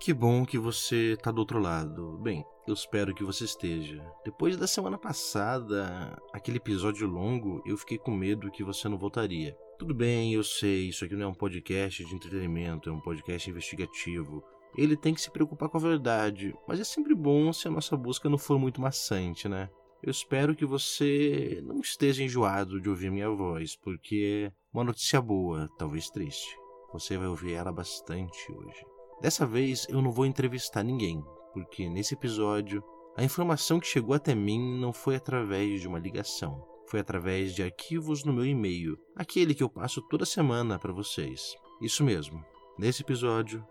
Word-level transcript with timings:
Que 0.00 0.14
bom 0.14 0.46
que 0.46 0.58
você 0.58 1.14
tá 1.22 1.30
do 1.30 1.40
outro 1.40 1.58
lado. 1.58 2.18
Bem, 2.22 2.42
eu 2.66 2.72
espero 2.72 3.14
que 3.14 3.22
você 3.22 3.44
esteja. 3.44 4.02
Depois 4.24 4.56
da 4.56 4.66
semana 4.66 4.96
passada, 4.96 6.18
aquele 6.32 6.56
episódio 6.56 7.06
longo, 7.06 7.62
eu 7.66 7.76
fiquei 7.76 7.98
com 7.98 8.10
medo 8.10 8.50
que 8.50 8.64
você 8.64 8.88
não 8.88 8.96
voltaria. 8.96 9.54
Tudo 9.78 9.94
bem, 9.94 10.32
eu 10.32 10.42
sei, 10.42 10.88
isso 10.88 11.04
aqui 11.04 11.14
não 11.14 11.26
é 11.26 11.28
um 11.28 11.34
podcast 11.34 12.02
de 12.02 12.14
entretenimento, 12.14 12.88
é 12.88 12.92
um 12.92 13.00
podcast 13.00 13.50
investigativo. 13.50 14.42
Ele 14.74 14.96
tem 14.96 15.12
que 15.12 15.20
se 15.20 15.30
preocupar 15.30 15.68
com 15.68 15.76
a 15.76 15.82
verdade, 15.82 16.54
mas 16.66 16.80
é 16.80 16.84
sempre 16.84 17.14
bom 17.14 17.52
se 17.52 17.68
a 17.68 17.70
nossa 17.70 17.94
busca 17.94 18.26
não 18.26 18.38
for 18.38 18.58
muito 18.58 18.80
maçante, 18.80 19.50
né? 19.50 19.68
Eu 20.02 20.10
espero 20.10 20.56
que 20.56 20.64
você 20.64 21.60
não 21.62 21.78
esteja 21.78 22.24
enjoado 22.24 22.80
de 22.80 22.88
ouvir 22.88 23.10
minha 23.10 23.28
voz, 23.28 23.76
porque 23.76 24.50
é 24.50 24.52
uma 24.72 24.82
notícia 24.84 25.20
boa, 25.20 25.68
talvez 25.78 26.08
triste. 26.08 26.56
Você 26.90 27.18
vai 27.18 27.28
ouvir 27.28 27.52
ela 27.52 27.70
bastante 27.70 28.50
hoje. 28.50 28.89
Dessa 29.20 29.44
vez 29.44 29.86
eu 29.90 30.00
não 30.00 30.10
vou 30.10 30.24
entrevistar 30.24 30.82
ninguém, 30.82 31.22
porque 31.52 31.88
nesse 31.88 32.14
episódio 32.14 32.82
a 33.16 33.22
informação 33.22 33.78
que 33.78 33.86
chegou 33.86 34.14
até 34.14 34.34
mim 34.34 34.80
não 34.80 34.94
foi 34.94 35.16
através 35.16 35.82
de 35.82 35.86
uma 35.88 35.98
ligação, 35.98 36.66
foi 36.86 37.00
através 37.00 37.54
de 37.54 37.62
arquivos 37.62 38.24
no 38.24 38.32
meu 38.32 38.46
e-mail, 38.46 38.98
aquele 39.14 39.54
que 39.54 39.62
eu 39.62 39.68
passo 39.68 40.00
toda 40.08 40.24
semana 40.24 40.78
para 40.78 40.92
vocês. 40.92 41.54
Isso 41.82 42.02
mesmo, 42.02 42.42
nesse 42.78 43.02
episódio 43.02 43.62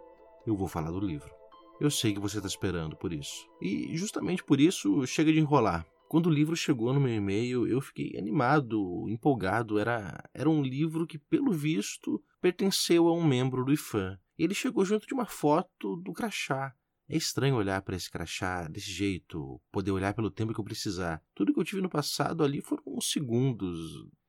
eu 0.46 0.56
vou 0.56 0.68
falar 0.68 0.92
do 0.92 1.00
livro. 1.00 1.34
Eu 1.80 1.90
sei 1.90 2.14
que 2.14 2.20
você 2.20 2.38
está 2.38 2.48
esperando 2.48 2.96
por 2.96 3.12
isso. 3.12 3.48
E 3.60 3.96
justamente 3.98 4.44
por 4.44 4.60
isso 4.60 5.08
chega 5.08 5.32
de 5.32 5.40
enrolar. 5.40 5.86
Quando 6.10 6.28
o 6.28 6.32
livro 6.32 6.56
chegou 6.56 6.94
no 6.94 7.00
meu 7.00 7.14
e-mail, 7.14 7.66
eu 7.68 7.80
fiquei 7.80 8.18
animado, 8.18 9.08
empolgado. 9.08 9.80
Era, 9.80 10.24
era 10.34 10.50
um 10.50 10.62
livro 10.62 11.08
que, 11.08 11.18
pelo 11.18 11.52
visto, 11.52 12.22
pertenceu 12.42 13.08
a 13.08 13.14
um 13.14 13.24
membro 13.24 13.64
do 13.64 13.74
IFAM. 13.74 14.18
Ele 14.38 14.54
chegou 14.54 14.86
junto 14.86 15.06
de 15.06 15.14
uma 15.14 15.26
foto 15.26 15.98
do 15.98 16.14
crachá. 16.14 16.74
É 17.08 17.18
estranho 17.18 17.56
olhar 17.56 17.82
para 17.82 17.96
esse 17.96 18.10
crachá 18.10 18.68
desse 18.68 18.92
jeito, 18.92 19.60
poder 19.72 19.92
olhar 19.92 20.14
pelo 20.14 20.30
tempo 20.30 20.54
que 20.54 20.60
eu 20.60 20.64
precisar. 20.64 21.22
Tudo 21.34 21.54
que 21.54 21.60
eu 21.60 21.64
tive 21.64 21.82
no 21.82 21.90
passado 21.90 22.44
ali 22.44 22.62
foram 22.62 22.84
uns 22.86 23.12
segundos. 23.12 23.80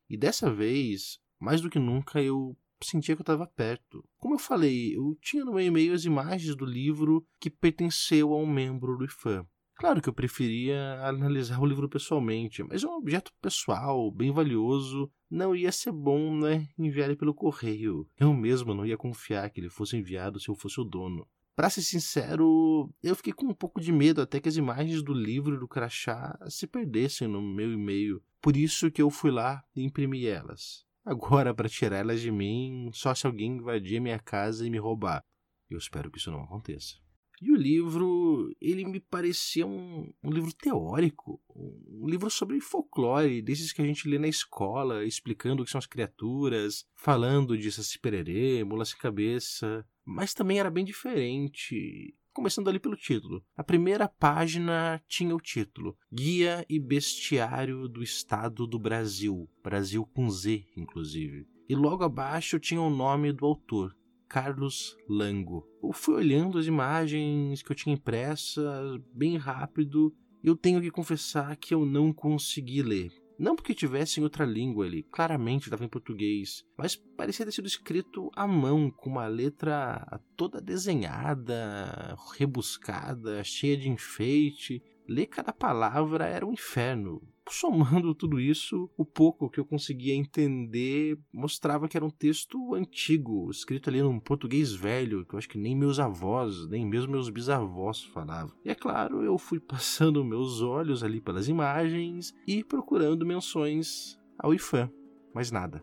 E 0.08 0.16
dessa 0.16 0.52
vez, 0.52 1.20
mais 1.38 1.60
do 1.60 1.68
que 1.68 1.78
nunca, 1.78 2.22
eu 2.22 2.56
sentia 2.82 3.14
que 3.14 3.20
eu 3.20 3.24
estava 3.24 3.46
perto. 3.46 4.02
Como 4.16 4.34
eu 4.34 4.38
falei, 4.38 4.96
eu 4.96 5.16
tinha 5.20 5.44
no 5.44 5.52
meu 5.52 5.64
e-mail 5.64 5.92
as 5.92 6.04
imagens 6.04 6.56
do 6.56 6.64
livro 6.64 7.26
que 7.38 7.50
pertenceu 7.50 8.32
a 8.32 8.38
um 8.38 8.46
membro 8.46 8.96
do 8.96 9.04
IFAM. 9.04 9.46
Claro 9.80 10.02
que 10.02 10.10
eu 10.10 10.12
preferia 10.12 11.00
analisar 11.02 11.58
o 11.58 11.64
livro 11.64 11.88
pessoalmente, 11.88 12.62
mas 12.62 12.84
é 12.84 12.86
um 12.86 12.98
objeto 12.98 13.32
pessoal, 13.40 14.10
bem 14.10 14.30
valioso. 14.30 15.10
Não 15.30 15.56
ia 15.56 15.72
ser 15.72 15.90
bom, 15.90 16.36
né, 16.36 16.68
enviar 16.78 17.08
ele 17.08 17.16
pelo 17.16 17.32
correio. 17.32 18.06
Eu 18.18 18.34
mesmo 18.34 18.74
não 18.74 18.84
ia 18.84 18.98
confiar 18.98 19.48
que 19.48 19.58
ele 19.58 19.70
fosse 19.70 19.96
enviado 19.96 20.38
se 20.38 20.50
eu 20.50 20.54
fosse 20.54 20.78
o 20.78 20.84
dono. 20.84 21.26
Para 21.56 21.70
ser 21.70 21.80
sincero, 21.80 22.92
eu 23.02 23.16
fiquei 23.16 23.32
com 23.32 23.46
um 23.46 23.54
pouco 23.54 23.80
de 23.80 23.90
medo 23.90 24.20
até 24.20 24.38
que 24.38 24.50
as 24.50 24.56
imagens 24.56 25.02
do 25.02 25.14
livro 25.14 25.54
e 25.54 25.58
do 25.58 25.66
crachá 25.66 26.38
se 26.50 26.66
perdessem 26.66 27.26
no 27.26 27.40
meu 27.40 27.72
e-mail. 27.72 28.22
Por 28.38 28.58
isso 28.58 28.90
que 28.90 29.00
eu 29.00 29.08
fui 29.08 29.30
lá 29.30 29.64
e 29.74 29.82
imprimi 29.82 30.26
elas. 30.26 30.84
Agora, 31.02 31.54
para 31.54 31.70
tirar 31.70 32.00
elas 32.00 32.20
de 32.20 32.30
mim, 32.30 32.90
só 32.92 33.14
se 33.14 33.26
alguém 33.26 33.52
invadir 33.52 33.98
minha 33.98 34.18
casa 34.18 34.66
e 34.66 34.68
me 34.68 34.76
roubar. 34.76 35.24
Eu 35.70 35.78
espero 35.78 36.10
que 36.10 36.18
isso 36.18 36.30
não 36.30 36.42
aconteça. 36.42 36.96
E 37.40 37.50
o 37.50 37.56
livro, 37.56 38.54
ele 38.60 38.84
me 38.84 39.00
parecia 39.00 39.66
um, 39.66 40.12
um, 40.22 40.30
livro 40.30 40.52
teórico, 40.52 41.40
um 41.56 42.06
livro 42.06 42.28
sobre 42.28 42.60
folclore, 42.60 43.40
desses 43.40 43.72
que 43.72 43.80
a 43.80 43.84
gente 43.84 44.06
lê 44.06 44.18
na 44.18 44.28
escola, 44.28 45.04
explicando 45.06 45.62
o 45.62 45.64
que 45.64 45.70
são 45.70 45.78
as 45.78 45.86
criaturas, 45.86 46.84
falando 46.94 47.56
de 47.56 47.72
Saci 47.72 47.98
Pererê, 47.98 48.62
Mula 48.62 48.84
Cabeça, 48.98 49.86
mas 50.04 50.34
também 50.34 50.58
era 50.58 50.70
bem 50.70 50.84
diferente. 50.84 52.14
Começando 52.32 52.68
ali 52.68 52.78
pelo 52.78 52.96
título. 52.96 53.44
A 53.56 53.64
primeira 53.64 54.08
página 54.08 55.02
tinha 55.08 55.34
o 55.34 55.40
título 55.40 55.96
Guia 56.12 56.64
e 56.68 56.78
Bestiário 56.78 57.88
do 57.88 58.02
Estado 58.02 58.66
do 58.66 58.78
Brasil. 58.78 59.48
Brasil 59.62 60.04
com 60.06 60.28
Z, 60.30 60.64
inclusive. 60.76 61.46
E 61.68 61.74
logo 61.74 62.04
abaixo 62.04 62.58
tinha 62.58 62.80
o 62.80 62.90
nome 62.90 63.32
do 63.32 63.46
autor, 63.46 63.96
Carlos 64.30 64.96
Lango. 65.08 65.66
Eu 65.82 65.92
fui 65.92 66.14
olhando 66.14 66.56
as 66.56 66.66
imagens 66.66 67.62
que 67.64 67.72
eu 67.72 67.74
tinha 67.74 67.96
impressas 67.96 68.96
bem 69.12 69.36
rápido 69.36 70.14
e 70.40 70.46
eu 70.46 70.56
tenho 70.56 70.80
que 70.80 70.88
confessar 70.88 71.56
que 71.56 71.74
eu 71.74 71.84
não 71.84 72.12
consegui 72.12 72.80
ler. 72.80 73.12
Não 73.36 73.56
porque 73.56 73.74
tivesse 73.74 74.20
em 74.20 74.22
outra 74.22 74.44
língua, 74.44 74.86
ele 74.86 75.02
claramente 75.02 75.64
estava 75.64 75.84
em 75.84 75.88
português, 75.88 76.62
mas 76.78 76.94
parecia 76.94 77.44
ter 77.44 77.52
sido 77.52 77.66
escrito 77.66 78.30
à 78.36 78.46
mão, 78.46 78.90
com 78.90 79.10
uma 79.10 79.26
letra 79.26 80.20
toda 80.36 80.60
desenhada, 80.60 82.14
rebuscada, 82.36 83.42
cheia 83.42 83.76
de 83.76 83.88
enfeite. 83.88 84.80
Ler 85.10 85.26
cada 85.26 85.52
palavra 85.52 86.24
era 86.24 86.46
um 86.46 86.52
inferno 86.52 87.20
somando 87.48 88.14
tudo 88.14 88.38
isso, 88.38 88.88
o 88.96 89.04
pouco 89.04 89.50
que 89.50 89.58
eu 89.58 89.64
conseguia 89.64 90.14
entender 90.14 91.18
mostrava 91.32 91.88
que 91.88 91.96
era 91.96 92.06
um 92.06 92.10
texto 92.10 92.76
antigo, 92.76 93.50
escrito 93.50 93.90
ali 93.90 94.00
num 94.00 94.20
português 94.20 94.72
velho, 94.72 95.26
que 95.26 95.34
eu 95.34 95.38
acho 95.38 95.48
que 95.48 95.58
nem 95.58 95.74
meus 95.74 95.98
avós, 95.98 96.68
nem 96.68 96.86
mesmo 96.86 97.10
meus 97.10 97.28
bisavós 97.28 98.04
falavam. 98.04 98.54
E 98.64 98.70
é 98.70 98.74
claro, 98.76 99.24
eu 99.24 99.36
fui 99.36 99.58
passando 99.60 100.24
meus 100.24 100.60
olhos 100.60 101.02
ali 101.02 101.20
pelas 101.20 101.48
imagens 101.48 102.32
e 102.46 102.62
procurando 102.62 103.26
menções 103.26 104.16
ao 104.38 104.54
IFAM, 104.54 104.88
mas 105.34 105.50
nada. 105.50 105.82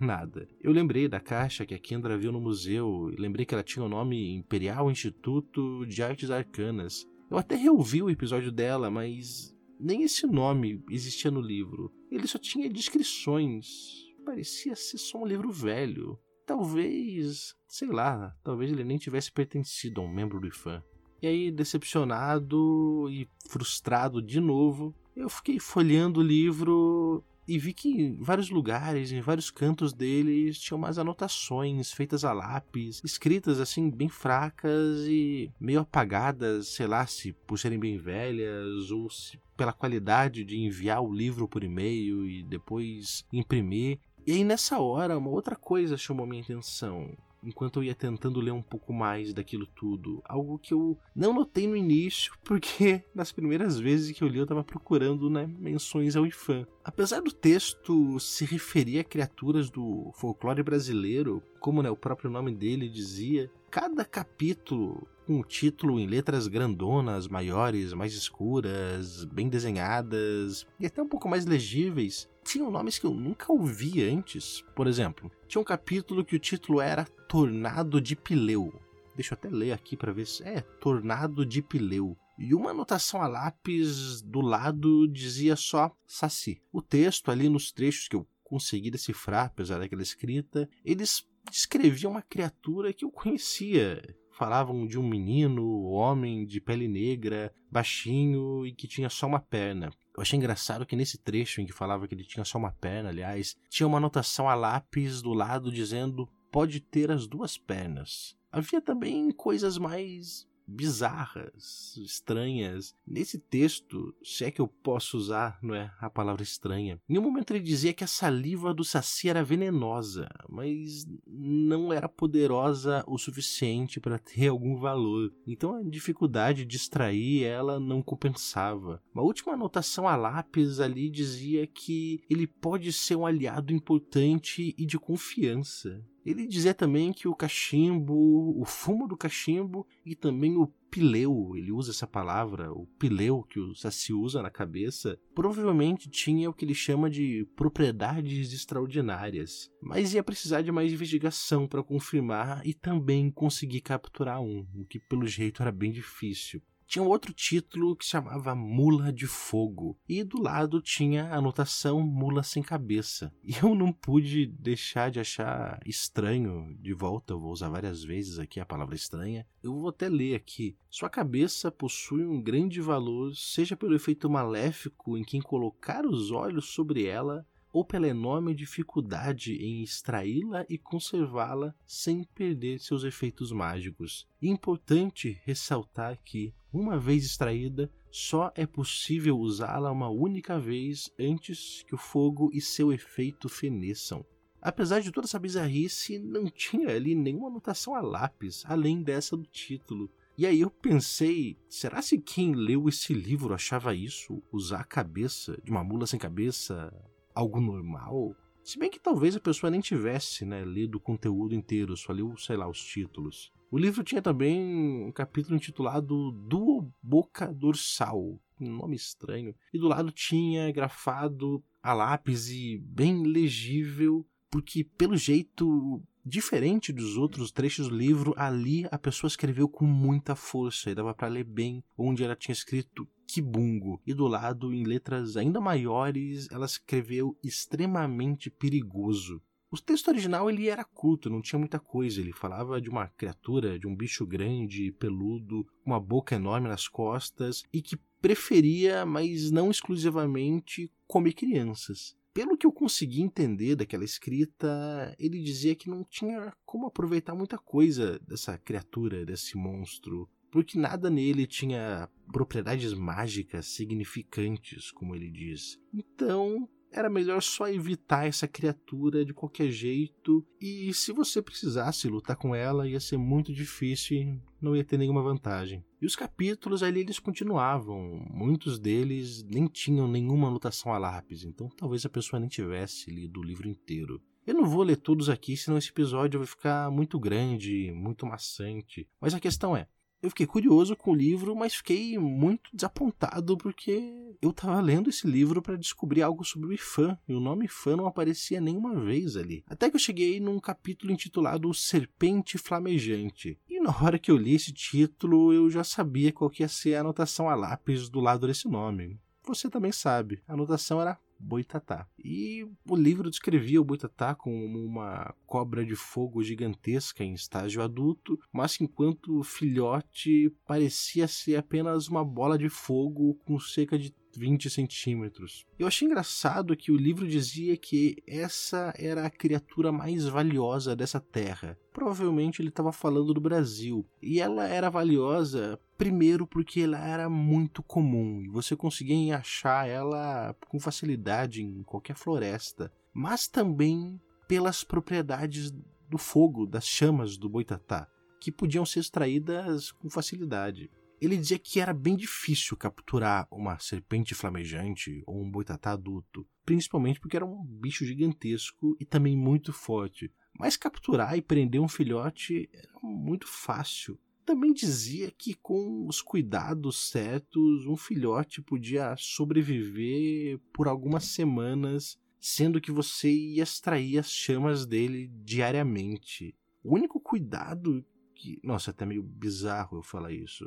Nada. 0.00 0.48
Eu 0.60 0.72
lembrei 0.72 1.06
da 1.06 1.20
caixa 1.20 1.66
que 1.66 1.74
a 1.74 1.78
Kendra 1.78 2.16
viu 2.16 2.32
no 2.32 2.40
museu, 2.40 3.10
e 3.12 3.20
lembrei 3.20 3.44
que 3.44 3.54
ela 3.54 3.62
tinha 3.62 3.84
o 3.84 3.88
nome 3.88 4.34
Imperial 4.34 4.90
Instituto 4.90 5.84
de 5.86 6.02
Artes 6.02 6.30
Arcanas. 6.30 7.06
Eu 7.30 7.36
até 7.36 7.56
reouvi 7.56 8.02
o 8.02 8.10
episódio 8.10 8.50
dela, 8.50 8.90
mas 8.90 9.54
nem 9.78 10.02
esse 10.02 10.26
nome 10.26 10.82
existia 10.90 11.30
no 11.30 11.40
livro. 11.40 11.92
Ele 12.10 12.26
só 12.26 12.38
tinha 12.38 12.70
descrições. 12.70 14.06
Parecia 14.24 14.74
ser 14.74 14.98
só 14.98 15.22
um 15.22 15.26
livro 15.26 15.52
velho. 15.52 16.18
Talvez, 16.46 17.54
sei 17.66 17.88
lá, 17.88 18.34
talvez 18.42 18.72
ele 18.72 18.82
nem 18.82 18.96
tivesse 18.96 19.30
pertencido 19.30 20.00
a 20.00 20.04
um 20.04 20.12
membro 20.12 20.40
do 20.40 20.46
IFAM. 20.46 20.82
E 21.20 21.26
aí, 21.26 21.50
decepcionado 21.50 23.06
e 23.10 23.28
frustrado 23.48 24.22
de 24.22 24.40
novo, 24.40 24.94
eu 25.14 25.28
fiquei 25.28 25.58
folheando 25.58 26.20
o 26.20 26.22
livro 26.22 27.24
e 27.48 27.58
vi 27.58 27.72
que 27.72 27.88
em 27.88 28.22
vários 28.22 28.50
lugares, 28.50 29.10
em 29.10 29.22
vários 29.22 29.50
cantos 29.50 29.94
deles, 29.94 30.60
tinha 30.60 30.76
umas 30.76 30.98
anotações 30.98 31.90
feitas 31.90 32.22
a 32.22 32.32
lápis, 32.34 33.00
escritas 33.02 33.58
assim 33.58 33.88
bem 33.88 34.10
fracas 34.10 35.06
e 35.08 35.50
meio 35.58 35.80
apagadas, 35.80 36.68
sei 36.68 36.86
lá, 36.86 37.06
se 37.06 37.32
por 37.32 37.58
serem 37.58 37.78
bem 37.78 37.96
velhas 37.96 38.90
ou 38.90 39.08
se 39.08 39.40
pela 39.56 39.72
qualidade 39.72 40.44
de 40.44 40.58
enviar 40.58 41.02
o 41.02 41.12
livro 41.12 41.48
por 41.48 41.64
e-mail 41.64 42.28
e 42.28 42.42
depois 42.42 43.24
imprimir. 43.32 43.98
E 44.26 44.32
aí 44.32 44.44
nessa 44.44 44.78
hora, 44.78 45.16
uma 45.16 45.30
outra 45.30 45.56
coisa 45.56 45.96
chamou 45.96 46.26
minha 46.26 46.42
atenção 46.42 47.16
enquanto 47.42 47.78
eu 47.78 47.84
ia 47.84 47.94
tentando 47.94 48.40
ler 48.40 48.52
um 48.52 48.62
pouco 48.62 48.92
mais 48.92 49.32
daquilo 49.32 49.66
tudo. 49.66 50.22
Algo 50.24 50.58
que 50.58 50.74
eu 50.74 50.98
não 51.14 51.32
notei 51.32 51.66
no 51.66 51.76
início, 51.76 52.32
porque 52.44 53.02
nas 53.14 53.32
primeiras 53.32 53.78
vezes 53.78 54.16
que 54.16 54.22
eu 54.22 54.28
li 54.28 54.38
eu 54.38 54.44
estava 54.44 54.64
procurando 54.64 55.30
né, 55.30 55.48
menções 55.58 56.16
ao 56.16 56.26
IFAM. 56.26 56.66
Apesar 56.84 57.20
do 57.20 57.32
texto 57.32 58.18
se 58.18 58.44
referir 58.44 58.98
a 58.98 59.04
criaturas 59.04 59.70
do 59.70 60.10
folclore 60.14 60.62
brasileiro, 60.62 61.42
como 61.60 61.82
né, 61.82 61.90
o 61.90 61.96
próprio 61.96 62.30
nome 62.30 62.54
dele 62.54 62.88
dizia, 62.88 63.50
cada 63.70 64.04
capítulo 64.04 65.06
com 65.28 65.40
o 65.40 65.44
título 65.44 66.00
em 66.00 66.06
letras 66.06 66.48
grandonas, 66.48 67.28
maiores, 67.28 67.92
mais 67.92 68.14
escuras, 68.14 69.26
bem 69.26 69.46
desenhadas 69.46 70.66
e 70.80 70.86
até 70.86 71.02
um 71.02 71.06
pouco 71.06 71.28
mais 71.28 71.44
legíveis, 71.44 72.26
tinham 72.42 72.70
nomes 72.70 72.98
que 72.98 73.04
eu 73.04 73.12
nunca 73.12 73.52
ouvi 73.52 74.02
antes. 74.02 74.64
Por 74.74 74.86
exemplo, 74.86 75.30
tinha 75.46 75.60
um 75.60 75.64
capítulo 75.64 76.24
que 76.24 76.34
o 76.34 76.38
título 76.38 76.80
era 76.80 77.04
Tornado 77.28 78.00
de 78.00 78.16
Pileu. 78.16 78.72
Deixa 79.14 79.34
eu 79.34 79.36
até 79.38 79.50
ler 79.50 79.72
aqui 79.72 79.98
para 79.98 80.14
ver 80.14 80.26
se 80.26 80.42
é 80.44 80.62
Tornado 80.62 81.44
de 81.44 81.60
Pileu. 81.60 82.16
E 82.38 82.54
uma 82.54 82.70
anotação 82.70 83.20
a 83.20 83.28
lápis 83.28 84.22
do 84.22 84.40
lado 84.40 85.06
dizia 85.06 85.56
só 85.56 85.94
Saci. 86.06 86.62
O 86.72 86.80
texto 86.80 87.30
ali 87.30 87.50
nos 87.50 87.70
trechos 87.70 88.08
que 88.08 88.16
eu 88.16 88.26
consegui 88.42 88.90
decifrar, 88.90 89.48
apesar 89.48 89.78
daquela 89.78 90.00
escrita, 90.00 90.66
eles 90.82 91.28
descreviam 91.50 92.12
uma 92.12 92.22
criatura 92.22 92.94
que 92.94 93.04
eu 93.04 93.10
conhecia. 93.10 94.16
Falavam 94.38 94.86
de 94.86 94.96
um 94.96 95.02
menino, 95.02 95.82
homem 95.86 96.46
de 96.46 96.60
pele 96.60 96.86
negra, 96.86 97.52
baixinho 97.68 98.64
e 98.64 98.72
que 98.72 98.86
tinha 98.86 99.08
só 99.08 99.26
uma 99.26 99.40
perna. 99.40 99.90
Eu 100.16 100.22
achei 100.22 100.38
engraçado 100.38 100.86
que 100.86 100.94
nesse 100.94 101.18
trecho 101.18 101.60
em 101.60 101.66
que 101.66 101.72
falava 101.72 102.06
que 102.06 102.14
ele 102.14 102.22
tinha 102.22 102.44
só 102.44 102.56
uma 102.56 102.70
perna, 102.70 103.08
aliás, 103.08 103.56
tinha 103.68 103.84
uma 103.84 103.98
anotação 103.98 104.48
a 104.48 104.54
lápis 104.54 105.20
do 105.20 105.34
lado 105.34 105.72
dizendo 105.72 106.28
pode 106.52 106.78
ter 106.78 107.10
as 107.10 107.26
duas 107.26 107.58
pernas. 107.58 108.36
Havia 108.52 108.80
também 108.80 109.32
coisas 109.32 109.76
mais 109.76 110.47
bizarras, 110.68 111.96
estranhas. 111.96 112.94
Nesse 113.06 113.38
texto, 113.38 114.14
se 114.22 114.44
é 114.44 114.50
que 114.50 114.60
eu 114.60 114.68
posso 114.68 115.16
usar, 115.16 115.58
não 115.62 115.74
é, 115.74 115.90
a 115.98 116.10
palavra 116.10 116.42
estranha. 116.42 117.00
Em 117.08 117.18
um 117.18 117.22
momento 117.22 117.52
ele 117.52 117.60
dizia 117.60 117.94
que 117.94 118.04
a 118.04 118.08
saliva 118.08 118.74
do 118.74 118.84
Saci 118.84 119.30
era 119.30 119.42
venenosa, 119.42 120.28
mas 120.48 121.06
não 121.26 121.92
era 121.92 122.08
poderosa 122.08 123.02
o 123.06 123.16
suficiente 123.16 123.98
para 123.98 124.18
ter 124.18 124.48
algum 124.48 124.76
valor. 124.76 125.32
Então 125.46 125.74
a 125.74 125.82
dificuldade 125.82 126.66
de 126.66 126.76
extrair 126.76 127.44
ela 127.44 127.80
não 127.80 128.02
compensava. 128.02 129.02
Uma 129.14 129.22
última 129.22 129.54
anotação 129.54 130.06
a 130.06 130.16
lápis 130.16 130.80
ali 130.80 131.08
dizia 131.08 131.66
que 131.66 132.20
ele 132.28 132.46
pode 132.46 132.92
ser 132.92 133.16
um 133.16 133.24
aliado 133.24 133.72
importante 133.72 134.74
e 134.76 134.84
de 134.84 134.98
confiança. 134.98 136.04
Ele 136.28 136.46
dizia 136.46 136.74
também 136.74 137.10
que 137.10 137.26
o 137.26 137.34
cachimbo, 137.34 138.54
o 138.60 138.64
fumo 138.66 139.08
do 139.08 139.16
cachimbo 139.16 139.86
e 140.04 140.14
também 140.14 140.58
o 140.58 140.66
pileu, 140.90 141.52
ele 141.56 141.72
usa 141.72 141.90
essa 141.90 142.06
palavra, 142.06 142.70
o 142.70 142.86
pileu 142.98 143.42
que 143.42 143.58
o 143.58 143.74
Saci 143.74 144.12
usa 144.12 144.42
na 144.42 144.50
cabeça, 144.50 145.18
provavelmente 145.34 146.10
tinha 146.10 146.50
o 146.50 146.52
que 146.52 146.66
ele 146.66 146.74
chama 146.74 147.08
de 147.08 147.46
propriedades 147.56 148.52
extraordinárias, 148.52 149.70
mas 149.80 150.12
ia 150.12 150.22
precisar 150.22 150.60
de 150.60 150.70
mais 150.70 150.92
investigação 150.92 151.66
para 151.66 151.82
confirmar 151.82 152.60
e 152.66 152.74
também 152.74 153.30
conseguir 153.30 153.80
capturar 153.80 154.42
um, 154.42 154.66
o 154.74 154.84
que 154.84 154.98
pelo 154.98 155.26
jeito 155.26 155.62
era 155.62 155.72
bem 155.72 155.90
difícil 155.90 156.62
tinha 156.88 157.02
um 157.02 157.08
outro 157.08 157.34
título 157.34 157.94
que 157.94 158.04
se 158.04 158.12
chamava 158.12 158.54
Mula 158.54 159.12
de 159.12 159.26
Fogo, 159.26 159.98
e 160.08 160.24
do 160.24 160.40
lado 160.40 160.80
tinha 160.80 161.26
a 161.26 161.36
anotação 161.36 162.00
Mula 162.00 162.42
Sem 162.42 162.62
Cabeça. 162.62 163.30
E 163.44 163.54
eu 163.62 163.74
não 163.74 163.92
pude 163.92 164.46
deixar 164.46 165.10
de 165.10 165.20
achar 165.20 165.78
estranho, 165.84 166.74
de 166.80 166.94
volta, 166.94 167.34
eu 167.34 167.40
vou 167.40 167.52
usar 167.52 167.68
várias 167.68 168.02
vezes 168.02 168.38
aqui 168.38 168.58
a 168.58 168.64
palavra 168.64 168.94
estranha, 168.94 169.46
eu 169.62 169.74
vou 169.74 169.90
até 169.90 170.08
ler 170.08 170.34
aqui. 170.34 170.78
Sua 170.88 171.10
cabeça 171.10 171.70
possui 171.70 172.24
um 172.24 172.40
grande 172.40 172.80
valor, 172.80 173.36
seja 173.36 173.76
pelo 173.76 173.94
efeito 173.94 174.30
maléfico 174.30 175.18
em 175.18 175.22
quem 175.22 175.42
colocar 175.42 176.06
os 176.06 176.30
olhos 176.30 176.70
sobre 176.70 177.04
ela, 177.04 177.46
ou 177.72 177.84
pela 177.84 178.08
enorme 178.08 178.54
dificuldade 178.54 179.54
em 179.54 179.82
extraí-la 179.82 180.64
e 180.68 180.78
conservá-la 180.78 181.74
sem 181.86 182.24
perder 182.24 182.80
seus 182.80 183.04
efeitos 183.04 183.52
mágicos. 183.52 184.26
Importante 184.40 185.40
ressaltar 185.44 186.18
que, 186.24 186.54
uma 186.72 186.98
vez 186.98 187.24
extraída, 187.24 187.90
só 188.10 188.50
é 188.54 188.66
possível 188.66 189.38
usá-la 189.38 189.92
uma 189.92 190.08
única 190.08 190.58
vez 190.58 191.10
antes 191.18 191.82
que 191.86 191.94
o 191.94 191.98
fogo 191.98 192.50
e 192.52 192.60
seu 192.60 192.92
efeito 192.92 193.48
feneçam. 193.48 194.24
Apesar 194.60 195.00
de 195.00 195.12
toda 195.12 195.26
essa 195.26 195.38
bizarrice, 195.38 196.18
não 196.18 196.46
tinha 196.46 196.88
ali 196.88 197.14
nenhuma 197.14 197.48
anotação 197.48 197.94
a 197.94 198.00
lápis, 198.00 198.64
além 198.66 199.02
dessa 199.02 199.36
do 199.36 199.46
título. 199.46 200.10
E 200.36 200.46
aí 200.46 200.60
eu 200.60 200.70
pensei, 200.70 201.56
será 201.68 202.02
se 202.02 202.18
quem 202.18 202.54
leu 202.54 202.88
esse 202.88 203.12
livro 203.12 203.54
achava 203.54 203.94
isso? 203.94 204.42
Usar 204.52 204.80
a 204.80 204.84
cabeça 204.84 205.60
de 205.62 205.70
uma 205.70 205.84
mula 205.84 206.06
sem 206.06 206.18
cabeça 206.18 206.92
algo 207.38 207.60
normal. 207.60 208.34
Se 208.64 208.78
bem 208.78 208.90
que 208.90 208.98
talvez 208.98 209.36
a 209.36 209.40
pessoa 209.40 209.70
nem 209.70 209.80
tivesse 209.80 210.44
né, 210.44 210.64
lido 210.64 210.96
o 210.96 211.00
conteúdo 211.00 211.54
inteiro, 211.54 211.96
só 211.96 212.12
leu, 212.12 212.36
sei 212.36 212.56
lá, 212.56 212.68
os 212.68 212.82
títulos. 212.82 213.52
O 213.70 213.78
livro 213.78 214.02
tinha 214.02 214.20
também 214.20 215.06
um 215.06 215.12
capítulo 215.12 215.54
intitulado 215.54 216.32
Duo 216.32 216.92
Boca 217.00 217.52
Dorsal, 217.52 218.40
um 218.60 218.76
nome 218.76 218.96
estranho, 218.96 219.54
e 219.72 219.78
do 219.78 219.86
lado 219.86 220.10
tinha 220.10 220.72
grafado 220.72 221.62
a 221.80 221.92
lápis 221.92 222.48
e 222.48 222.78
bem 222.78 223.22
legível, 223.22 224.26
porque 224.50 224.82
pelo 224.82 225.16
jeito 225.16 226.02
diferente 226.28 226.92
dos 226.92 227.16
outros 227.16 227.50
trechos 227.50 227.88
do 227.88 227.96
livro, 227.96 228.34
ali 228.36 228.86
a 228.90 228.98
pessoa 228.98 229.28
escreveu 229.28 229.68
com 229.68 229.86
muita 229.86 230.36
força 230.36 230.90
e 230.90 230.94
dava 230.94 231.14
para 231.14 231.28
ler 231.28 231.44
bem, 231.44 231.82
onde 231.96 232.22
ela 232.22 232.36
tinha 232.36 232.52
escrito 232.52 233.08
Kibungo. 233.26 234.00
E 234.06 234.14
do 234.14 234.26
lado, 234.26 234.72
em 234.72 234.84
letras 234.84 235.36
ainda 235.36 235.60
maiores, 235.60 236.46
ela 236.50 236.66
escreveu 236.66 237.36
extremamente 237.42 238.50
perigoso. 238.50 239.42
O 239.70 239.76
texto 239.76 240.08
original 240.08 240.48
ele 240.48 240.68
era 240.68 240.82
curto, 240.82 241.28
não 241.28 241.42
tinha 241.42 241.58
muita 241.58 241.78
coisa. 241.78 242.20
Ele 242.20 242.32
falava 242.32 242.80
de 242.80 242.88
uma 242.88 243.06
criatura, 243.06 243.78
de 243.78 243.86
um 243.86 243.94
bicho 243.94 244.26
grande, 244.26 244.92
peludo, 244.92 245.64
com 245.84 245.90
uma 245.90 246.00
boca 246.00 246.36
enorme 246.36 246.68
nas 246.68 246.88
costas 246.88 247.62
e 247.72 247.82
que 247.82 247.98
preferia, 248.20 249.04
mas 249.04 249.50
não 249.50 249.70
exclusivamente, 249.70 250.90
comer 251.06 251.34
crianças. 251.34 252.16
Pelo 252.38 252.56
que 252.56 252.64
eu 252.64 252.70
consegui 252.70 253.20
entender 253.20 253.74
daquela 253.74 254.04
escrita, 254.04 255.12
ele 255.18 255.42
dizia 255.42 255.74
que 255.74 255.90
não 255.90 256.04
tinha 256.04 256.52
como 256.64 256.86
aproveitar 256.86 257.34
muita 257.34 257.58
coisa 257.58 258.16
dessa 258.20 258.56
criatura, 258.56 259.26
desse 259.26 259.56
monstro 259.56 260.30
porque 260.48 260.78
nada 260.78 261.10
nele 261.10 261.48
tinha 261.48 262.08
propriedades 262.32 262.94
mágicas 262.94 263.66
significantes, 263.66 264.92
como 264.92 265.16
ele 265.16 265.28
diz. 265.28 265.80
Então, 265.92 266.68
era 266.92 267.10
melhor 267.10 267.42
só 267.42 267.68
evitar 267.68 268.28
essa 268.28 268.46
criatura 268.46 269.24
de 269.24 269.34
qualquer 269.34 269.68
jeito, 269.70 270.46
e 270.60 270.94
se 270.94 271.10
você 271.10 271.42
precisasse 271.42 272.06
lutar 272.06 272.36
com 272.36 272.54
ela, 272.54 272.88
ia 272.88 273.00
ser 273.00 273.18
muito 273.18 273.52
difícil 273.52 274.40
não 274.60 274.76
ia 274.76 274.84
ter 274.84 274.98
nenhuma 274.98 275.22
vantagem. 275.22 275.84
E 276.00 276.06
os 276.06 276.16
capítulos 276.16 276.82
ali 276.82 277.00
eles 277.00 277.18
continuavam, 277.18 278.24
muitos 278.30 278.78
deles 278.78 279.42
nem 279.44 279.66
tinham 279.66 280.08
nenhuma 280.08 280.48
anotação 280.48 280.92
a 280.92 280.98
lápis, 280.98 281.44
então 281.44 281.68
talvez 281.68 282.04
a 282.04 282.08
pessoa 282.08 282.38
nem 282.40 282.48
tivesse 282.48 283.10
lido 283.10 283.40
o 283.40 283.44
livro 283.44 283.68
inteiro. 283.68 284.20
Eu 284.46 284.54
não 284.54 284.64
vou 284.64 284.82
ler 284.82 284.96
todos 284.96 285.28
aqui, 285.28 285.56
senão 285.56 285.76
esse 285.76 285.90
episódio 285.90 286.40
vai 286.40 286.46
ficar 286.46 286.90
muito 286.90 287.20
grande, 287.20 287.92
muito 287.92 288.24
maçante. 288.24 289.06
Mas 289.20 289.34
a 289.34 289.40
questão 289.40 289.76
é, 289.76 289.86
eu 290.22 290.30
fiquei 290.30 290.46
curioso 290.46 290.96
com 290.96 291.12
o 291.12 291.14
livro, 291.14 291.54
mas 291.54 291.76
fiquei 291.76 292.18
muito 292.18 292.70
desapontado 292.72 293.56
porque 293.56 294.34
eu 294.42 294.50
estava 294.50 294.80
lendo 294.80 295.08
esse 295.08 295.26
livro 295.26 295.62
para 295.62 295.76
descobrir 295.76 296.22
algo 296.22 296.44
sobre 296.44 296.68
o 296.68 296.72
Ifan 296.72 297.16
e 297.28 297.34
o 297.34 297.40
nome 297.40 297.66
Ifan 297.66 297.96
não 297.96 298.06
aparecia 298.06 298.60
nenhuma 298.60 298.98
vez 299.00 299.36
ali. 299.36 299.64
Até 299.68 299.88
que 299.88 299.96
eu 299.96 300.00
cheguei 300.00 300.40
num 300.40 300.58
capítulo 300.58 301.12
intitulado 301.12 301.72
Serpente 301.72 302.58
Flamejante. 302.58 303.58
E 303.68 303.80
na 303.80 303.90
hora 303.90 304.18
que 304.18 304.30
eu 304.30 304.36
li 304.36 304.54
esse 304.54 304.72
título, 304.72 305.52
eu 305.52 305.70
já 305.70 305.84
sabia 305.84 306.32
qual 306.32 306.50
que 306.50 306.62
ia 306.62 306.68
ser 306.68 306.96
a 306.96 307.00
anotação 307.00 307.48
a 307.48 307.54
lápis 307.54 308.08
do 308.08 308.20
lado 308.20 308.46
desse 308.46 308.68
nome. 308.68 309.20
Você 309.46 309.70
também 309.70 309.92
sabe, 309.92 310.42
a 310.46 310.52
anotação 310.52 311.00
era 311.00 311.18
Boitatá. 311.38 312.06
E 312.18 312.66
o 312.88 312.96
livro 312.96 313.30
descrevia 313.30 313.80
o 313.80 313.84
Boitatá 313.84 314.34
como 314.34 314.84
uma 314.84 315.34
cobra 315.46 315.84
de 315.84 315.94
fogo 315.94 316.42
gigantesca 316.42 317.24
em 317.24 317.34
estágio 317.34 317.82
adulto, 317.82 318.38
mas 318.52 318.76
que 318.76 318.84
enquanto 318.84 319.42
filhote 319.42 320.52
parecia 320.66 321.28
ser 321.28 321.56
apenas 321.56 322.08
uma 322.08 322.24
bola 322.24 322.58
de 322.58 322.68
fogo 322.68 323.34
com 323.44 323.58
cerca 323.58 323.98
de 323.98 324.14
20 324.36 324.70
centímetros. 324.70 325.66
Eu 325.78 325.86
achei 325.86 326.06
engraçado 326.06 326.76
que 326.76 326.92
o 326.92 326.96
livro 326.96 327.26
dizia 327.26 327.76
que 327.76 328.22
essa 328.26 328.92
era 328.96 329.26
a 329.26 329.30
criatura 329.30 329.90
mais 329.90 330.26
valiosa 330.26 330.94
dessa 330.94 331.20
terra. 331.20 331.78
Provavelmente 331.92 332.60
ele 332.62 332.68
estava 332.68 332.92
falando 332.92 333.34
do 333.34 333.40
Brasil. 333.40 334.06
E 334.22 334.40
ela 334.40 334.66
era 334.66 334.90
valiosa 334.90 335.78
primeiro 335.98 336.46
porque 336.46 336.80
ela 336.80 337.04
era 337.04 337.28
muito 337.28 337.82
comum 337.82 338.40
e 338.40 338.48
você 338.48 338.76
conseguia 338.76 339.38
achar 339.38 339.88
ela 339.88 340.54
com 340.68 340.78
facilidade 340.78 341.60
em 341.60 341.82
qualquer 341.82 342.14
floresta. 342.14 342.92
Mas 343.12 343.48
também 343.48 344.20
pelas 344.46 344.84
propriedades 344.84 345.72
do 346.08 346.16
fogo, 346.16 346.64
das 346.64 346.86
chamas 346.86 347.36
do 347.36 347.48
boitatá, 347.48 348.08
que 348.40 348.52
podiam 348.52 348.86
ser 348.86 349.00
extraídas 349.00 349.90
com 349.90 350.08
facilidade. 350.08 350.88
Ele 351.20 351.36
dizia 351.36 351.58
que 351.58 351.80
era 351.80 351.92
bem 351.92 352.16
difícil 352.16 352.76
capturar 352.76 353.48
uma 353.50 353.76
serpente 353.80 354.36
flamejante 354.36 355.24
ou 355.26 355.42
um 355.42 355.50
boitatá 355.50 355.90
adulto, 355.90 356.46
principalmente 356.64 357.18
porque 357.18 357.36
era 357.36 357.44
um 357.44 357.64
bicho 357.64 358.06
gigantesco 358.06 358.96
e 359.00 359.04
também 359.04 359.36
muito 359.36 359.72
forte. 359.72 360.32
Mas 360.56 360.76
capturar 360.76 361.36
e 361.36 361.42
prender 361.42 361.80
um 361.80 361.88
filhote 361.88 362.70
era 362.72 362.92
muito 363.02 363.48
fácil. 363.48 364.18
Também 364.48 364.72
dizia 364.72 365.30
que 365.30 365.52
com 365.52 366.06
os 366.06 366.22
cuidados 366.22 367.10
certos, 367.10 367.84
um 367.84 367.98
filhote 367.98 368.62
podia 368.62 369.14
sobreviver 369.18 370.58
por 370.72 370.88
algumas 370.88 371.26
semanas, 371.26 372.18
sendo 372.40 372.80
que 372.80 372.90
você 372.90 373.30
ia 373.30 373.62
extrair 373.62 374.18
as 374.18 374.32
chamas 374.32 374.86
dele 374.86 375.30
diariamente. 375.44 376.54
O 376.82 376.94
único 376.94 377.20
cuidado 377.20 378.02
que. 378.34 378.58
Nossa, 378.64 378.90
é 378.90 378.92
até 378.92 379.04
meio 379.04 379.22
bizarro 379.22 379.98
eu 379.98 380.02
falar 380.02 380.32
isso 380.32 380.64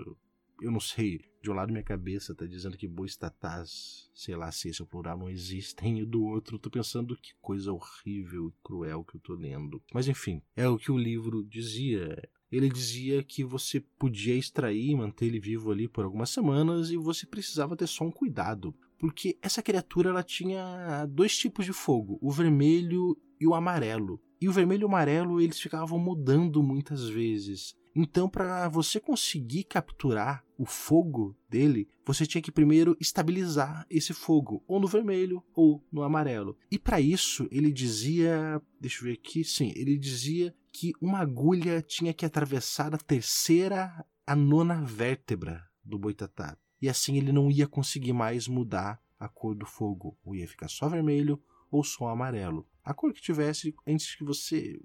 eu 0.62 0.72
não 0.72 0.80
sei, 0.80 1.20
de 1.42 1.50
um 1.50 1.56
lado 1.56 1.72
minha 1.72 1.84
cabeça 1.84 2.36
tá 2.36 2.46
dizendo 2.46 2.78
que 2.78 2.88
bois 2.88 3.16
tatás, 3.16 4.12
sei 4.14 4.36
lá 4.36 4.52
se 4.52 4.70
esse 4.70 4.80
é 4.80 4.84
o 4.84 4.88
plural, 4.88 5.18
não 5.18 5.28
existem, 5.28 6.00
e 6.00 6.06
do 6.06 6.24
outro 6.24 6.60
tô 6.60 6.70
pensando 6.70 7.18
que 7.18 7.34
coisa 7.42 7.74
horrível 7.74 8.50
e 8.50 8.64
cruel 8.64 9.04
que 9.04 9.16
eu 9.16 9.22
tô 9.22 9.34
lendo. 9.34 9.82
Mas 9.92 10.08
enfim, 10.08 10.40
é 10.56 10.68
o 10.68 10.78
que 10.78 10.92
o 10.92 10.98
livro 10.98 11.44
dizia. 11.44 12.16
Ele 12.52 12.70
dizia 12.70 13.24
que 13.24 13.44
você 13.44 13.80
podia 13.98 14.36
extrair 14.36 14.90
e 14.90 14.96
manter 14.96 15.28
ele 15.28 15.40
vivo 15.40 15.72
ali 15.72 15.88
por 15.88 16.04
algumas 16.04 16.30
semanas 16.30 16.90
e 16.90 16.98
você 16.98 17.26
precisava 17.26 17.76
ter 17.76 17.88
só 17.88 18.04
um 18.04 18.12
cuidado, 18.12 18.76
porque 19.00 19.38
essa 19.42 19.62
criatura 19.62 20.10
ela 20.10 20.24
tinha 20.24 21.06
dois 21.06 21.38
tipos 21.38 21.66
de 21.66 21.74
fogo, 21.74 22.20
o 22.22 22.30
vermelho 22.30 23.18
e 23.40 23.48
o 23.48 23.56
amarelo. 23.56 24.22
E 24.40 24.50
o 24.50 24.52
vermelho 24.52 24.82
e 24.82 24.86
o 24.86 24.88
amarelo 24.88 25.40
eles 25.40 25.60
ficavam 25.60 25.98
mudando 25.98 26.62
muitas 26.62 27.08
vezes. 27.08 27.76
Então, 27.96 28.30
para 28.30 28.70
você 28.70 29.00
conseguir 29.00 29.66
capturar 29.66 30.46
o 30.58 30.66
fogo 30.66 31.36
dele, 31.50 31.90
você 32.06 32.26
tinha 32.26 32.42
que 32.42 32.52
primeiro 32.52 32.96
estabilizar 33.00 33.86
esse 33.90 34.14
fogo, 34.14 34.64
ou 34.68 34.80
no 34.80 34.88
vermelho 34.88 35.44
ou 35.54 35.84
no 35.92 36.02
amarelo. 36.04 36.58
E 36.72 36.80
para 36.80 37.02
isso, 37.02 37.48
ele 37.52 37.72
dizia, 37.72 38.62
deixa 38.80 39.02
eu 39.02 39.08
ver 39.08 39.14
aqui, 39.14 39.44
sim, 39.44 39.74
ele 39.76 39.98
dizia 39.98 40.56
que 40.72 40.94
uma 41.02 41.20
agulha 41.20 41.82
tinha 41.82 42.14
que 42.14 42.26
atravessar 42.26 42.94
a 42.94 42.98
terceira 42.98 44.06
a 44.26 44.36
nona 44.36 44.82
vértebra 44.82 45.64
do 45.84 46.00
boitatá. 46.00 46.58
E 46.82 46.88
assim 46.88 47.18
ele 47.18 47.32
não 47.32 47.52
ia 47.52 47.68
conseguir 47.68 48.14
mais 48.14 48.48
mudar 48.48 49.02
a 49.20 49.28
cor 49.28 49.54
do 49.54 49.66
fogo, 49.66 50.18
ou 50.24 50.36
ia 50.36 50.48
ficar 50.48 50.68
só 50.68 50.88
vermelho 50.88 51.42
ou 51.70 51.84
só 51.84 52.08
amarelo. 52.08 52.68
A 52.84 52.94
cor 52.94 53.14
que 53.14 53.22
tivesse 53.22 53.76
antes 53.86 54.16
que 54.16 54.24
você 54.24 54.80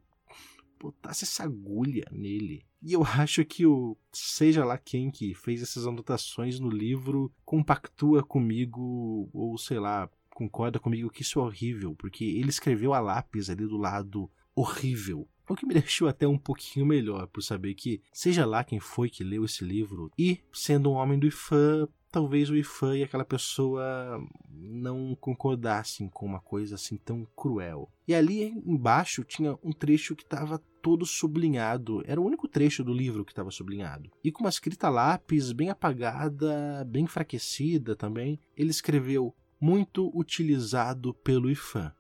botasse 0.79 1.25
essa 1.25 1.45
agulha 1.45 2.05
nele. 2.13 2.67
E 2.83 2.93
eu 2.93 3.03
acho 3.03 3.45
que 3.45 3.65
o 3.65 3.97
seja 4.13 4.65
lá 4.65 4.77
quem 4.77 5.11
que 5.11 5.35
fez 5.35 5.63
essas 5.63 5.87
anotações 5.87 6.61
no 6.61 6.69
livro 6.69 7.33
compactua 7.45 8.23
comigo 8.23 9.31
ou 9.33 9.57
sei 9.57 9.79
lá, 9.79 10.11
concorda 10.31 10.79
comigo 10.79 11.11
que 11.11 11.23
isso 11.23 11.41
é 11.41 11.43
horrível, 11.43 11.95
porque 11.97 12.25
ele 12.25 12.51
escreveu 12.51 12.93
a 12.93 13.01
lápis 13.01 13.49
ali 13.49 13.67
do 13.67 13.79
lado 13.79 14.31
horrível. 14.55 15.29
O 15.49 15.55
que 15.55 15.67
me 15.67 15.75
deixou 15.75 16.09
até 16.09 16.27
um 16.27 16.39
pouquinho 16.39 16.87
melhor 16.87 17.27
por 17.29 17.43
saber 17.43 17.75
que, 17.75 18.01
seja 18.13 18.45
lá 18.45 18.65
quem 18.65 18.81
foi 18.81 19.09
que 19.09 19.25
leu 19.25 19.45
esse 19.45 19.65
livro, 19.65 20.11
e 20.19 20.41
sendo 20.53 20.91
um 20.91 20.95
homem 20.95 21.19
do 21.19 21.27
IFAM, 21.27 21.89
talvez 22.11 22.49
o 22.49 22.57
IFAM 22.57 22.97
e 22.97 23.03
aquela 23.03 23.25
pessoa 23.25 24.19
não 24.51 25.15
concordassem 25.17 26.09
com 26.09 26.25
uma 26.25 26.41
coisa 26.41 26.75
assim 26.75 26.97
tão 26.97 27.27
cruel. 27.37 27.91
E 28.09 28.15
ali 28.15 28.55
embaixo 28.65 29.23
tinha 29.23 29.59
um 29.63 29.73
trecho 29.73 30.17
que 30.17 30.23
estava 30.23 30.59
todo 30.81 31.05
sublinhado. 31.05 32.03
Era 32.07 32.21
o 32.21 32.25
único 32.25 32.49
trecho 32.49 32.83
do 32.83 32.95
livro 32.95 33.25
que 33.25 33.33
estava 33.33 33.51
sublinhado. 33.51 34.11
E 34.25 34.33
com 34.33 34.45
uma 34.45 34.49
escrita 34.49 34.89
lápis 34.89 35.53
bem 35.53 35.69
apagada, 35.69 36.87
bem 36.89 37.05
enfraquecida 37.05 37.95
também, 37.95 38.41
ele 38.57 38.71
escreveu 38.71 39.35
muito 39.61 40.11
utilizado 40.17 41.13
pelo 41.13 41.51
IFAM. 41.51 41.93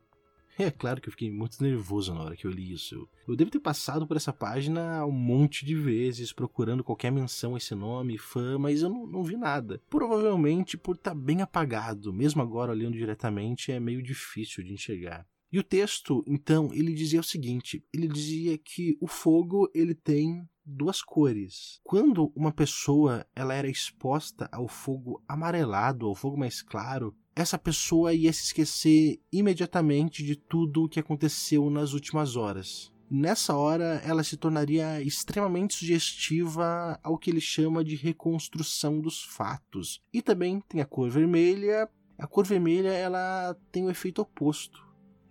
É 0.67 0.71
claro 0.71 1.01
que 1.01 1.09
eu 1.09 1.13
fiquei 1.13 1.31
muito 1.31 1.63
nervoso 1.63 2.15
na 2.15 2.23
hora 2.23 2.37
que 2.37 2.47
eu 2.47 2.51
li 2.51 2.73
isso. 2.73 3.09
Eu 3.29 3.37
devo 3.37 3.51
ter 3.51 3.61
passado 3.61 4.07
por 4.07 4.17
essa 4.17 4.33
página 4.33 5.05
um 5.05 5.13
monte 5.13 5.67
de 5.67 5.75
vezes, 5.75 6.33
procurando 6.33 6.83
qualquer 6.83 7.13
menção 7.13 7.55
a 7.55 7.59
esse 7.59 7.75
nome, 7.75 8.19
fã, 8.19 8.59
mas 8.59 8.83
eu 8.83 8.89
não, 8.89 9.07
não 9.07 9.23
vi 9.23 9.37
nada. 9.37 9.81
Provavelmente 9.89 10.77
por 10.79 10.97
estar 10.97 11.11
tá 11.11 11.15
bem 11.15 11.43
apagado, 11.43 12.13
mesmo 12.13 12.41
agora 12.41 12.73
olhando 12.73 12.97
diretamente 12.97 13.71
é 13.71 13.79
meio 13.79 14.03
difícil 14.03 14.65
de 14.65 14.73
enxergar. 14.73 15.27
E 15.53 15.59
o 15.59 15.63
texto, 15.63 16.25
então, 16.27 16.71
ele 16.73 16.93
dizia 16.93 17.21
o 17.21 17.25
seguinte: 17.25 17.85
ele 17.93 18.09
dizia 18.09 18.59
que 18.59 18.97
o 19.01 19.07
fogo 19.07 19.71
ele 19.75 19.95
tem 19.95 20.47
duas 20.67 21.01
cores. 21.01 21.81
Quando 21.85 22.33
uma 22.35 22.51
pessoa 22.51 23.25
ela 23.35 23.55
era 23.55 23.71
exposta 23.71 24.49
ao 24.51 24.67
fogo 24.67 25.23
amarelado, 25.29 26.07
ao 26.07 26.15
fogo 26.15 26.37
mais 26.37 26.61
claro, 26.61 27.15
essa 27.35 27.59
pessoa 27.59 28.13
ia 28.13 28.33
se 28.33 28.45
esquecer 28.45 29.21
imediatamente 29.31 30.25
de 30.25 30.35
tudo 30.35 30.85
o 30.85 30.89
que 30.89 30.99
aconteceu 30.99 31.71
nas 31.71 31.93
últimas 31.93 32.35
horas. 32.35 32.91
Nessa 33.09 33.55
hora, 33.55 34.03
ela 34.05 34.25
se 34.25 34.37
tornaria 34.37 35.01
extremamente 35.01 35.75
sugestiva 35.75 36.99
ao 37.05 37.17
que 37.17 37.31
ele 37.31 37.41
chama 37.41 37.85
de 37.85 37.95
reconstrução 37.95 39.01
dos 39.01 39.23
fatos. 39.23 40.03
E 40.13 40.21
também 40.21 40.61
tem 40.69 40.81
a 40.81 40.85
cor 40.85 41.09
vermelha. 41.09 41.89
A 42.19 42.27
cor 42.27 42.45
vermelha 42.45 42.89
ela 42.89 43.57
tem 43.71 43.85
o 43.85 43.91
efeito 43.91 44.23
oposto. 44.23 44.85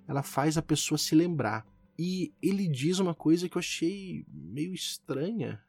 Ela 0.08 0.24
faz 0.24 0.58
a 0.58 0.62
pessoa 0.62 0.98
se 0.98 1.15
lembrar. 1.15 1.65
E 1.98 2.34
ele 2.42 2.68
diz 2.68 3.00
uma 3.00 3.16
coisa 3.16 3.48
que 3.48 3.58
eu 3.58 3.60
achei 3.60 4.25
meio 4.28 4.74
estranha. 4.74 5.62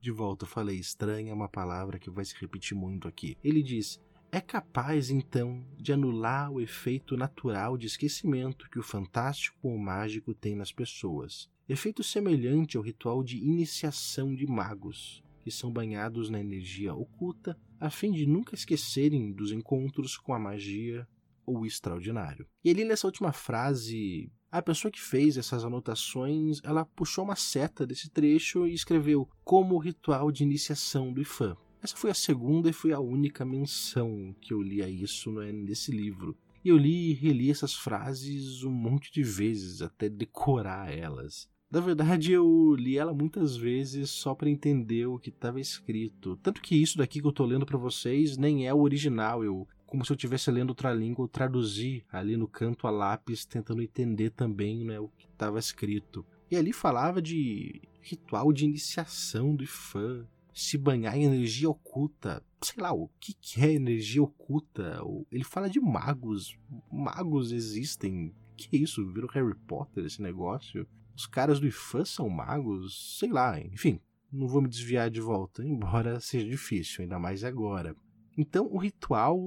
De 0.00 0.10
volta, 0.10 0.44
eu 0.44 0.48
falei 0.48 0.78
estranha 0.78 1.32
é 1.32 1.34
uma 1.34 1.48
palavra 1.48 1.98
que 1.98 2.10
vai 2.10 2.24
se 2.24 2.34
repetir 2.38 2.76
muito 2.76 3.08
aqui. 3.08 3.36
Ele 3.42 3.62
diz: 3.62 4.00
é 4.30 4.40
capaz, 4.40 5.10
então, 5.10 5.64
de 5.78 5.92
anular 5.92 6.50
o 6.52 6.60
efeito 6.60 7.16
natural 7.16 7.78
de 7.78 7.86
esquecimento 7.86 8.68
que 8.70 8.78
o 8.78 8.82
fantástico 8.82 9.68
ou 9.68 9.78
mágico 9.78 10.34
tem 10.34 10.54
nas 10.54 10.70
pessoas. 10.72 11.48
Efeito 11.68 12.02
semelhante 12.04 12.76
ao 12.76 12.82
ritual 12.82 13.24
de 13.24 13.38
iniciação 13.38 14.34
de 14.34 14.46
magos, 14.46 15.22
que 15.42 15.50
são 15.50 15.72
banhados 15.72 16.28
na 16.28 16.40
energia 16.40 16.94
oculta 16.94 17.58
a 17.78 17.90
fim 17.90 18.12
de 18.12 18.26
nunca 18.26 18.54
esquecerem 18.54 19.32
dos 19.32 19.52
encontros 19.52 20.16
com 20.16 20.32
a 20.32 20.38
magia 20.38 21.06
ou 21.44 21.60
o 21.60 21.66
extraordinário. 21.66 22.46
E 22.64 22.70
ali 22.70 22.84
nessa 22.84 23.06
última 23.06 23.32
frase, 23.32 24.30
a 24.50 24.62
pessoa 24.62 24.90
que 24.90 25.00
fez 25.00 25.36
essas 25.36 25.64
anotações, 25.64 26.60
ela 26.62 26.84
puxou 26.84 27.24
uma 27.24 27.36
seta 27.36 27.86
desse 27.86 28.08
trecho 28.08 28.66
e 28.66 28.74
escreveu 28.74 29.28
como 29.44 29.78
ritual 29.78 30.30
de 30.30 30.44
iniciação 30.44 31.12
do 31.12 31.20
Ifan. 31.20 31.56
Essa 31.82 31.96
foi 31.96 32.10
a 32.10 32.14
segunda 32.14 32.70
e 32.70 32.72
foi 32.72 32.92
a 32.92 33.00
única 33.00 33.44
menção 33.44 34.34
que 34.40 34.52
eu 34.52 34.62
li 34.62 34.82
a 34.82 34.88
isso 34.88 35.30
né, 35.32 35.52
nesse 35.52 35.92
livro. 35.92 36.36
E 36.64 36.68
eu 36.68 36.76
li 36.76 37.10
e 37.10 37.14
reli 37.14 37.50
essas 37.50 37.74
frases 37.74 38.64
um 38.64 38.72
monte 38.72 39.12
de 39.12 39.22
vezes 39.22 39.82
até 39.82 40.08
decorar 40.08 40.92
elas. 40.92 41.48
Na 41.70 41.80
verdade, 41.80 42.32
eu 42.32 42.74
li 42.76 42.96
ela 42.96 43.12
muitas 43.12 43.56
vezes 43.56 44.10
só 44.10 44.34
para 44.34 44.48
entender 44.48 45.06
o 45.06 45.18
que 45.18 45.30
estava 45.30 45.60
escrito. 45.60 46.36
Tanto 46.42 46.62
que 46.62 46.74
isso 46.74 46.96
daqui 46.98 47.20
que 47.20 47.26
eu 47.26 47.30
estou 47.30 47.46
lendo 47.46 47.66
para 47.66 47.78
vocês 47.78 48.36
nem 48.36 48.66
é 48.66 48.72
o 48.72 48.80
original. 48.80 49.44
Eu, 49.44 49.68
como 49.96 50.04
se 50.04 50.12
eu 50.12 50.14
estivesse 50.14 50.50
lendo 50.50 50.68
outra 50.68 50.92
língua, 50.92 51.24
eu 51.24 51.28
traduzi 51.28 52.04
ali 52.12 52.36
no 52.36 52.46
canto 52.46 52.86
a 52.86 52.90
lápis, 52.90 53.46
tentando 53.46 53.80
entender 53.80 54.28
também 54.28 54.84
né, 54.84 55.00
o 55.00 55.08
que 55.08 55.26
estava 55.26 55.58
escrito. 55.58 56.24
E 56.50 56.56
ali 56.56 56.70
falava 56.70 57.22
de 57.22 57.80
ritual 58.02 58.52
de 58.52 58.66
iniciação 58.66 59.56
do 59.56 59.64
Ifan, 59.64 60.26
se 60.52 60.76
banhar 60.76 61.16
em 61.16 61.24
energia 61.24 61.70
oculta. 61.70 62.44
Sei 62.62 62.82
lá, 62.82 62.92
o 62.92 63.08
que, 63.18 63.32
que 63.40 63.64
é 63.64 63.72
energia 63.72 64.22
oculta? 64.22 65.00
Ele 65.32 65.44
fala 65.44 65.70
de 65.70 65.80
magos. 65.80 66.58
Magos 66.92 67.50
existem. 67.50 68.34
Que 68.54 68.76
isso? 68.76 69.06
Virou 69.14 69.30
Harry 69.30 69.54
Potter 69.66 70.04
esse 70.04 70.20
negócio? 70.20 70.86
Os 71.16 71.26
caras 71.26 71.58
do 71.58 71.66
IFAN 71.66 72.04
são 72.04 72.28
magos? 72.28 73.16
Sei 73.18 73.30
lá, 73.30 73.58
enfim. 73.58 73.98
Não 74.30 74.46
vou 74.46 74.60
me 74.60 74.68
desviar 74.68 75.08
de 75.10 75.22
volta, 75.22 75.64
embora 75.66 76.20
seja 76.20 76.46
difícil, 76.46 77.02
ainda 77.02 77.18
mais 77.18 77.42
agora. 77.44 77.96
Então 78.36 78.68
o 78.70 78.76
ritual 78.76 79.38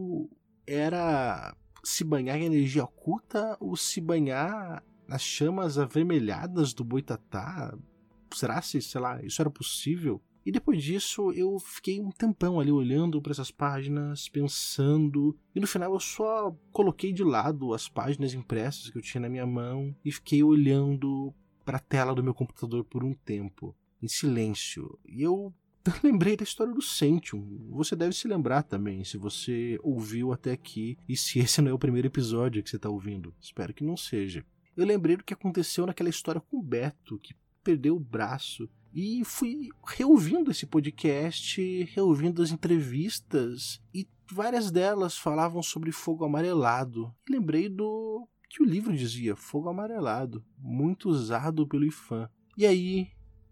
era 0.70 1.56
se 1.84 2.04
banhar 2.04 2.38
em 2.38 2.46
energia 2.46 2.84
oculta 2.84 3.58
ou 3.60 3.76
se 3.76 4.00
banhar 4.00 4.84
nas 5.08 5.22
chamas 5.22 5.78
avermelhadas 5.78 6.74
do 6.74 6.84
boitatá? 6.84 7.76
Será 8.34 8.62
se, 8.62 8.82
sei 8.82 9.02
lá, 9.02 9.24
isso 9.24 9.42
era 9.42 9.50
possível? 9.50 10.22
E 10.46 10.52
depois 10.52 10.82
disso 10.82 11.32
eu 11.34 11.60
fiquei 11.60 12.00
um 12.00 12.12
tempão 12.12 12.60
ali 12.60 12.72
olhando 12.72 13.22
para 13.22 13.32
essas 13.32 13.52
páginas, 13.52 14.30
pensando, 14.30 15.38
e 15.54 15.60
no 15.60 15.68
final 15.68 15.94
eu 15.94 16.00
só 16.00 16.56
coloquei 16.72 17.12
de 17.12 17.24
lado 17.24 17.74
as 17.74 17.90
páginas 17.90 18.34
impressas 18.34 18.90
que 18.90 18.98
eu 18.98 19.02
tinha 19.02 19.22
na 19.22 19.30
minha 19.30 19.46
mão 19.46 19.96
e 20.04 20.12
fiquei 20.12 20.44
olhando 20.44 21.34
para 21.66 21.78
a 21.78 21.82
tela 21.82 22.16
do 22.16 22.24
meu 22.24 22.34
computador 22.34 22.84
por 22.84 23.04
um 23.04 23.14
tempo, 23.14 23.76
em 24.02 24.08
silêncio. 24.08 24.98
E 25.08 25.22
eu 25.22 25.54
lembrei 26.04 26.36
da 26.36 26.44
história 26.44 26.74
do 26.74 26.82
Sentium. 26.82 27.70
Você 27.72 27.96
deve 27.96 28.14
se 28.14 28.28
lembrar 28.28 28.64
também, 28.64 29.04
se 29.04 29.18
você 29.18 29.78
ouviu 29.82 30.32
até 30.32 30.52
aqui 30.52 30.98
e 31.08 31.16
se 31.16 31.40
esse 31.40 31.62
não 31.62 31.72
é 31.72 31.74
o 31.74 31.80
primeiro 31.80 32.08
episódio 32.08 32.62
que 32.62 32.70
você 32.70 32.76
está 32.76 32.90
ouvindo. 32.90 33.34
Espero 33.40 33.74
que 33.74 33.84
não 33.84 33.98
seja. 33.98 34.46
Eu 34.76 34.86
lembrei 34.86 35.18
do 35.18 35.24
que 35.24 35.34
aconteceu 35.34 35.86
naquela 35.86 36.10
história 36.10 36.42
com 36.42 36.58
o 36.58 36.64
Beto, 36.64 37.20
que 37.20 37.36
perdeu 37.64 37.96
o 37.96 38.00
braço 38.00 38.70
e 38.94 39.24
fui 39.24 39.70
reouvindo 39.86 40.52
esse 40.52 40.66
podcast, 40.66 41.84
reouvindo 41.94 42.42
as 42.42 42.52
entrevistas, 42.52 43.82
e 43.94 44.08
várias 44.32 44.72
delas 44.72 45.18
falavam 45.18 45.62
sobre 45.62 45.92
fogo 45.92 46.26
amarelado. 46.26 47.14
E 47.28 47.32
lembrei 47.32 47.70
do 47.70 48.28
que 48.50 48.64
o 48.64 48.66
livro 48.66 48.96
dizia: 48.96 49.36
fogo 49.36 49.70
amarelado, 49.70 50.44
muito 50.58 51.10
usado 51.10 51.68
pelo 51.68 51.86
IFAM. 51.86 52.30
E 52.58 52.66
aí, 52.66 53.10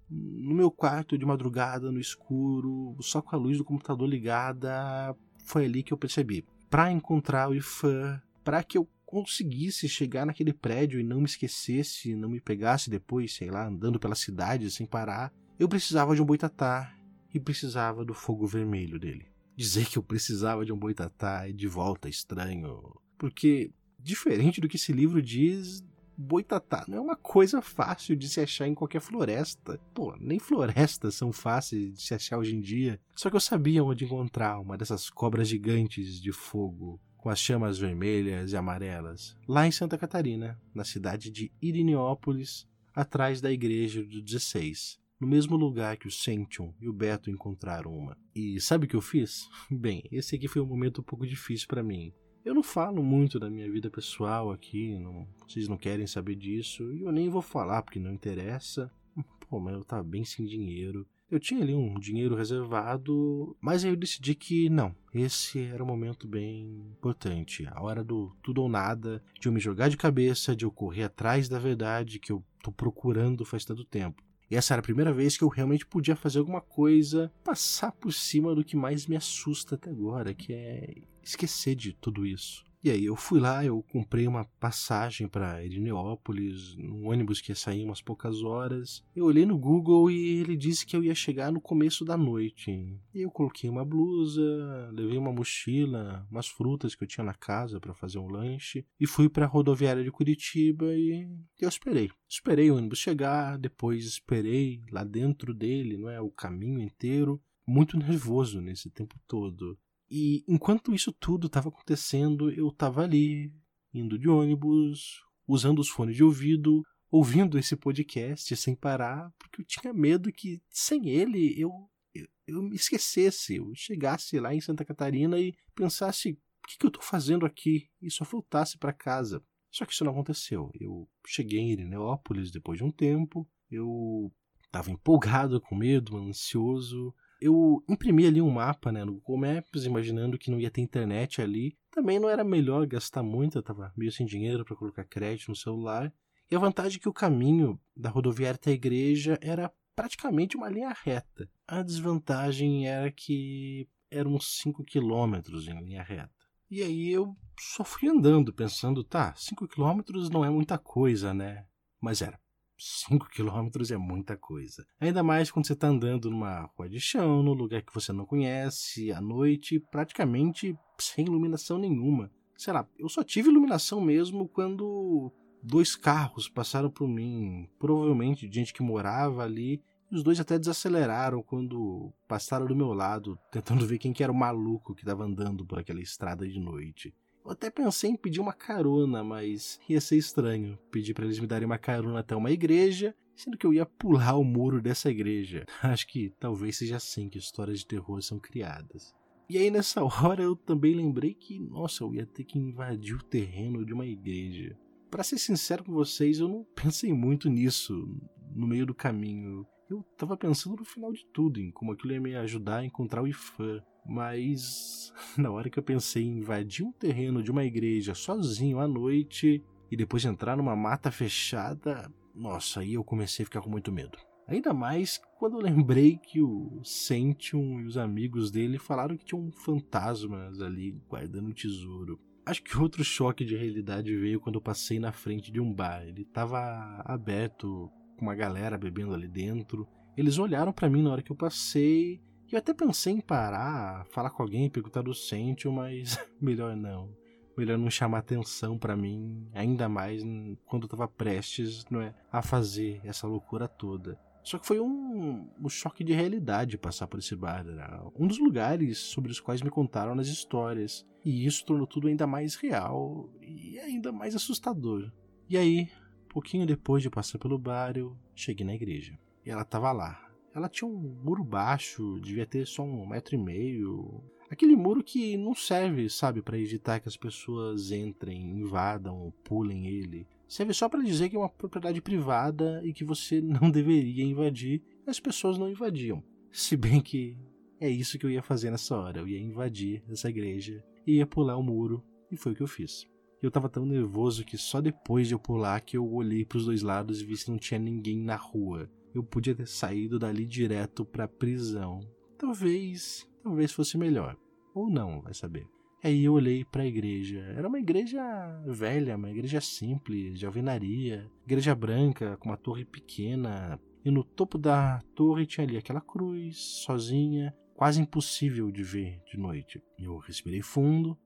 no 0.10 0.56
meu 0.56 0.72
quarto 0.72 1.18
de 1.18 1.26
madrugada, 1.26 1.92
no 1.92 2.00
escuro, 2.00 2.96
só 3.02 3.22
com 3.22 3.36
a 3.36 3.40
luz 3.40 3.58
do 3.58 3.66
computador 3.66 4.08
ligada, 4.08 5.16
foi 5.44 5.66
ali 5.66 5.84
que 5.84 5.94
eu 5.94 5.98
percebi. 5.98 6.46
Para 6.70 6.92
encontrar 6.92 7.50
o 7.50 7.56
IFAM, 7.56 8.22
para 8.44 8.64
que 8.64 8.78
eu 8.78 8.88
conseguisse 9.06 9.88
chegar 9.88 10.26
naquele 10.26 10.52
prédio 10.52 11.00
e 11.00 11.04
não 11.04 11.20
me 11.20 11.26
esquecesse, 11.26 12.16
não 12.16 12.30
me 12.30 12.42
pegasse 12.42 12.90
depois, 12.90 13.34
sei 13.34 13.50
lá, 13.50 13.66
andando 13.68 14.00
pela 14.00 14.16
cidade 14.16 14.70
sem 14.70 14.86
parar, 14.86 15.34
eu 15.58 15.68
precisava 15.68 16.14
de 16.14 16.22
um 16.22 16.26
boitatá 16.26 16.94
e 17.34 17.40
precisava 17.40 18.04
do 18.04 18.14
fogo 18.14 18.46
vermelho 18.46 19.00
dele. 19.00 19.26
Dizer 19.56 19.88
que 19.88 19.98
eu 19.98 20.04
precisava 20.04 20.66
de 20.66 20.74
um 20.74 20.78
boitatá 20.78 21.48
é 21.48 21.52
de 21.52 21.68
volta 21.68 22.10
estranho, 22.10 23.00
porque, 23.18 23.72
diferente 23.98 24.62
do 24.62 24.68
que 24.68 24.76
esse 24.76 24.92
livro 24.92 25.22
diz, 25.22 25.84
boitatá 26.18 26.84
não 26.88 26.98
é 26.98 27.02
uma 27.02 27.16
coisa 27.16 27.62
fácil 27.62 28.16
de 28.16 28.28
se 28.28 28.42
achar 28.42 28.68
em 28.68 28.74
qualquer 28.74 29.00
floresta. 29.02 29.80
Pô, 29.94 30.16
nem 30.20 30.40
florestas 30.40 31.16
são 31.16 31.32
fáceis 31.32 31.94
de 31.94 32.02
se 32.02 32.14
achar 32.14 32.38
hoje 32.40 32.56
em 32.56 32.60
dia. 32.60 33.00
Só 33.16 33.30
que 33.30 33.36
eu 33.36 33.42
sabia 33.42 33.84
onde 33.84 34.06
encontrar 34.06 34.60
uma 34.60 34.78
dessas 34.78 35.10
cobras 35.10 35.48
gigantes 35.48 36.20
de 36.20 36.32
fogo 36.32 37.00
com 37.18 37.30
as 37.30 37.40
chamas 37.40 37.78
vermelhas 37.78 38.52
e 38.52 38.58
amarelas, 38.58 39.36
lá 39.48 39.68
em 39.68 39.72
Santa 39.72 39.98
Catarina, 39.98 40.58
na 40.74 40.86
cidade 40.86 41.30
de 41.30 41.52
Irineópolis, 41.62 42.66
atrás 42.96 43.42
da 43.42 43.52
igreja 43.52 44.04
do 44.04 44.22
16. 44.22 44.98
no 45.20 45.28
mesmo 45.28 45.58
lugar 45.58 45.98
que 45.98 46.08
o 46.08 46.12
Sention 46.12 46.72
e 46.80 46.88
o 46.88 46.94
Beto 46.94 47.30
encontraram 47.30 47.92
uma. 47.92 48.16
E 48.36 48.62
sabe 48.62 48.86
o 48.86 48.88
que 48.88 48.96
eu 48.96 49.02
fiz? 49.02 49.50
Bem, 49.70 50.04
esse 50.12 50.36
aqui 50.36 50.48
foi 50.48 50.62
um 50.62 50.66
momento 50.66 51.02
um 51.02 51.04
pouco 51.04 51.26
difícil 51.26 51.68
para 51.68 51.84
mim. 51.84 52.14
Eu 52.48 52.56
não 52.56 52.64
falo 52.64 53.04
muito 53.04 53.38
da 53.38 53.50
minha 53.50 53.70
vida 53.70 53.90
pessoal 53.90 54.52
aqui, 54.52 54.98
não, 54.98 55.28
vocês 55.46 55.68
não 55.68 55.76
querem 55.76 56.08
saber 56.08 56.36
disso, 56.36 56.94
e 56.94 57.02
eu 57.02 57.12
nem 57.12 57.28
vou 57.28 57.42
falar 57.42 57.82
porque 57.82 58.00
não 58.00 58.10
interessa. 58.10 58.90
Pô, 59.50 59.60
mas 59.60 59.74
eu 59.74 59.84
tava 59.84 60.02
bem 60.02 60.24
sem 60.24 60.46
dinheiro. 60.46 61.06
Eu 61.30 61.42
tinha 61.42 61.62
ali 61.62 61.76
um 61.76 62.00
dinheiro 62.00 62.38
reservado, 62.38 63.54
mas 63.60 63.84
aí 63.84 63.92
eu 63.92 63.98
decidi 63.98 64.34
que 64.34 64.70
não, 64.70 64.96
esse 65.14 65.60
era 65.60 65.84
um 65.84 65.88
momento 65.88 66.26
bem 66.26 66.88
importante. 66.98 67.68
A 67.70 67.84
hora 67.84 68.02
do 68.02 68.34
tudo 68.42 68.62
ou 68.62 68.70
nada, 68.70 69.22
de 69.38 69.50
eu 69.50 69.52
me 69.52 69.60
jogar 69.60 69.90
de 69.90 69.98
cabeça, 69.98 70.56
de 70.56 70.64
eu 70.64 70.72
correr 70.72 71.04
atrás 71.04 71.50
da 71.50 71.60
verdade 71.60 72.18
que 72.18 72.32
eu 72.32 72.42
tô 72.64 72.72
procurando 72.72 73.44
faz 73.44 73.66
tanto 73.66 73.84
tempo. 73.84 74.24
E 74.50 74.56
essa 74.56 74.74
era 74.74 74.80
a 74.80 74.84
primeira 74.84 75.12
vez 75.12 75.38
que 75.38 75.44
eu 75.44 75.50
realmente 75.50 75.86
podia 75.86 76.16
fazer 76.16 76.40
alguma 76.40 76.62
coisa, 76.62 77.30
passar 77.44 77.92
por 77.92 78.14
cima 78.14 78.56
do 78.56 78.64
que 78.64 78.78
mais 78.78 79.06
me 79.06 79.18
assusta 79.18 79.76
até 79.76 79.90
agora, 79.90 80.34
que 80.34 80.54
é 80.54 80.96
esquecer 81.28 81.76
de 81.76 81.94
tudo 81.94 82.26
isso. 82.26 82.68
E 82.84 82.92
aí 82.92 83.04
eu 83.04 83.16
fui 83.16 83.40
lá, 83.40 83.66
eu 83.66 83.84
comprei 83.92 84.28
uma 84.28 84.46
passagem 84.62 85.28
para 85.28 85.66
Irineópolis, 85.66 86.76
num 86.78 87.10
ônibus 87.10 87.42
que 87.42 87.52
ia 87.52 87.56
sair 87.56 87.84
umas 87.84 88.02
poucas 88.02 88.44
horas. 88.44 89.04
Eu 89.16 89.26
olhei 89.26 89.46
no 89.46 89.58
Google 89.58 90.12
e 90.12 90.40
ele 90.40 90.56
disse 90.56 90.86
que 90.86 90.96
eu 90.96 91.04
ia 91.04 91.16
chegar 91.16 91.52
no 91.52 91.60
começo 91.60 92.06
da 92.06 92.16
noite. 92.16 92.72
E 93.14 93.22
eu 93.22 93.32
coloquei 93.32 93.70
uma 93.70 93.84
blusa, 93.84 94.90
levei 94.94 95.18
uma 95.18 95.34
mochila, 95.34 96.26
umas 96.32 96.48
frutas 96.48 96.94
que 96.94 97.04
eu 97.04 97.08
tinha 97.08 97.26
na 97.26 97.34
casa 97.34 97.80
para 97.80 97.96
fazer 97.96 98.20
um 98.20 98.30
lanche 98.30 98.86
e 99.00 99.08
fui 99.08 99.28
para 99.28 99.46
a 99.46 99.50
rodoviária 99.50 100.04
de 100.04 100.12
Curitiba 100.12 100.86
e 100.96 101.28
eu 101.60 101.68
esperei. 101.68 102.10
Esperei 102.30 102.70
o 102.70 102.78
ônibus 102.78 103.00
chegar, 103.00 103.58
depois 103.58 104.06
esperei 104.06 104.82
lá 104.92 105.04
dentro 105.04 105.54
dele, 105.54 105.98
não 105.98 106.10
é, 106.10 106.22
o 106.22 106.30
caminho 106.30 106.80
inteiro, 106.80 107.42
muito 107.68 107.98
nervoso 107.98 108.62
nesse 108.62 108.90
tempo 108.90 109.20
todo. 109.28 109.78
E 110.10 110.44
enquanto 110.48 110.94
isso 110.94 111.12
tudo 111.12 111.48
estava 111.48 111.70
acontecendo, 111.70 112.50
eu 112.52 112.70
estava 112.70 113.04
ali, 113.04 113.54
indo 113.94 114.18
de 114.18 114.30
ônibus, 114.30 115.22
usando 115.48 115.80
os 115.80 115.90
fones 115.90 116.16
de 116.16 116.24
ouvido, 116.24 116.82
ouvindo 117.12 117.58
esse 117.58 117.76
podcast 117.76 118.56
sem 118.56 118.76
parar, 118.76 119.32
porque 119.38 119.62
eu 119.62 119.66
tinha 119.66 119.94
medo 119.94 120.32
que 120.32 120.62
sem 120.70 121.10
ele 121.10 121.60
eu, 121.60 121.72
eu, 122.14 122.28
eu 122.46 122.64
me 122.64 122.76
esquecesse, 122.76 123.56
eu 123.56 123.72
chegasse 123.76 124.40
lá 124.40 124.54
em 124.54 124.62
Santa 124.62 124.86
Catarina 124.86 125.40
e 125.40 125.54
pensasse: 125.76 126.32
o 126.32 126.68
que, 126.68 126.78
que 126.78 126.86
eu 126.86 126.90
estou 126.90 127.04
fazendo 127.04 127.46
aqui? 127.46 127.90
E 128.02 128.10
só 128.10 128.24
voltasse 128.24 128.78
para 128.78 128.94
casa. 128.94 129.44
Só 129.70 129.86
que 129.86 129.94
isso 129.94 130.04
não 130.04 130.14
aconteceu. 130.14 130.72
Eu 130.80 131.08
cheguei 131.26 131.60
em 131.60 131.72
Irineópolis 131.72 132.50
depois 132.52 132.78
de 132.78 132.84
um 132.84 132.92
tempo, 132.92 133.48
eu 133.70 134.32
estava 134.66 134.90
empolgado, 134.90 135.62
com 135.62 135.76
medo, 135.76 136.18
ansioso 136.18 137.14
eu 137.40 137.84
imprimi 137.88 138.26
ali 138.26 138.42
um 138.42 138.50
mapa 138.50 138.92
né, 138.92 139.04
no 139.04 139.14
Google 139.14 139.38
Maps, 139.38 139.86
imaginando 139.86 140.38
que 140.38 140.52
não 140.52 140.60
ia 140.60 140.72
ter 140.72 140.82
internet 140.82 141.42
ali. 141.42 141.78
Também 141.92 142.20
não 142.20 142.30
era 142.30 142.44
melhor 142.44 142.86
gastar 142.88 143.24
muito, 143.24 143.58
eu 143.58 143.62
estava 143.62 143.94
meio 143.96 144.12
sem 144.12 144.26
dinheiro 144.26 144.66
para 144.66 144.76
colocar 144.76 145.04
crédito 145.04 145.50
no 145.50 145.56
celular. 145.56 146.14
E 146.50 146.56
a 146.56 146.60
vantagem 146.60 146.98
é 146.98 147.02
que 147.02 147.10
o 147.10 147.14
caminho 147.14 147.80
da 147.96 148.10
rodoviária 148.10 148.56
até 148.56 148.72
a 148.72 148.74
igreja 148.74 149.38
era 149.42 149.72
praticamente 149.96 150.56
uma 150.56 150.70
linha 150.70 150.96
reta. 151.04 151.50
A 151.68 151.82
desvantagem 151.82 152.88
era 152.88 153.12
que 153.12 153.88
eram 154.10 154.36
uns 154.36 154.60
5 154.60 154.84
quilômetros 154.84 155.68
em 155.68 155.80
linha 155.84 156.04
reta. 156.04 156.32
E 156.70 156.82
aí 156.82 157.10
eu 157.10 157.36
só 157.60 157.84
fui 157.84 158.10
andando, 158.10 158.54
pensando, 158.54 159.04
tá, 159.04 159.34
5 159.36 159.68
quilômetros 159.68 160.30
não 160.30 160.46
é 160.46 160.50
muita 160.50 160.78
coisa, 160.78 161.34
né? 161.34 161.66
Mas 162.00 162.22
era. 162.22 162.40
5 162.78 163.30
quilômetros 163.32 163.92
é 163.92 163.98
muita 163.98 164.38
coisa. 164.38 164.86
Ainda 165.00 165.24
mais 165.24 165.52
quando 165.52 165.68
você 165.68 165.74
está 165.74 165.88
andando 165.88 166.30
numa 166.30 166.70
rua 166.76 166.90
de 166.90 167.00
chão, 167.00 167.42
num 167.44 167.54
lugar 167.54 167.82
que 167.82 167.94
você 167.94 168.14
não 168.14 168.26
conhece, 168.26 169.12
à 169.12 169.22
noite, 169.22 169.80
praticamente 169.92 170.78
sem 171.00 171.26
iluminação 171.26 171.78
nenhuma. 171.78 172.32
Sei 172.58 172.74
lá, 172.74 172.88
eu 172.98 173.08
só 173.08 173.24
tive 173.24 173.50
iluminação 173.50 174.02
mesmo 174.02 174.48
quando 174.48 175.32
dois 175.62 175.96
carros 175.96 176.50
passaram 176.50 176.90
por 176.90 177.08
mim, 177.08 177.68
provavelmente 177.80 178.48
de 178.48 178.56
gente 178.56 178.74
que 178.74 178.82
morava 178.82 179.44
ali, 179.44 179.82
e 180.10 180.16
os 180.16 180.24
dois 180.24 180.40
até 180.40 180.58
desaceleraram 180.58 181.44
quando 181.44 182.14
passaram 182.28 182.66
do 182.66 182.76
meu 182.76 182.94
lado, 182.94 183.38
tentando 183.52 183.86
ver 183.86 183.98
quem 183.98 184.14
que 184.14 184.24
era 184.24 184.32
o 184.32 184.36
maluco 184.36 184.96
que 184.96 185.02
estava 185.02 185.26
andando 185.26 185.66
por 185.66 185.80
aquela 185.80 186.02
estrada 186.02 186.48
de 186.48 186.60
noite. 186.60 187.14
Eu 187.48 187.54
até 187.54 187.70
pensei 187.70 188.10
em 188.10 188.16
pedir 188.18 188.42
uma 188.42 188.52
carona, 188.52 189.24
mas 189.24 189.80
ia 189.88 190.02
ser 190.02 190.18
estranho 190.18 190.78
pedir 190.92 191.14
para 191.14 191.24
eles 191.24 191.40
me 191.40 191.48
darem 191.48 191.66
uma 191.66 191.78
carona 191.78 192.20
até 192.20 192.36
uma 192.36 192.52
igreja, 192.52 193.16
sendo 193.38 193.58
que 193.58 193.66
eu 193.66 193.74
ia 193.74 193.86
pular 193.86 194.36
o 194.36 194.44
muro 194.44 194.82
dessa 194.82 195.10
igreja. 195.10 195.66
Acho 195.82 196.06
que 196.08 196.34
talvez 196.42 196.76
seja 196.76 196.98
assim 196.98 197.30
que 197.30 197.38
histórias 197.38 197.80
de 197.80 197.88
terror 197.88 198.22
são 198.22 198.38
criadas. 198.38 199.16
E 199.50 199.58
aí 199.58 199.72
nessa 199.72 200.04
hora 200.04 200.44
eu 200.44 200.58
também 200.58 200.94
lembrei 200.94 201.34
que, 201.34 201.58
nossa, 201.58 202.04
eu 202.04 202.14
ia 202.14 202.26
ter 202.26 202.44
que 202.44 202.60
invadir 202.60 203.16
o 203.16 203.24
terreno 203.24 203.86
de 203.86 203.94
uma 203.94 204.06
igreja. 204.06 204.78
Para 205.10 205.24
ser 205.24 205.38
sincero 205.38 205.86
com 205.86 205.94
vocês, 205.94 206.42
eu 206.42 206.50
não 206.50 206.66
pensei 206.76 207.14
muito 207.14 207.48
nisso 207.48 208.14
no 208.54 208.68
meio 208.68 208.86
do 208.86 208.94
caminho. 208.94 209.66
Eu 209.90 210.04
tava 210.18 210.36
pensando 210.36 210.76
no 210.76 210.84
final 210.84 211.14
de 211.14 211.26
tudo, 211.28 211.62
em 211.62 211.72
como 211.72 211.94
aquilo 211.94 212.12
ia 212.12 212.20
me 212.20 212.36
ajudar 212.36 212.80
a 212.80 212.86
encontrar 212.86 213.24
o 213.24 213.28
Ifan. 213.28 213.82
Mas 214.08 215.14
na 215.38 215.52
hora 215.52 215.70
que 215.70 215.78
eu 215.78 215.84
pensei 215.84 216.24
em 216.24 216.38
invadir 216.38 216.86
um 216.86 216.92
terreno 216.92 217.44
de 217.44 217.52
uma 217.52 217.66
igreja 217.66 218.16
sozinho 218.16 218.80
à 218.80 218.88
noite 218.88 219.62
e 219.92 219.98
depois 219.98 220.26
entrar 220.26 220.56
numa 220.56 220.76
mata 220.76 221.12
fechada, 221.12 222.12
nossa, 222.34 222.80
aí 222.80 222.94
eu 222.94 223.04
comecei 223.04 223.44
a 223.44 223.46
ficar 223.46 223.62
com 223.62 223.70
muito 223.70 223.92
medo. 223.92 224.18
Ainda 224.48 224.74
mais 224.74 225.20
quando 225.38 225.58
eu 225.58 225.62
lembrei 225.62 226.18
que 226.18 226.42
o 226.42 226.80
Sentium 226.84 227.82
e 227.82 227.86
os 227.86 227.98
amigos 227.98 228.50
dele 228.50 228.78
falaram 228.78 229.18
que 229.18 229.26
tinham 229.26 229.52
fantasmas 229.52 230.62
ali 230.62 230.92
guardando 231.10 231.50
o 231.50 231.54
tesouro. 231.54 232.18
Acho 232.46 232.64
que 232.64 232.78
outro 232.78 233.04
choque 233.04 233.44
de 233.44 233.58
realidade 233.58 234.16
veio 234.16 234.40
quando 234.40 234.56
eu 234.56 234.62
passei 234.62 235.00
na 235.00 235.12
frente 235.12 235.52
de 235.52 235.60
um 235.60 235.74
bar. 235.74 236.02
Ele 236.08 236.22
estava 236.22 236.58
aberto, 237.04 237.92
com 238.16 238.22
uma 238.26 238.36
galera 238.36 238.78
bebendo 238.78 239.14
ali 239.14 239.28
dentro. 239.28 239.86
Eles 240.16 240.38
olharam 240.38 240.72
para 240.72 240.90
mim 240.90 241.04
na 241.04 241.12
hora 241.12 241.22
que 241.22 241.32
eu 241.32 241.36
passei 241.36 242.22
eu 242.56 242.60
até 242.60 242.74
pensei 242.74 243.14
em 243.14 243.22
parar, 243.22 244.06
falar 244.06 244.30
com 244.30 244.42
alguém, 244.42 244.70
perguntar 244.70 245.02
do 245.02 245.14
Sentio, 245.14 245.72
mas 245.72 246.18
melhor 246.42 246.76
não. 246.76 247.10
Melhor 247.58 247.78
não 247.78 247.90
chamar 247.90 248.20
atenção 248.20 248.78
para 248.78 248.96
mim, 248.96 249.50
ainda 249.54 249.90
mais 249.90 250.22
quando 250.66 250.84
eu 250.84 250.90
tava 250.90 251.08
prestes 251.08 251.86
não 251.90 252.02
é, 252.02 252.14
a 252.32 252.42
fazer 252.42 253.02
essa 253.04 253.26
loucura 253.26 253.68
toda. 253.68 254.20
Só 254.48 254.58
que 254.58 254.66
foi 254.66 254.80
um, 254.80 255.50
um 255.60 255.68
choque 255.68 256.06
de 256.06 256.14
realidade 256.14 256.78
passar 256.78 257.06
por 257.06 257.20
esse 257.20 257.36
bar. 257.36 257.66
Né? 257.66 257.86
Um 258.16 258.26
dos 258.26 258.40
lugares 258.40 258.98
sobre 258.98 259.30
os 259.30 259.42
quais 259.42 259.62
me 259.62 259.70
contaram 259.70 260.16
nas 260.16 260.28
histórias. 260.28 261.06
E 261.26 261.46
isso 261.46 261.66
tornou 261.66 261.86
tudo 261.86 262.08
ainda 262.08 262.26
mais 262.26 262.56
real 262.56 263.30
e 263.42 263.78
ainda 263.80 264.10
mais 264.10 264.36
assustador. 264.36 265.12
E 265.50 265.58
aí, 265.58 265.90
pouquinho 266.30 266.66
depois 266.66 267.04
de 267.04 267.10
passar 267.10 267.38
pelo 267.38 267.60
bar, 267.60 267.98
eu 267.98 268.16
cheguei 268.34 268.66
na 268.66 268.74
igreja. 268.74 269.20
E 269.46 269.50
ela 269.50 269.66
tava 269.66 269.92
lá, 269.92 270.27
ela 270.58 270.68
tinha 270.68 270.90
um 270.90 271.16
muro 271.24 271.44
baixo, 271.44 272.20
devia 272.20 272.46
ter 272.46 272.66
só 272.66 272.82
um 272.82 273.06
metro 273.06 273.36
e 273.36 273.38
meio. 273.38 274.24
Aquele 274.50 274.76
muro 274.76 275.04
que 275.04 275.38
não 275.38 275.54
serve, 275.54 276.10
sabe, 276.10 276.42
para 276.42 276.58
evitar 276.58 277.00
que 277.00 277.08
as 277.08 277.16
pessoas 277.16 277.92
entrem, 277.92 278.58
invadam, 278.58 279.32
pulem 279.44 279.86
ele. 279.86 280.28
Serve 280.48 280.74
só 280.74 280.90
para 280.90 281.04
dizer 281.04 281.30
que 281.30 281.36
é 281.36 281.40
uma 281.40 281.48
propriedade 281.48 282.02
privada 282.02 282.82
e 282.84 282.92
que 282.92 283.04
você 283.04 283.40
não 283.44 283.70
deveria 283.70 284.24
invadir. 284.24 284.82
As 285.06 285.20
pessoas 285.20 285.60
não 285.60 285.70
invadiam. 285.70 286.24
Se 286.52 286.76
bem 286.76 287.02
que 287.02 287.38
é 287.80 287.88
isso 287.88 288.18
que 288.18 288.26
eu 288.26 288.32
ia 288.32 288.42
fazer 288.42 288.72
nessa 288.72 288.98
hora. 288.98 289.20
Eu 289.20 289.28
ia 289.28 289.40
invadir 289.40 290.04
essa 290.10 290.28
igreja 290.28 290.84
ia 291.06 291.28
pular 291.28 291.56
o 291.56 291.64
muro. 291.64 292.04
E 292.32 292.36
foi 292.36 292.54
o 292.54 292.56
que 292.56 292.64
eu 292.64 292.68
fiz. 292.68 293.06
Eu 293.44 293.52
tava 293.52 293.70
tão 293.70 293.86
nervoso 293.86 294.44
que 294.44 294.58
só 294.58 294.82
depois 294.82 295.28
de 295.28 295.36
eu 295.36 295.40
pular 295.40 295.80
que 295.82 295.96
eu 295.96 296.12
olhei 296.12 296.44
para 296.44 296.58
os 296.58 296.66
dois 296.66 296.82
lados 296.82 297.22
e 297.22 297.26
vi 297.26 297.38
se 297.38 297.52
não 297.52 297.60
tinha 297.60 297.80
ninguém 297.80 298.18
na 298.18 298.36
rua 298.36 298.90
eu 299.18 299.24
podia 299.24 299.56
ter 299.56 299.68
saído 299.68 300.20
dali 300.20 300.46
direto 300.46 301.04
para 301.04 301.26
a 301.26 301.28
prisão. 301.28 302.00
Talvez, 302.38 303.28
talvez 303.44 303.72
fosse 303.72 303.98
melhor. 303.98 304.38
Ou 304.74 304.90
não, 304.90 305.22
vai 305.22 305.34
saber. 305.34 305.68
Aí 306.04 306.24
eu 306.24 306.34
olhei 306.34 306.64
para 306.64 306.84
a 306.84 306.86
igreja. 306.86 307.40
Era 307.58 307.68
uma 307.68 307.80
igreja 307.80 308.22
velha, 308.66 309.16
uma 309.16 309.30
igreja 309.30 309.60
simples, 309.60 310.40
de 310.40 310.46
alvenaria, 310.46 311.30
igreja 311.44 311.74
branca 311.74 312.38
com 312.38 312.50
uma 312.50 312.58
torre 312.58 312.86
pequena. 312.86 313.80
E 314.06 314.12
no 314.12 314.24
topo 314.24 314.58
da 314.58 315.02
torre 315.16 315.46
tinha 315.46 315.66
ali 315.66 315.76
aquela 315.76 316.00
cruz, 316.00 316.58
sozinha, 316.86 317.54
quase 317.74 318.00
impossível 318.00 318.72
de 318.72 318.84
ver 318.84 319.20
de 319.26 319.38
noite. 319.38 319.82
Eu 319.98 320.18
respirei 320.18 320.62
fundo, 320.62 321.18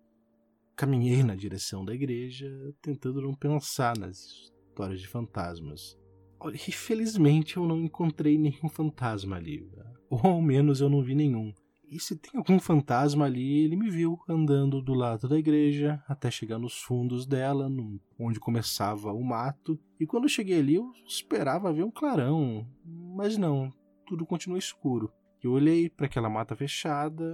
caminhei 0.76 1.22
na 1.22 1.36
direção 1.36 1.84
da 1.84 1.94
igreja, 1.94 2.50
tentando 2.82 3.22
não 3.22 3.36
pensar 3.36 3.98
nas 3.98 4.52
histórias 4.72 5.02
de 5.02 5.08
fantasmas. 5.08 6.01
Infelizmente 6.50 7.58
eu 7.58 7.66
não 7.66 7.84
encontrei 7.84 8.38
nenhum 8.38 8.70
fantasma 8.70 9.36
ali. 9.36 9.70
Ou 10.10 10.20
ao 10.26 10.42
menos 10.42 10.82
eu 10.82 10.90
não 10.90 11.04
vi 11.04 11.16
nenhum. 11.16 11.54
E 11.92 12.00
se 12.00 12.16
tem 12.16 12.38
algum 12.38 12.58
fantasma 12.58 13.26
ali, 13.26 13.66
ele 13.66 13.76
me 13.76 13.90
viu 13.90 14.18
andando 14.28 14.82
do 14.82 14.94
lado 14.94 15.28
da 15.28 15.38
igreja 15.38 16.02
até 16.08 16.32
chegar 16.32 16.58
nos 16.58 16.82
fundos 16.82 17.26
dela, 17.26 17.68
no, 17.68 18.00
onde 18.18 18.40
começava 18.40 19.12
o 19.12 19.22
mato. 19.22 19.78
E 20.00 20.08
quando 20.08 20.24
eu 20.24 20.30
cheguei 20.30 20.60
ali, 20.60 20.76
eu 20.76 20.90
esperava 21.06 21.74
ver 21.74 21.84
um 21.84 21.92
clarão. 21.92 22.66
Mas 22.86 23.38
não, 23.38 23.70
tudo 24.08 24.26
continuou 24.26 24.58
escuro. 24.58 25.12
Eu 25.44 25.52
olhei 25.52 25.90
para 25.90 26.06
aquela 26.06 26.30
mata 26.30 26.56
fechada 26.56 27.26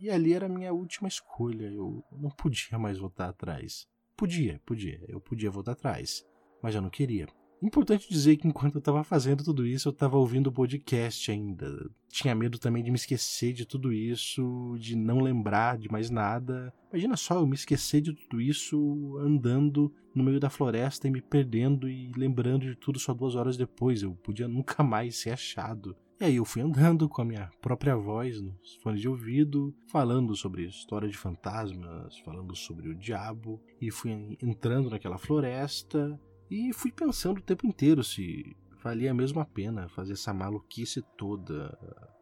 e 0.00 0.08
ali 0.08 0.32
era 0.32 0.46
a 0.46 0.48
minha 0.48 0.72
última 0.72 1.06
escolha. 1.06 1.66
Eu 1.66 2.02
não 2.10 2.30
podia 2.30 2.78
mais 2.78 2.96
voltar 2.96 3.28
atrás. 3.28 3.86
Podia, 4.16 4.62
podia, 4.64 5.04
eu 5.08 5.20
podia 5.20 5.50
voltar 5.50 5.72
atrás, 5.72 6.24
mas 6.62 6.74
eu 6.74 6.80
não 6.80 6.88
queria. 6.88 7.26
Importante 7.62 8.08
dizer 8.08 8.36
que 8.36 8.46
enquanto 8.46 8.74
eu 8.74 8.78
estava 8.78 9.02
fazendo 9.02 9.42
tudo 9.42 9.66
isso, 9.66 9.88
eu 9.88 9.92
estava 9.92 10.18
ouvindo 10.18 10.48
o 10.48 10.52
podcast 10.52 11.30
ainda. 11.30 11.90
Tinha 12.10 12.34
medo 12.34 12.58
também 12.58 12.82
de 12.82 12.90
me 12.90 12.96
esquecer 12.96 13.52
de 13.52 13.66
tudo 13.66 13.92
isso, 13.92 14.76
de 14.78 14.94
não 14.94 15.20
lembrar 15.20 15.78
de 15.78 15.90
mais 15.90 16.10
nada. 16.10 16.72
Imagina 16.90 17.16
só 17.16 17.36
eu 17.36 17.46
me 17.46 17.54
esquecer 17.54 18.00
de 18.00 18.12
tudo 18.12 18.40
isso 18.40 19.18
andando 19.18 19.92
no 20.14 20.22
meio 20.22 20.38
da 20.38 20.50
floresta 20.50 21.08
e 21.08 21.10
me 21.10 21.22
perdendo 21.22 21.88
e 21.88 22.12
lembrando 22.16 22.66
de 22.66 22.76
tudo 22.76 22.98
só 22.98 23.14
duas 23.14 23.34
horas 23.34 23.56
depois. 23.56 24.02
Eu 24.02 24.14
podia 24.14 24.46
nunca 24.46 24.82
mais 24.82 25.16
ser 25.16 25.30
achado. 25.30 25.96
E 26.20 26.24
aí 26.24 26.36
eu 26.36 26.44
fui 26.44 26.62
andando 26.62 27.08
com 27.08 27.22
a 27.22 27.24
minha 27.24 27.50
própria 27.60 27.96
voz 27.96 28.40
nos 28.40 28.76
fones 28.82 29.00
de 29.00 29.08
ouvido, 29.08 29.74
falando 29.88 30.36
sobre 30.36 30.66
história 30.66 31.08
de 31.08 31.16
fantasmas, 31.16 32.16
falando 32.18 32.54
sobre 32.54 32.88
o 32.88 32.94
diabo, 32.94 33.60
e 33.80 33.90
fui 33.90 34.36
entrando 34.40 34.90
naquela 34.90 35.18
floresta 35.18 36.18
e 36.50 36.72
fui 36.72 36.92
pensando 36.92 37.38
o 37.38 37.42
tempo 37.42 37.66
inteiro 37.66 38.02
se 38.02 38.56
valia 38.82 39.14
mesmo 39.14 39.40
a 39.40 39.44
pena 39.44 39.88
fazer 39.88 40.12
essa 40.12 40.32
maluquice 40.32 41.02
toda 41.16 41.76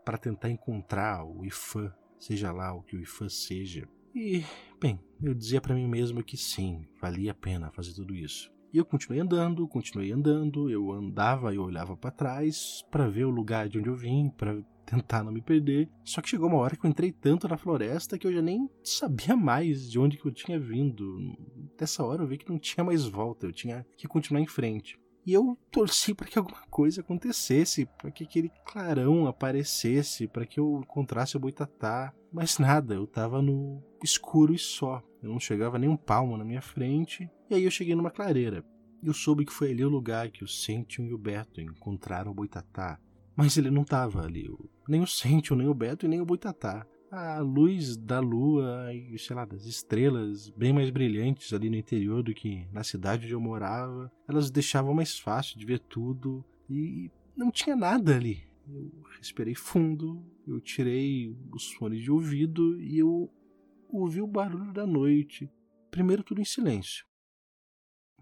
para 0.04 0.18
tentar 0.18 0.50
encontrar 0.50 1.24
o 1.24 1.44
Ifan, 1.44 1.92
seja 2.18 2.52
lá 2.52 2.72
o 2.72 2.82
que 2.82 2.96
o 2.96 3.00
Ifan 3.00 3.28
seja. 3.28 3.88
E, 4.14 4.44
bem, 4.80 5.00
eu 5.22 5.32
dizia 5.32 5.60
para 5.60 5.74
mim 5.74 5.88
mesmo 5.88 6.22
que 6.22 6.36
sim, 6.36 6.86
valia 7.00 7.32
a 7.32 7.34
pena 7.34 7.72
fazer 7.72 7.94
tudo 7.94 8.14
isso. 8.14 8.51
E 8.72 8.78
eu 8.78 8.86
continuei 8.86 9.20
andando, 9.20 9.68
continuei 9.68 10.10
andando, 10.12 10.70
eu 10.70 10.90
andava 10.90 11.54
e 11.54 11.58
olhava 11.58 11.94
para 11.94 12.10
trás 12.10 12.82
para 12.90 13.06
ver 13.06 13.24
o 13.24 13.30
lugar 13.30 13.68
de 13.68 13.78
onde 13.78 13.88
eu 13.88 13.96
vim, 13.96 14.30
para 14.30 14.62
tentar 14.86 15.22
não 15.22 15.30
me 15.30 15.42
perder. 15.42 15.90
Só 16.02 16.22
que 16.22 16.30
chegou 16.30 16.48
uma 16.48 16.56
hora 16.56 16.74
que 16.74 16.86
eu 16.86 16.90
entrei 16.90 17.12
tanto 17.12 17.46
na 17.46 17.58
floresta 17.58 18.18
que 18.18 18.26
eu 18.26 18.32
já 18.32 18.40
nem 18.40 18.70
sabia 18.82 19.36
mais 19.36 19.90
de 19.90 19.98
onde 19.98 20.16
que 20.16 20.26
eu 20.26 20.32
tinha 20.32 20.58
vindo. 20.58 21.36
Dessa 21.78 22.02
hora 22.02 22.22
eu 22.22 22.26
vi 22.26 22.38
que 22.38 22.48
não 22.48 22.58
tinha 22.58 22.82
mais 22.82 23.06
volta, 23.06 23.46
eu 23.46 23.52
tinha 23.52 23.86
que 23.96 24.08
continuar 24.08 24.40
em 24.40 24.46
frente. 24.46 24.98
E 25.24 25.32
eu 25.32 25.56
torci 25.70 26.14
para 26.14 26.26
que 26.26 26.38
alguma 26.38 26.62
coisa 26.68 27.00
acontecesse, 27.00 27.86
para 27.98 28.10
que 28.10 28.24
aquele 28.24 28.50
clarão 28.66 29.26
aparecesse, 29.26 30.26
para 30.26 30.44
que 30.44 30.58
eu 30.58 30.80
encontrasse 30.82 31.36
o 31.36 31.40
boitatá. 31.40 32.12
Mas 32.32 32.58
nada, 32.58 32.94
eu 32.94 33.06
tava 33.06 33.40
no 33.40 33.82
escuro 34.02 34.52
e 34.52 34.58
só. 34.58 35.02
Eu 35.22 35.30
não 35.30 35.38
chegava 35.38 35.78
nem 35.78 35.88
um 35.88 35.96
palmo 35.96 36.36
na 36.36 36.44
minha 36.44 36.60
frente. 36.60 37.30
E 37.48 37.54
aí 37.54 37.64
eu 37.64 37.70
cheguei 37.70 37.94
numa 37.94 38.10
clareira. 38.10 38.64
Eu 39.02 39.14
soube 39.14 39.44
que 39.44 39.52
foi 39.52 39.70
ali 39.70 39.84
o 39.84 39.88
lugar 39.88 40.30
que 40.30 40.42
o 40.42 40.48
Sentium 40.48 41.06
e 41.06 41.14
o 41.14 41.18
Beto 41.18 41.60
encontraram 41.60 42.30
o 42.30 42.34
Boitatá. 42.34 42.98
Mas 43.36 43.56
ele 43.56 43.70
não 43.70 43.82
estava 43.82 44.24
ali. 44.24 44.50
Nem 44.88 45.00
o 45.00 45.06
Sentium, 45.06 45.56
nem 45.56 45.68
o 45.68 45.74
Beto 45.74 46.06
e 46.06 46.08
nem 46.08 46.20
o 46.20 46.26
Boitatá. 46.26 46.86
A 47.10 47.40
luz 47.40 47.96
da 47.96 48.20
lua 48.20 48.92
e, 48.92 49.18
sei 49.18 49.36
lá, 49.36 49.44
das 49.44 49.66
estrelas 49.66 50.48
bem 50.50 50.72
mais 50.72 50.90
brilhantes 50.90 51.52
ali 51.52 51.68
no 51.68 51.76
interior 51.76 52.22
do 52.22 52.32
que 52.32 52.66
na 52.72 52.82
cidade 52.82 53.24
onde 53.24 53.34
eu 53.34 53.40
morava, 53.40 54.10
elas 54.26 54.50
deixavam 54.50 54.94
mais 54.94 55.18
fácil 55.18 55.58
de 55.58 55.66
ver 55.66 55.78
tudo 55.78 56.44
e 56.70 57.10
não 57.36 57.50
tinha 57.50 57.76
nada 57.76 58.16
ali. 58.16 58.44
Eu 58.66 58.90
respirei 59.18 59.54
fundo, 59.54 60.24
eu 60.46 60.60
tirei 60.60 61.36
os 61.52 61.70
fones 61.72 62.02
de 62.02 62.10
ouvido 62.10 62.80
e 62.80 62.98
eu 62.98 63.30
ouvi 63.98 64.20
o 64.20 64.26
barulho 64.26 64.72
da 64.72 64.86
noite. 64.86 65.50
Primeiro 65.90 66.22
tudo 66.22 66.40
em 66.40 66.44
silêncio. 66.44 67.04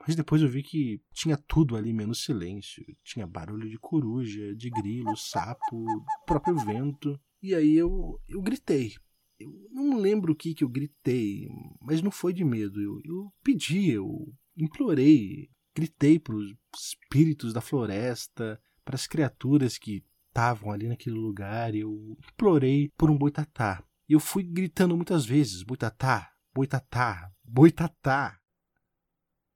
Mas 0.06 0.16
depois 0.16 0.40
eu 0.40 0.48
vi 0.48 0.62
que 0.62 1.00
tinha 1.12 1.36
tudo 1.36 1.76
ali 1.76 1.92
menos 1.92 2.24
silêncio. 2.24 2.84
Tinha 3.04 3.26
barulho 3.26 3.68
de 3.68 3.78
coruja, 3.78 4.54
de 4.56 4.70
grilo, 4.70 5.16
sapo, 5.16 5.84
próprio 6.26 6.56
vento. 6.56 7.20
E 7.42 7.54
aí 7.54 7.76
eu, 7.76 8.18
eu 8.26 8.40
gritei. 8.40 8.94
Eu 9.38 9.50
não 9.70 9.98
lembro 9.98 10.32
o 10.32 10.36
que, 10.36 10.54
que 10.54 10.64
eu 10.64 10.68
gritei, 10.68 11.48
mas 11.80 12.02
não 12.02 12.10
foi 12.10 12.32
de 12.32 12.44
medo. 12.44 12.80
Eu, 12.80 13.00
eu 13.04 13.32
pedi, 13.42 13.90
eu 13.90 14.32
implorei. 14.56 15.50
Gritei 15.74 16.18
para 16.18 16.34
os 16.34 16.54
espíritos 16.76 17.52
da 17.52 17.60
floresta, 17.60 18.60
para 18.84 18.96
as 18.96 19.06
criaturas 19.06 19.78
que 19.78 20.04
estavam 20.28 20.72
ali 20.72 20.88
naquele 20.88 21.16
lugar. 21.16 21.74
Eu 21.74 22.16
implorei 22.32 22.90
por 22.96 23.10
um 23.10 23.18
boitatá. 23.18 23.84
E 24.10 24.12
eu 24.12 24.18
fui 24.18 24.42
gritando 24.42 24.96
muitas 24.96 25.24
vezes: 25.24 25.62
boitatá, 25.62 26.34
boitatá, 26.52 27.32
boitatá. 27.44 28.40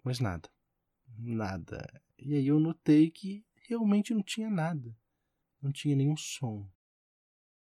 Mas 0.05 0.21
nada. 0.21 0.49
Nada. 1.19 2.01
E 2.17 2.37
aí 2.37 2.47
eu 2.47 2.61
notei 2.61 3.11
que 3.11 3.45
realmente 3.67 4.15
não 4.15 4.23
tinha 4.23 4.49
nada. 4.49 4.97
Não 5.61 5.73
tinha 5.73 5.97
nenhum 5.97 6.17
som. 6.17 6.71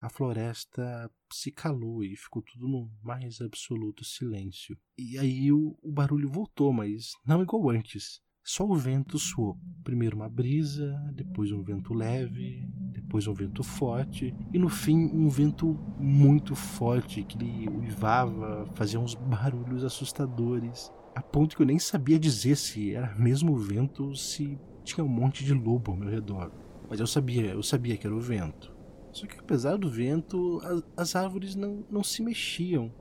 A 0.01 0.09
floresta 0.09 1.11
se 1.33 1.51
calou 1.51 2.05
e 2.05 2.15
ficou 2.15 2.43
tudo 2.43 2.69
no 2.69 2.89
mais 3.03 3.41
absoluto 3.41 4.05
silêncio. 4.05 4.79
E 4.97 5.19
aí 5.19 5.51
o, 5.51 5.77
o 5.83 5.91
barulho 5.91 6.31
voltou, 6.31 6.73
mas 6.73 7.11
não 7.27 7.43
igual 7.43 7.71
antes. 7.71 8.23
Só 8.47 8.67
o 8.67 8.75
vento 8.75 9.19
soou. 9.19 9.57
Primeiro 9.83 10.17
uma 10.17 10.29
brisa, 10.29 10.95
depois 11.15 11.51
um 11.51 11.63
vento 11.63 11.95
leve, 11.95 12.69
depois 12.93 13.27
um 13.27 13.33
vento 13.33 13.63
forte 13.63 14.35
e 14.53 14.59
no 14.59 14.69
fim 14.69 15.11
um 15.15 15.31
vento 15.31 15.79
muito 15.99 16.55
forte 16.55 17.25
que 17.25 17.39
ele 17.39 17.67
uivava, 17.71 18.67
fazia 18.75 19.01
uns 19.01 19.15
barulhos 19.15 19.83
assustadores, 19.83 20.93
a 21.15 21.23
ponto 21.23 21.57
que 21.57 21.63
eu 21.63 21.67
nem 21.67 21.79
sabia 21.79 22.19
dizer 22.19 22.57
se 22.57 22.95
era 22.95 23.15
mesmo 23.15 23.55
o 23.55 23.59
vento 23.59 24.09
ou 24.09 24.15
se 24.15 24.59
tinha 24.85 25.03
um 25.03 25.09
monte 25.09 25.43
de 25.43 25.55
lobo 25.55 25.93
ao 25.93 25.97
meu 25.97 26.11
redor. 26.11 26.53
Mas 26.91 27.01
eu 27.01 27.07
sabia, 27.07 27.47
eu 27.47 27.63
sabia 27.63 27.97
que 27.97 28.07
era 28.07 28.15
o 28.15 28.21
vento. 28.21 28.77
Só 29.11 29.27
que 29.27 29.39
apesar 29.39 29.79
do 29.79 29.89
vento, 29.89 30.61
as, 30.63 30.83
as 30.99 31.17
árvores 31.17 31.55
não, 31.55 31.83
não 31.91 32.05
se 32.05 32.23
mexiam. 32.23 32.93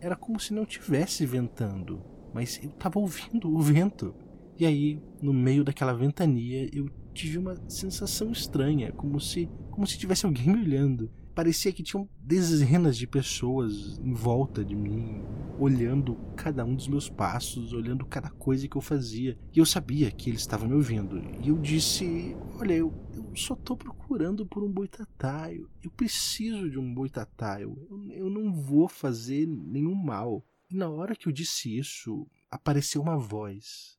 Era 0.00 0.16
como 0.16 0.40
se 0.40 0.52
não 0.52 0.66
tivesse 0.66 1.24
ventando, 1.24 2.02
mas 2.34 2.58
eu 2.60 2.70
estava 2.70 2.98
ouvindo 2.98 3.48
o 3.48 3.60
vento. 3.60 4.12
E 4.58 4.66
aí, 4.66 5.00
no 5.22 5.32
meio 5.32 5.62
daquela 5.62 5.92
ventania, 5.92 6.68
eu 6.72 6.90
tive 7.14 7.38
uma 7.38 7.54
sensação 7.70 8.32
estranha, 8.32 8.90
como 8.90 9.20
se, 9.20 9.48
como 9.70 9.86
se 9.86 9.96
tivesse 9.96 10.26
alguém 10.26 10.48
me 10.48 10.60
olhando. 10.60 11.08
Parecia 11.32 11.72
que 11.72 11.84
tinham 11.84 12.08
dezenas 12.18 12.96
de 12.96 13.06
pessoas 13.06 14.00
em 14.00 14.12
volta 14.12 14.64
de 14.64 14.74
mim, 14.74 15.22
olhando 15.60 16.16
cada 16.34 16.64
um 16.64 16.74
dos 16.74 16.88
meus 16.88 17.08
passos, 17.08 17.72
olhando 17.72 18.04
cada 18.04 18.30
coisa 18.30 18.66
que 18.66 18.76
eu 18.76 18.80
fazia. 18.80 19.38
E 19.54 19.60
eu 19.60 19.64
sabia 19.64 20.10
que 20.10 20.28
eles 20.28 20.40
estavam 20.40 20.68
me 20.68 20.74
ouvindo. 20.74 21.22
E 21.40 21.50
eu 21.50 21.58
disse: 21.58 22.36
Olha, 22.58 22.72
eu, 22.72 22.92
eu 23.14 23.30
só 23.36 23.54
estou 23.54 23.76
procurando 23.76 24.44
por 24.44 24.64
um 24.64 24.72
boitatá. 24.72 25.52
Eu, 25.52 25.68
eu 25.84 25.90
preciso 25.92 26.68
de 26.68 26.80
um 26.80 26.92
boitatá. 26.92 27.60
Eu, 27.60 27.78
eu, 27.88 28.12
eu 28.12 28.28
não 28.28 28.52
vou 28.52 28.88
fazer 28.88 29.46
nenhum 29.46 29.94
mal. 29.94 30.44
E 30.68 30.74
na 30.74 30.88
hora 30.88 31.14
que 31.14 31.28
eu 31.28 31.32
disse 31.32 31.78
isso, 31.78 32.26
apareceu 32.50 33.00
uma 33.00 33.16
voz 33.16 33.97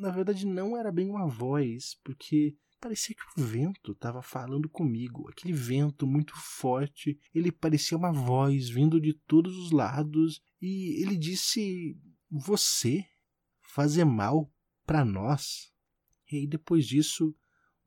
na 0.00 0.10
verdade 0.10 0.46
não 0.46 0.76
era 0.76 0.92
bem 0.92 1.08
uma 1.08 1.26
voz, 1.26 1.98
porque 2.04 2.56
parecia 2.80 3.14
que 3.14 3.40
o 3.40 3.44
vento 3.44 3.92
estava 3.92 4.22
falando 4.22 4.68
comigo. 4.68 5.28
Aquele 5.28 5.52
vento 5.52 6.06
muito 6.06 6.34
forte, 6.36 7.18
ele 7.34 7.50
parecia 7.50 7.96
uma 7.96 8.12
voz 8.12 8.68
vindo 8.68 9.00
de 9.00 9.12
todos 9.12 9.56
os 9.56 9.70
lados 9.70 10.42
e 10.60 11.02
ele 11.02 11.16
disse: 11.16 11.96
"Você 12.30 13.04
fazer 13.62 14.04
mal 14.04 14.52
para 14.86 15.04
nós?" 15.04 15.72
E 16.30 16.36
aí 16.36 16.46
depois 16.46 16.86
disso 16.86 17.34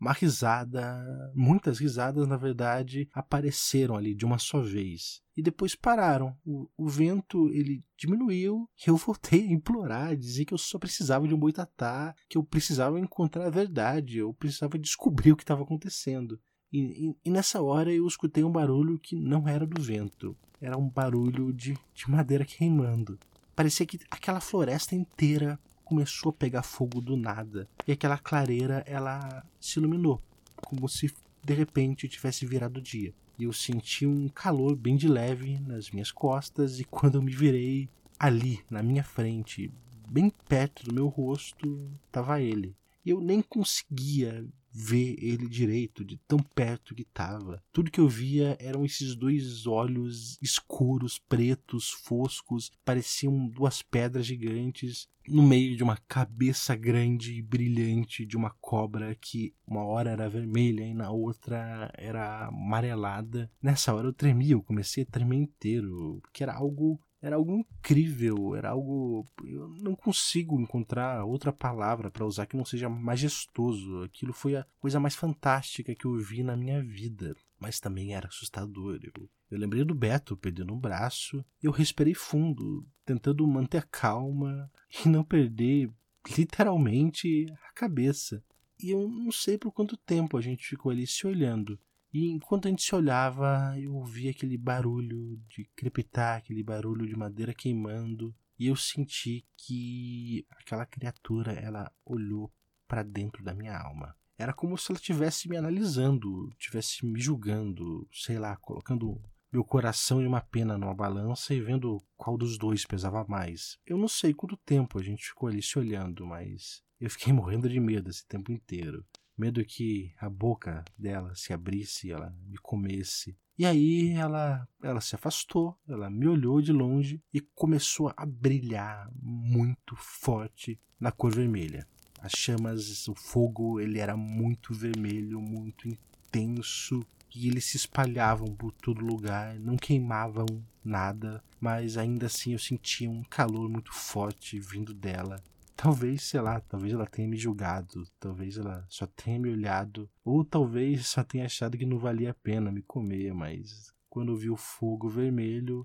uma 0.02 0.14
risada, 0.14 1.32
muitas 1.36 1.78
risadas 1.78 2.28
na 2.28 2.36
verdade, 2.36 3.08
apareceram 3.14 3.96
ali 3.96 4.16
de 4.16 4.26
uma 4.26 4.40
só 4.40 4.60
vez 4.60 5.22
e 5.38 5.44
depois 5.44 5.76
pararam. 5.76 6.36
O, 6.44 6.68
o 6.76 6.90
vento 6.90 7.48
ele 7.50 7.84
diminuiu 7.96 8.68
e 8.84 8.90
eu 8.90 8.98
voltei 8.98 9.44
a 9.44 9.52
implorar, 9.52 10.18
dizer 10.18 10.46
que 10.46 10.54
eu 10.56 10.58
só 10.58 10.80
precisava 10.80 11.28
de 11.28 11.36
um 11.36 11.40
boitatá, 11.40 12.16
que 12.28 12.36
eu 12.36 12.44
precisava 12.44 13.00
encontrar 13.00 13.46
a 13.46 13.52
verdade, 13.52 14.18
eu 14.18 14.34
precisava 14.34 14.80
descobrir 14.80 15.32
o 15.32 15.38
que 15.38 15.44
estava 15.44 15.62
acontecendo. 15.62 16.40
E, 16.74 17.10
e, 17.10 17.16
e, 17.26 17.30
nessa 17.30 17.62
hora 17.62 17.94
eu 17.94 18.08
escutei 18.08 18.44
um 18.44 18.52
barulho 18.52 18.98
que 18.98 19.16
não 19.16 19.48
era 19.48 19.68
do 19.68 19.82
vento, 19.82 20.36
era 20.60 20.78
um 20.78 20.90
barulho 20.90 21.54
de, 21.54 21.78
de 21.94 22.10
madeira 22.10 22.46
queimando. 22.46 23.20
Parecia 23.56 23.86
que 23.86 24.00
aquela 24.10 24.40
floresta 24.40 24.96
inteira 24.96 25.60
começou 25.92 26.30
a 26.30 26.34
pegar 26.34 26.64
fogo 26.64 27.02
do 27.02 27.18
nada. 27.18 27.68
E 27.86 27.92
aquela 27.92 28.18
clareira, 28.18 28.82
ela 28.88 29.46
se 29.60 29.78
iluminou, 29.78 30.22
como 30.56 30.88
se 30.88 31.14
de 31.44 31.54
repente 31.54 32.08
tivesse 32.08 32.46
virado 32.46 32.82
dia. 32.82 33.14
E 33.38 33.44
eu 33.44 33.52
senti 33.52 34.06
um 34.06 34.30
calor 34.30 34.74
bem 34.74 34.96
de 34.96 35.10
leve 35.10 35.60
nas 35.60 35.92
minhas 35.92 36.10
costas 36.10 36.80
e 36.80 36.86
quando 36.86 37.16
eu 37.16 37.22
me 37.22 37.34
virei, 37.34 37.90
ali, 38.18 38.64
na 38.70 38.82
minha 38.82 39.04
frente, 39.04 39.70
bem 40.10 40.32
perto 40.48 40.86
do 40.86 40.96
meu 40.96 41.10
rosto, 41.10 41.92
estava 42.06 42.40
ele. 42.40 42.74
E 43.06 43.10
eu 43.10 43.20
nem 43.20 43.42
conseguia 43.42 44.46
ver 44.72 45.16
ele 45.20 45.48
direito, 45.48 46.04
de 46.04 46.18
tão 46.28 46.40
perto 46.40 46.96
que 46.96 47.02
estava. 47.04 47.62
Tudo 47.72 47.92
que 47.92 48.00
eu 48.00 48.08
via 48.08 48.58
eram 48.60 48.86
esses 48.86 49.16
dois 49.16 49.68
olhos 49.68 50.38
escuros, 50.42 51.20
pretos, 51.20 51.90
foscos, 51.90 52.72
pareciam 52.86 53.48
duas 53.48 53.82
pedras 53.82 54.26
gigantes 54.26 55.10
no 55.28 55.44
meio 55.44 55.76
de 55.78 55.84
uma 55.84 55.98
cabeça 56.08 56.76
grande 56.76 57.34
e 57.34 57.42
brilhante 57.42 58.26
de 58.26 58.36
uma 58.36 58.50
cobra 58.60 59.16
que 59.16 59.54
uma 59.68 59.84
hora 59.84 60.10
era 60.10 60.30
vermelha 60.30 60.84
e 60.84 60.94
na 60.94 61.12
outra 61.12 61.92
era 61.96 62.48
amarelada. 62.48 63.50
Nessa 63.62 63.94
hora 63.94 64.08
eu 64.08 64.14
tremia, 64.14 64.54
eu 64.54 64.64
comecei 64.64 65.04
a 65.04 65.06
tremer 65.06 65.38
inteiro, 65.38 66.20
porque 66.22 66.44
era 66.44 66.56
algo 66.56 67.00
era 67.22 67.36
algo 67.36 67.56
incrível, 67.56 68.56
era 68.56 68.70
algo. 68.70 69.26
Eu 69.46 69.70
não 69.80 69.96
consigo 69.96 70.60
encontrar 70.60 71.24
outra 71.24 71.54
palavra 71.54 72.10
para 72.10 72.26
usar 72.26 72.48
que 72.48 72.58
não 72.58 72.66
seja 72.66 72.90
majestoso. 72.90 74.04
Aquilo 74.04 74.34
foi 74.34 74.56
a 74.56 74.66
coisa 74.80 75.00
mais 75.00 75.16
fantástica 75.16 75.94
que 75.94 76.06
eu 76.06 76.18
vi 76.18 76.42
na 76.42 76.58
minha 76.58 76.82
vida, 76.82 77.36
mas 77.60 77.80
também 77.80 78.16
era 78.16 78.28
assustador. 78.28 79.00
Eu, 79.04 79.30
eu 79.52 79.60
lembrei 79.60 79.84
do 79.84 79.94
Beto 79.94 80.36
perdendo 80.36 80.74
um 80.74 80.80
braço, 80.80 81.46
eu 81.62 81.72
respirei 81.72 82.16
fundo, 82.16 82.88
tentando 83.06 83.46
manter 83.46 83.78
a 83.78 83.84
calma 83.84 84.72
e 85.06 85.08
não 85.08 85.24
perder 85.24 85.92
literalmente 86.36 87.46
a 87.70 87.74
cabeça. 87.74 88.44
E 88.82 88.90
eu 88.90 89.08
não 89.08 89.32
sei 89.32 89.60
por 89.60 89.72
quanto 89.72 89.96
tempo 89.96 90.38
a 90.38 90.42
gente 90.42 90.68
ficou 90.68 90.92
ali 90.92 91.06
se 91.06 91.28
olhando. 91.28 91.80
E 92.14 92.28
enquanto 92.28 92.68
a 92.68 92.70
gente 92.70 92.84
se 92.84 92.94
olhava, 92.94 93.74
eu 93.80 93.96
ouvia 93.96 94.32
aquele 94.32 94.58
barulho 94.58 95.42
de 95.48 95.64
crepitar, 95.76 96.38
aquele 96.38 96.62
barulho 96.62 97.08
de 97.08 97.16
madeira 97.16 97.54
queimando, 97.54 98.36
e 98.60 98.68
eu 98.68 98.76
senti 98.76 99.46
que 99.56 100.46
aquela 100.52 100.86
criatura, 100.86 101.54
ela 101.54 101.92
olhou 102.06 102.52
para 102.88 103.02
dentro 103.02 103.44
da 103.44 103.54
minha 103.54 103.78
alma. 103.78 104.16
Era 104.38 104.54
como 104.54 104.78
se 104.78 104.92
ela 104.92 105.00
estivesse 105.00 105.48
me 105.48 105.56
analisando, 105.56 106.50
estivesse 106.60 107.06
me 107.06 107.20
julgando, 107.20 108.08
sei 108.12 108.38
lá, 108.38 108.58
colocando 108.58 109.22
meu 109.52 109.64
coração 109.64 110.22
em 110.22 110.28
uma 110.28 110.42
pena 110.42 110.78
numa 110.78 110.94
balança 110.94 111.54
e 111.54 111.62
vendo 111.62 112.04
qual 112.18 112.38
dos 112.38 112.58
dois 112.58 112.86
pesava 112.86 113.26
mais. 113.28 113.78
Eu 113.86 113.98
não 113.98 114.08
sei 114.08 114.34
quanto 114.34 114.58
tempo 114.58 115.00
a 115.00 115.04
gente 115.04 115.28
ficou 115.28 115.48
ali 115.48 115.62
se 115.62 115.78
olhando, 115.78 116.26
mas 116.26 116.84
eu 117.00 117.10
fiquei 117.10 117.32
morrendo 117.34 117.70
de 117.70 117.80
medo 117.80 118.10
esse 118.10 118.26
tempo 118.28 118.52
inteiro 118.52 119.06
medo 119.42 119.66
que 119.66 120.14
a 120.20 120.30
boca 120.30 120.86
dela 120.96 121.34
se 121.34 121.52
abrisse 121.52 122.08
e 122.08 122.12
ela 122.12 122.32
me 122.48 122.60
comesse. 122.60 123.36
E 123.58 123.66
aí 123.66 124.12
ela, 124.12 124.68
ela 124.84 125.02
se 125.02 125.16
afastou, 125.16 125.76
ela 125.90 126.12
me 126.12 126.28
olhou 126.28 126.62
de 126.62 126.72
longe 126.72 127.20
e 127.34 127.42
começou 127.42 128.14
a 128.16 128.24
brilhar 128.24 129.10
muito 129.20 129.96
forte 129.96 130.80
na 131.00 131.12
cor 131.12 131.34
vermelha. 131.34 131.88
As 132.20 132.34
chamas, 132.34 133.08
o 133.08 133.16
fogo, 133.16 133.80
ele 133.80 133.98
era 133.98 134.16
muito 134.16 134.76
vermelho, 134.76 135.42
muito 135.42 135.88
intenso 135.88 137.04
e 137.36 137.48
eles 137.48 137.66
se 137.66 137.78
espalhavam 137.78 138.56
por 138.56 138.72
todo 138.72 139.04
lugar, 139.04 139.60
não 139.60 139.76
queimavam 139.76 140.46
nada, 140.84 141.44
mas 141.60 141.98
ainda 141.98 142.28
assim 142.28 142.54
eu 142.54 142.60
sentia 142.60 143.10
um 143.10 143.24
calor 143.24 143.68
muito 143.68 143.92
forte 143.92 144.60
vindo 144.60 144.94
dela 144.94 145.42
Talvez, 145.82 146.22
sei 146.22 146.40
lá, 146.40 146.60
talvez 146.60 146.94
ela 146.94 147.08
tenha 147.08 147.28
me 147.28 147.36
julgado, 147.36 148.04
talvez 148.20 148.56
ela 148.56 148.86
só 148.88 149.08
tenha 149.08 149.40
me 149.40 149.50
olhado, 149.50 150.08
ou 150.24 150.46
talvez 150.46 151.08
só 151.10 151.24
tenha 151.24 151.46
achado 151.46 151.76
que 151.76 151.88
não 151.88 151.98
valia 151.98 152.30
a 152.30 152.36
pena 152.36 152.72
me 152.72 152.84
comer, 152.84 153.34
mas 153.34 153.92
quando 154.08 154.38
vi 154.38 154.48
o 154.48 154.56
fogo 154.56 155.10
vermelho, 155.10 155.84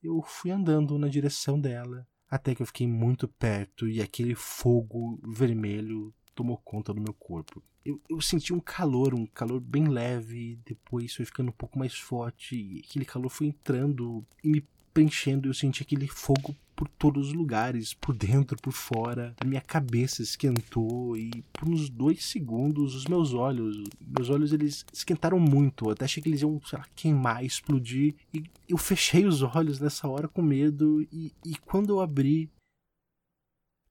eu 0.00 0.22
fui 0.22 0.52
andando 0.52 0.96
na 0.96 1.08
direção 1.08 1.60
dela, 1.60 2.06
até 2.30 2.54
que 2.54 2.62
eu 2.62 2.66
fiquei 2.66 2.86
muito 2.86 3.26
perto 3.26 3.88
e 3.88 4.00
aquele 4.00 4.36
fogo 4.36 5.20
vermelho 5.24 6.14
tomou 6.36 6.56
conta 6.58 6.94
do 6.94 7.00
meu 7.00 7.12
corpo. 7.12 7.60
Eu, 7.84 8.00
eu, 8.08 8.20
senti 8.20 8.54
um 8.54 8.60
calor, 8.60 9.12
um 9.12 9.26
calor 9.26 9.58
bem 9.58 9.88
leve, 9.88 10.60
depois 10.64 11.16
foi 11.16 11.24
ficando 11.24 11.48
um 11.48 11.56
pouco 11.58 11.76
mais 11.76 11.94
forte, 11.94 12.54
e 12.54 12.78
aquele 12.78 13.04
calor 13.04 13.28
foi 13.28 13.48
entrando 13.48 14.24
e 14.44 14.48
me 14.48 14.64
preenchendo, 14.94 15.48
eu 15.48 15.54
senti 15.54 15.82
aquele 15.82 16.06
fogo 16.06 16.54
por 16.82 16.88
todos 16.88 17.28
os 17.28 17.32
lugares, 17.32 17.94
por 17.94 18.12
dentro, 18.12 18.56
por 18.60 18.72
fora. 18.72 19.36
A 19.38 19.44
minha 19.44 19.60
cabeça 19.60 20.20
esquentou 20.20 21.16
e 21.16 21.30
por 21.52 21.68
uns 21.68 21.88
dois 21.88 22.24
segundos 22.24 22.96
os 22.96 23.04
meus 23.04 23.32
olhos, 23.32 23.84
meus 24.00 24.28
olhos 24.28 24.52
eles 24.52 24.84
esquentaram 24.92 25.38
muito. 25.38 25.88
Até 25.90 26.06
achei 26.06 26.20
que 26.20 26.28
eles 26.28 26.42
iam, 26.42 26.60
sei 26.64 26.80
lá, 26.80 26.84
queimar, 26.96 27.44
explodir. 27.44 28.16
E 28.34 28.42
eu 28.68 28.76
fechei 28.76 29.24
os 29.24 29.42
olhos 29.42 29.78
nessa 29.78 30.08
hora 30.08 30.26
com 30.26 30.42
medo 30.42 31.00
e, 31.02 31.32
e 31.46 31.54
quando 31.64 31.90
eu 31.90 32.00
abri, 32.00 32.50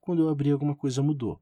quando 0.01 0.23
eu 0.23 0.27
abri 0.27 0.51
alguma 0.51 0.75
coisa 0.75 1.01
mudou. 1.01 1.39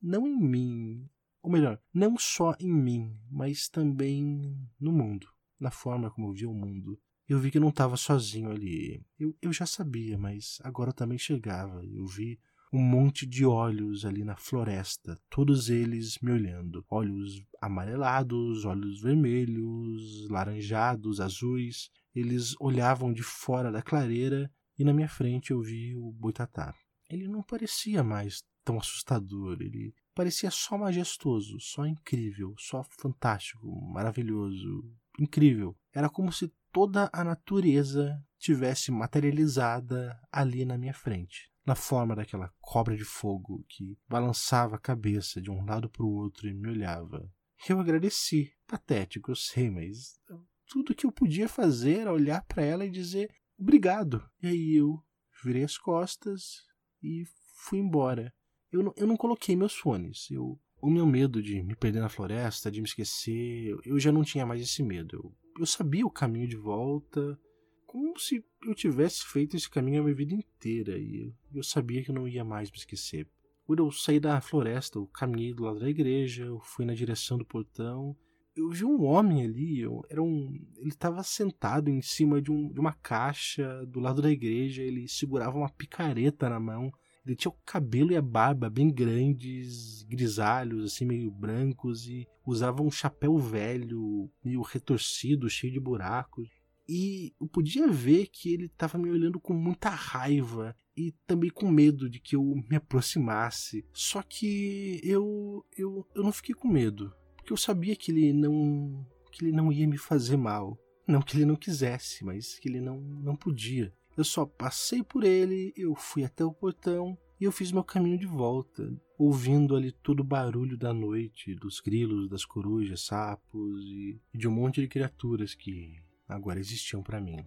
Não 0.00 0.28
em 0.28 0.40
mim, 0.40 1.10
ou 1.42 1.50
melhor, 1.50 1.80
não 1.92 2.16
só 2.16 2.54
em 2.60 2.72
mim, 2.72 3.18
mas 3.28 3.68
também 3.68 4.56
no 4.78 4.92
mundo, 4.92 5.26
na 5.58 5.72
forma 5.72 6.08
como 6.08 6.28
eu 6.28 6.32
via 6.32 6.48
o 6.48 6.54
mundo 6.54 6.96
eu 7.30 7.38
vi 7.38 7.48
que 7.48 7.60
não 7.60 7.68
estava 7.68 7.96
sozinho 7.96 8.50
ali. 8.50 9.00
Eu, 9.16 9.32
eu 9.40 9.52
já 9.52 9.64
sabia, 9.64 10.18
mas 10.18 10.58
agora 10.64 10.92
também 10.92 11.16
chegava. 11.16 11.80
Eu 11.86 12.04
vi 12.04 12.40
um 12.72 12.82
monte 12.82 13.24
de 13.24 13.46
olhos 13.46 14.04
ali 14.04 14.24
na 14.24 14.36
floresta, 14.36 15.16
todos 15.30 15.70
eles 15.70 16.18
me 16.20 16.32
olhando. 16.32 16.84
Olhos 16.90 17.40
amarelados, 17.62 18.64
olhos 18.64 19.00
vermelhos, 19.00 20.28
laranjados, 20.28 21.20
azuis. 21.20 21.88
Eles 22.12 22.56
olhavam 22.58 23.12
de 23.12 23.22
fora 23.22 23.70
da 23.70 23.80
clareira 23.80 24.50
e 24.76 24.82
na 24.82 24.92
minha 24.92 25.08
frente 25.08 25.52
eu 25.52 25.62
vi 25.62 25.94
o 25.94 26.10
boitatá. 26.10 26.74
Ele 27.08 27.28
não 27.28 27.44
parecia 27.44 28.02
mais 28.02 28.42
tão 28.64 28.76
assustador, 28.76 29.56
ele 29.60 29.94
parecia 30.16 30.50
só 30.50 30.76
majestoso, 30.76 31.60
só 31.60 31.86
incrível, 31.86 32.56
só 32.58 32.84
fantástico, 32.98 33.66
maravilhoso, 33.92 34.84
incrível. 35.18 35.76
Era 35.92 36.08
como 36.08 36.32
se 36.32 36.52
toda 36.72 37.10
a 37.12 37.24
natureza 37.24 38.22
tivesse 38.38 38.90
materializada 38.90 40.18
ali 40.32 40.64
na 40.64 40.78
minha 40.78 40.94
frente, 40.94 41.50
na 41.66 41.74
forma 41.74 42.16
daquela 42.16 42.52
cobra 42.60 42.96
de 42.96 43.04
fogo 43.04 43.64
que 43.68 43.96
balançava 44.08 44.76
a 44.76 44.80
cabeça 44.80 45.40
de 45.40 45.50
um 45.50 45.64
lado 45.64 45.90
para 45.90 46.04
o 46.04 46.12
outro 46.12 46.48
e 46.48 46.54
me 46.54 46.68
olhava. 46.68 47.30
Eu 47.68 47.78
agradeci, 47.78 48.52
patético, 48.66 49.30
eu 49.30 49.36
sei, 49.36 49.70
mas 49.70 50.18
tudo 50.66 50.94
que 50.94 51.04
eu 51.04 51.12
podia 51.12 51.48
fazer 51.48 52.00
era 52.00 52.12
olhar 52.12 52.42
para 52.44 52.62
ela 52.62 52.86
e 52.86 52.90
dizer 52.90 53.30
obrigado. 53.58 54.26
E 54.42 54.46
aí 54.46 54.76
eu 54.76 55.02
virei 55.44 55.64
as 55.64 55.76
costas 55.76 56.64
e 57.02 57.24
fui 57.56 57.78
embora. 57.78 58.32
Eu 58.72 58.82
não, 58.82 58.94
eu 58.96 59.06
não 59.06 59.16
coloquei 59.16 59.54
meus 59.54 59.74
fones. 59.74 60.30
Eu, 60.30 60.58
o 60.80 60.88
meu 60.88 61.04
medo 61.04 61.42
de 61.42 61.62
me 61.62 61.76
perder 61.76 62.00
na 62.00 62.08
floresta, 62.08 62.70
de 62.70 62.80
me 62.80 62.86
esquecer, 62.86 63.76
eu 63.84 63.98
já 64.00 64.10
não 64.10 64.22
tinha 64.22 64.46
mais 64.46 64.62
esse 64.62 64.82
medo. 64.82 65.16
Eu 65.16 65.36
eu 65.58 65.66
sabia 65.66 66.06
o 66.06 66.10
caminho 66.10 66.48
de 66.48 66.56
volta, 66.56 67.38
como 67.86 68.18
se 68.18 68.44
eu 68.64 68.74
tivesse 68.74 69.24
feito 69.26 69.56
esse 69.56 69.68
caminho 69.68 70.00
a 70.00 70.04
minha 70.04 70.14
vida 70.14 70.34
inteira 70.34 70.96
e 70.96 71.34
eu 71.52 71.62
sabia 71.62 72.04
que 72.04 72.10
eu 72.10 72.14
não 72.14 72.28
ia 72.28 72.44
mais 72.44 72.70
me 72.70 72.76
esquecer. 72.76 73.26
Quando 73.64 73.84
eu 73.84 73.90
saí 73.90 74.20
da 74.20 74.40
floresta, 74.40 74.98
eu 74.98 75.06
caminhei 75.06 75.52
do 75.52 75.64
lado 75.64 75.80
da 75.80 75.88
igreja, 75.88 76.44
eu 76.44 76.60
fui 76.60 76.84
na 76.84 76.94
direção 76.94 77.38
do 77.38 77.44
portão. 77.44 78.16
Eu 78.56 78.68
vi 78.70 78.84
um 78.84 79.02
homem 79.02 79.44
ali, 79.44 79.80
eu, 79.80 80.04
era 80.08 80.22
um, 80.22 80.52
ele 80.76 80.88
estava 80.88 81.22
sentado 81.22 81.88
em 81.88 82.02
cima 82.02 82.40
de, 82.40 82.50
um, 82.50 82.72
de 82.72 82.78
uma 82.78 82.92
caixa 82.92 83.84
do 83.86 84.00
lado 84.00 84.20
da 84.20 84.30
igreja, 84.30 84.82
ele 84.82 85.08
segurava 85.08 85.56
uma 85.56 85.70
picareta 85.70 86.48
na 86.48 86.60
mão. 86.60 86.92
Ele 87.24 87.36
tinha 87.36 87.50
o 87.50 87.56
cabelo 87.64 88.12
e 88.12 88.16
a 88.16 88.22
barba 88.22 88.70
bem 88.70 88.90
grandes, 88.90 90.02
grisalhos, 90.04 90.84
assim, 90.84 91.04
meio 91.04 91.30
brancos, 91.30 92.06
e 92.06 92.26
usava 92.46 92.82
um 92.82 92.90
chapéu 92.90 93.36
velho, 93.38 94.30
meio 94.44 94.62
retorcido, 94.62 95.48
cheio 95.48 95.72
de 95.72 95.80
buracos. 95.80 96.48
E 96.88 97.32
eu 97.40 97.46
podia 97.46 97.86
ver 97.86 98.26
que 98.26 98.52
ele 98.52 98.66
estava 98.66 98.98
me 98.98 99.10
olhando 99.10 99.38
com 99.38 99.54
muita 99.54 99.90
raiva 99.90 100.74
e 100.96 101.12
também 101.26 101.50
com 101.50 101.70
medo 101.70 102.10
de 102.10 102.18
que 102.18 102.34
eu 102.34 102.42
me 102.68 102.76
aproximasse. 102.76 103.86
Só 103.92 104.22
que 104.22 105.00
eu, 105.04 105.64
eu, 105.76 106.06
eu 106.14 106.22
não 106.22 106.32
fiquei 106.32 106.54
com 106.54 106.68
medo, 106.68 107.14
porque 107.36 107.52
eu 107.52 107.56
sabia 107.56 107.94
que 107.94 108.10
ele 108.10 108.32
não 108.32 109.06
que 109.30 109.44
ele 109.44 109.52
não 109.52 109.70
ia 109.70 109.86
me 109.86 109.96
fazer 109.96 110.36
mal. 110.36 110.76
Não 111.06 111.22
que 111.22 111.36
ele 111.36 111.44
não 111.44 111.56
quisesse, 111.56 112.24
mas 112.24 112.58
que 112.58 112.68
ele 112.68 112.80
não, 112.80 113.00
não 113.00 113.34
podia. 113.34 113.92
Eu 114.16 114.24
só 114.24 114.44
passei 114.44 115.02
por 115.02 115.24
ele, 115.24 115.72
eu 115.76 115.94
fui 115.94 116.24
até 116.24 116.44
o 116.44 116.52
portão 116.52 117.16
e 117.40 117.44
eu 117.44 117.52
fiz 117.52 117.72
meu 117.72 117.82
caminho 117.82 118.18
de 118.18 118.26
volta, 118.26 118.92
ouvindo 119.18 119.74
ali 119.74 119.92
todo 119.92 120.20
o 120.20 120.24
barulho 120.24 120.76
da 120.76 120.92
noite, 120.92 121.54
dos 121.54 121.80
grilos, 121.80 122.28
das 122.28 122.44
corujas, 122.44 123.06
sapos 123.06 123.82
e 123.84 124.20
de 124.34 124.46
um 124.46 124.50
monte 124.50 124.80
de 124.80 124.88
criaturas 124.88 125.54
que 125.54 126.02
agora 126.28 126.60
existiam 126.60 127.02
para 127.02 127.20
mim. 127.20 127.44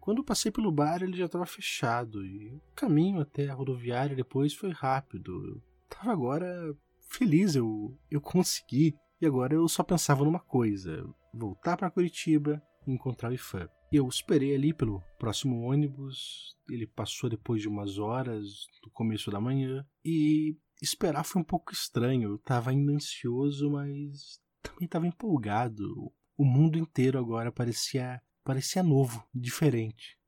Quando 0.00 0.18
eu 0.18 0.24
passei 0.24 0.52
pelo 0.52 0.70
bar, 0.70 1.02
ele 1.02 1.16
já 1.16 1.24
estava 1.24 1.46
fechado 1.46 2.24
e 2.26 2.48
o 2.48 2.60
caminho 2.74 3.20
até 3.20 3.48
a 3.48 3.54
rodoviária 3.54 4.14
depois 4.14 4.52
foi 4.52 4.70
rápido. 4.70 5.32
Eu 5.46 5.62
tava 5.88 6.12
agora 6.12 6.76
feliz, 7.08 7.54
eu, 7.54 7.96
eu 8.10 8.20
consegui. 8.20 8.94
E 9.20 9.26
agora 9.26 9.54
eu 9.54 9.66
só 9.68 9.82
pensava 9.82 10.24
numa 10.24 10.40
coisa: 10.40 11.06
voltar 11.32 11.76
para 11.76 11.90
Curitiba 11.90 12.62
e 12.86 12.92
encontrar 12.92 13.30
o 13.30 13.34
IFAM. 13.34 13.68
Eu 13.96 14.08
esperei 14.08 14.52
ali 14.56 14.74
pelo 14.74 15.00
próximo 15.20 15.60
ônibus. 15.60 16.56
Ele 16.68 16.84
passou 16.84 17.30
depois 17.30 17.62
de 17.62 17.68
umas 17.68 17.96
horas 17.96 18.66
do 18.82 18.90
começo 18.90 19.30
da 19.30 19.40
manhã. 19.40 19.86
E 20.04 20.56
esperar 20.82 21.22
foi 21.22 21.40
um 21.40 21.44
pouco 21.44 21.72
estranho. 21.72 22.30
Eu 22.30 22.38
tava 22.38 22.70
ainda 22.70 22.90
ansioso, 22.90 23.70
mas 23.70 24.40
também 24.60 24.88
tava 24.88 25.06
empolgado. 25.06 26.12
O 26.36 26.44
mundo 26.44 26.76
inteiro 26.76 27.20
agora 27.20 27.52
parecia 27.52 28.20
parecia 28.42 28.82
novo, 28.82 29.24
diferente. 29.32 30.18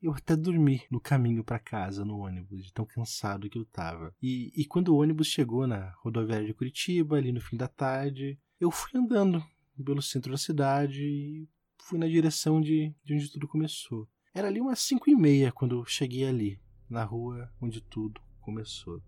Eu 0.00 0.12
até 0.12 0.36
dormi 0.36 0.82
no 0.88 1.00
caminho 1.00 1.42
para 1.42 1.58
casa 1.58 2.04
no 2.04 2.18
ônibus, 2.18 2.64
de 2.64 2.72
tão 2.72 2.86
cansado 2.86 3.50
que 3.50 3.58
eu 3.58 3.64
tava. 3.64 4.14
E, 4.22 4.52
e 4.54 4.64
quando 4.64 4.90
o 4.90 4.98
ônibus 4.98 5.26
chegou 5.26 5.66
na 5.66 5.92
rodoviária 5.98 6.46
de 6.46 6.54
Curitiba, 6.54 7.16
ali 7.16 7.32
no 7.32 7.40
fim 7.40 7.56
da 7.56 7.66
tarde, 7.66 8.38
eu 8.60 8.70
fui 8.70 8.92
andando 8.94 9.44
pelo 9.84 10.00
centro 10.00 10.30
da 10.30 10.38
cidade 10.38 11.02
e 11.02 11.48
fui 11.86 11.98
na 12.00 12.08
direção 12.08 12.60
de, 12.60 12.92
de 13.04 13.14
onde 13.14 13.30
tudo 13.30 13.46
começou. 13.46 14.08
Era 14.34 14.48
ali 14.48 14.60
umas 14.60 14.80
cinco 14.80 15.08
e 15.08 15.14
meia 15.14 15.52
quando 15.52 15.84
cheguei 15.86 16.26
ali, 16.26 16.60
na 16.90 17.04
rua 17.04 17.48
onde 17.62 17.80
tudo 17.80 18.20
começou. 18.40 19.00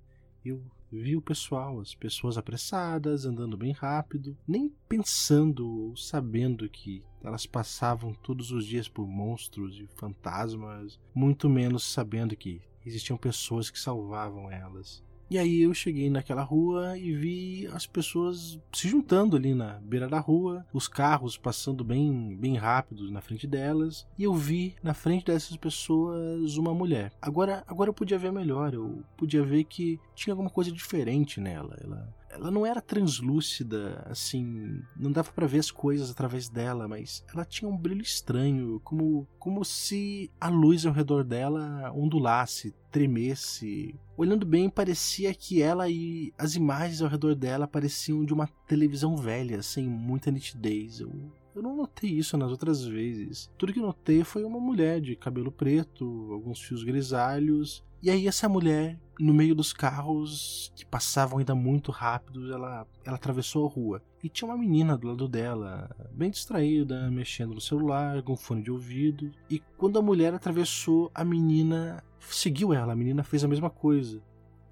Eu 0.44 0.64
vi 0.90 1.16
o 1.16 1.20
pessoal, 1.20 1.80
as 1.80 1.92
pessoas 1.94 2.38
apressadas, 2.38 3.24
andando 3.24 3.56
bem 3.56 3.72
rápido, 3.72 4.38
nem 4.46 4.72
pensando 4.88 5.68
ou 5.68 5.96
sabendo 5.96 6.68
que 6.68 7.04
elas 7.22 7.46
passavam 7.46 8.14
todos 8.14 8.52
os 8.52 8.64
dias 8.64 8.88
por 8.88 9.08
monstros 9.08 9.80
e 9.80 9.86
fantasmas, 9.96 11.00
muito 11.12 11.50
menos 11.50 11.82
sabendo 11.82 12.36
que 12.36 12.62
existiam 12.86 13.18
pessoas 13.18 13.70
que 13.70 13.78
salvavam 13.78 14.50
elas. 14.50 15.02
E 15.30 15.36
aí 15.36 15.62
eu 15.62 15.74
cheguei 15.74 16.08
naquela 16.08 16.42
rua 16.42 16.96
e 16.96 17.12
vi 17.14 17.66
as 17.72 17.86
pessoas 17.86 18.58
se 18.72 18.88
juntando 18.88 19.36
ali 19.36 19.54
na 19.54 19.78
beira 19.80 20.08
da 20.08 20.18
rua, 20.18 20.64
os 20.72 20.88
carros 20.88 21.36
passando 21.36 21.84
bem, 21.84 22.34
bem 22.36 22.56
rápidos 22.56 23.10
na 23.10 23.20
frente 23.20 23.46
delas, 23.46 24.06
e 24.18 24.24
eu 24.24 24.34
vi 24.34 24.74
na 24.82 24.94
frente 24.94 25.26
dessas 25.26 25.56
pessoas 25.56 26.56
uma 26.56 26.72
mulher. 26.72 27.12
Agora, 27.20 27.62
agora 27.66 27.90
eu 27.90 27.94
podia 27.94 28.18
ver 28.18 28.32
melhor, 28.32 28.72
eu 28.72 29.02
podia 29.16 29.44
ver 29.44 29.64
que 29.64 30.00
tinha 30.14 30.32
alguma 30.32 30.50
coisa 30.50 30.72
diferente 30.72 31.40
nela. 31.40 31.76
Ela 31.82 32.17
ela 32.30 32.50
não 32.50 32.64
era 32.66 32.80
translúcida, 32.80 34.06
assim, 34.08 34.82
não 34.96 35.10
dava 35.10 35.32
para 35.32 35.46
ver 35.46 35.58
as 35.58 35.70
coisas 35.70 36.10
através 36.10 36.48
dela, 36.48 36.86
mas 36.86 37.24
ela 37.32 37.44
tinha 37.44 37.70
um 37.70 37.76
brilho 37.76 38.02
estranho, 38.02 38.80
como 38.80 39.26
como 39.38 39.64
se 39.64 40.30
a 40.40 40.48
luz 40.48 40.84
ao 40.84 40.92
redor 40.92 41.24
dela 41.24 41.90
ondulasse, 41.94 42.74
tremesse. 42.90 43.94
Olhando 44.16 44.44
bem, 44.44 44.68
parecia 44.68 45.32
que 45.34 45.62
ela 45.62 45.88
e 45.88 46.32
as 46.36 46.54
imagens 46.54 47.00
ao 47.00 47.08
redor 47.08 47.34
dela 47.34 47.66
pareciam 47.66 48.24
de 48.24 48.32
uma 48.34 48.48
televisão 48.66 49.16
velha, 49.16 49.62
sem 49.62 49.88
muita 49.88 50.30
nitidez. 50.30 51.00
Eu 51.00 51.10
eu 51.58 51.62
não 51.62 51.74
notei 51.74 52.10
isso 52.10 52.36
nas 52.36 52.52
outras 52.52 52.84
vezes. 52.84 53.50
Tudo 53.58 53.72
que 53.72 53.80
notei 53.80 54.22
foi 54.22 54.44
uma 54.44 54.60
mulher 54.60 55.00
de 55.00 55.16
cabelo 55.16 55.50
preto, 55.50 56.04
alguns 56.30 56.60
fios 56.60 56.84
grisalhos. 56.84 57.84
E 58.00 58.10
aí 58.10 58.28
essa 58.28 58.48
mulher, 58.48 58.96
no 59.18 59.34
meio 59.34 59.54
dos 59.54 59.72
carros 59.72 60.72
que 60.76 60.86
passavam 60.86 61.38
ainda 61.38 61.54
muito 61.54 61.90
rápido, 61.90 62.52
ela, 62.52 62.86
ela 63.04 63.16
atravessou 63.16 63.66
a 63.66 63.70
rua. 63.70 64.02
E 64.22 64.28
tinha 64.28 64.48
uma 64.48 64.56
menina 64.56 64.96
do 64.96 65.08
lado 65.08 65.28
dela, 65.28 65.90
bem 66.12 66.30
distraída, 66.30 67.10
mexendo 67.10 67.54
no 67.54 67.60
celular, 67.60 68.22
com 68.22 68.36
fone 68.36 68.62
de 68.62 68.70
ouvido. 68.70 69.30
E 69.50 69.60
quando 69.76 69.98
a 69.98 70.02
mulher 70.02 70.34
atravessou, 70.34 71.10
a 71.14 71.24
menina 71.24 72.02
seguiu 72.20 72.72
ela, 72.72 72.92
a 72.92 72.96
menina 72.96 73.22
fez 73.22 73.42
a 73.44 73.48
mesma 73.48 73.70
coisa. 73.70 74.22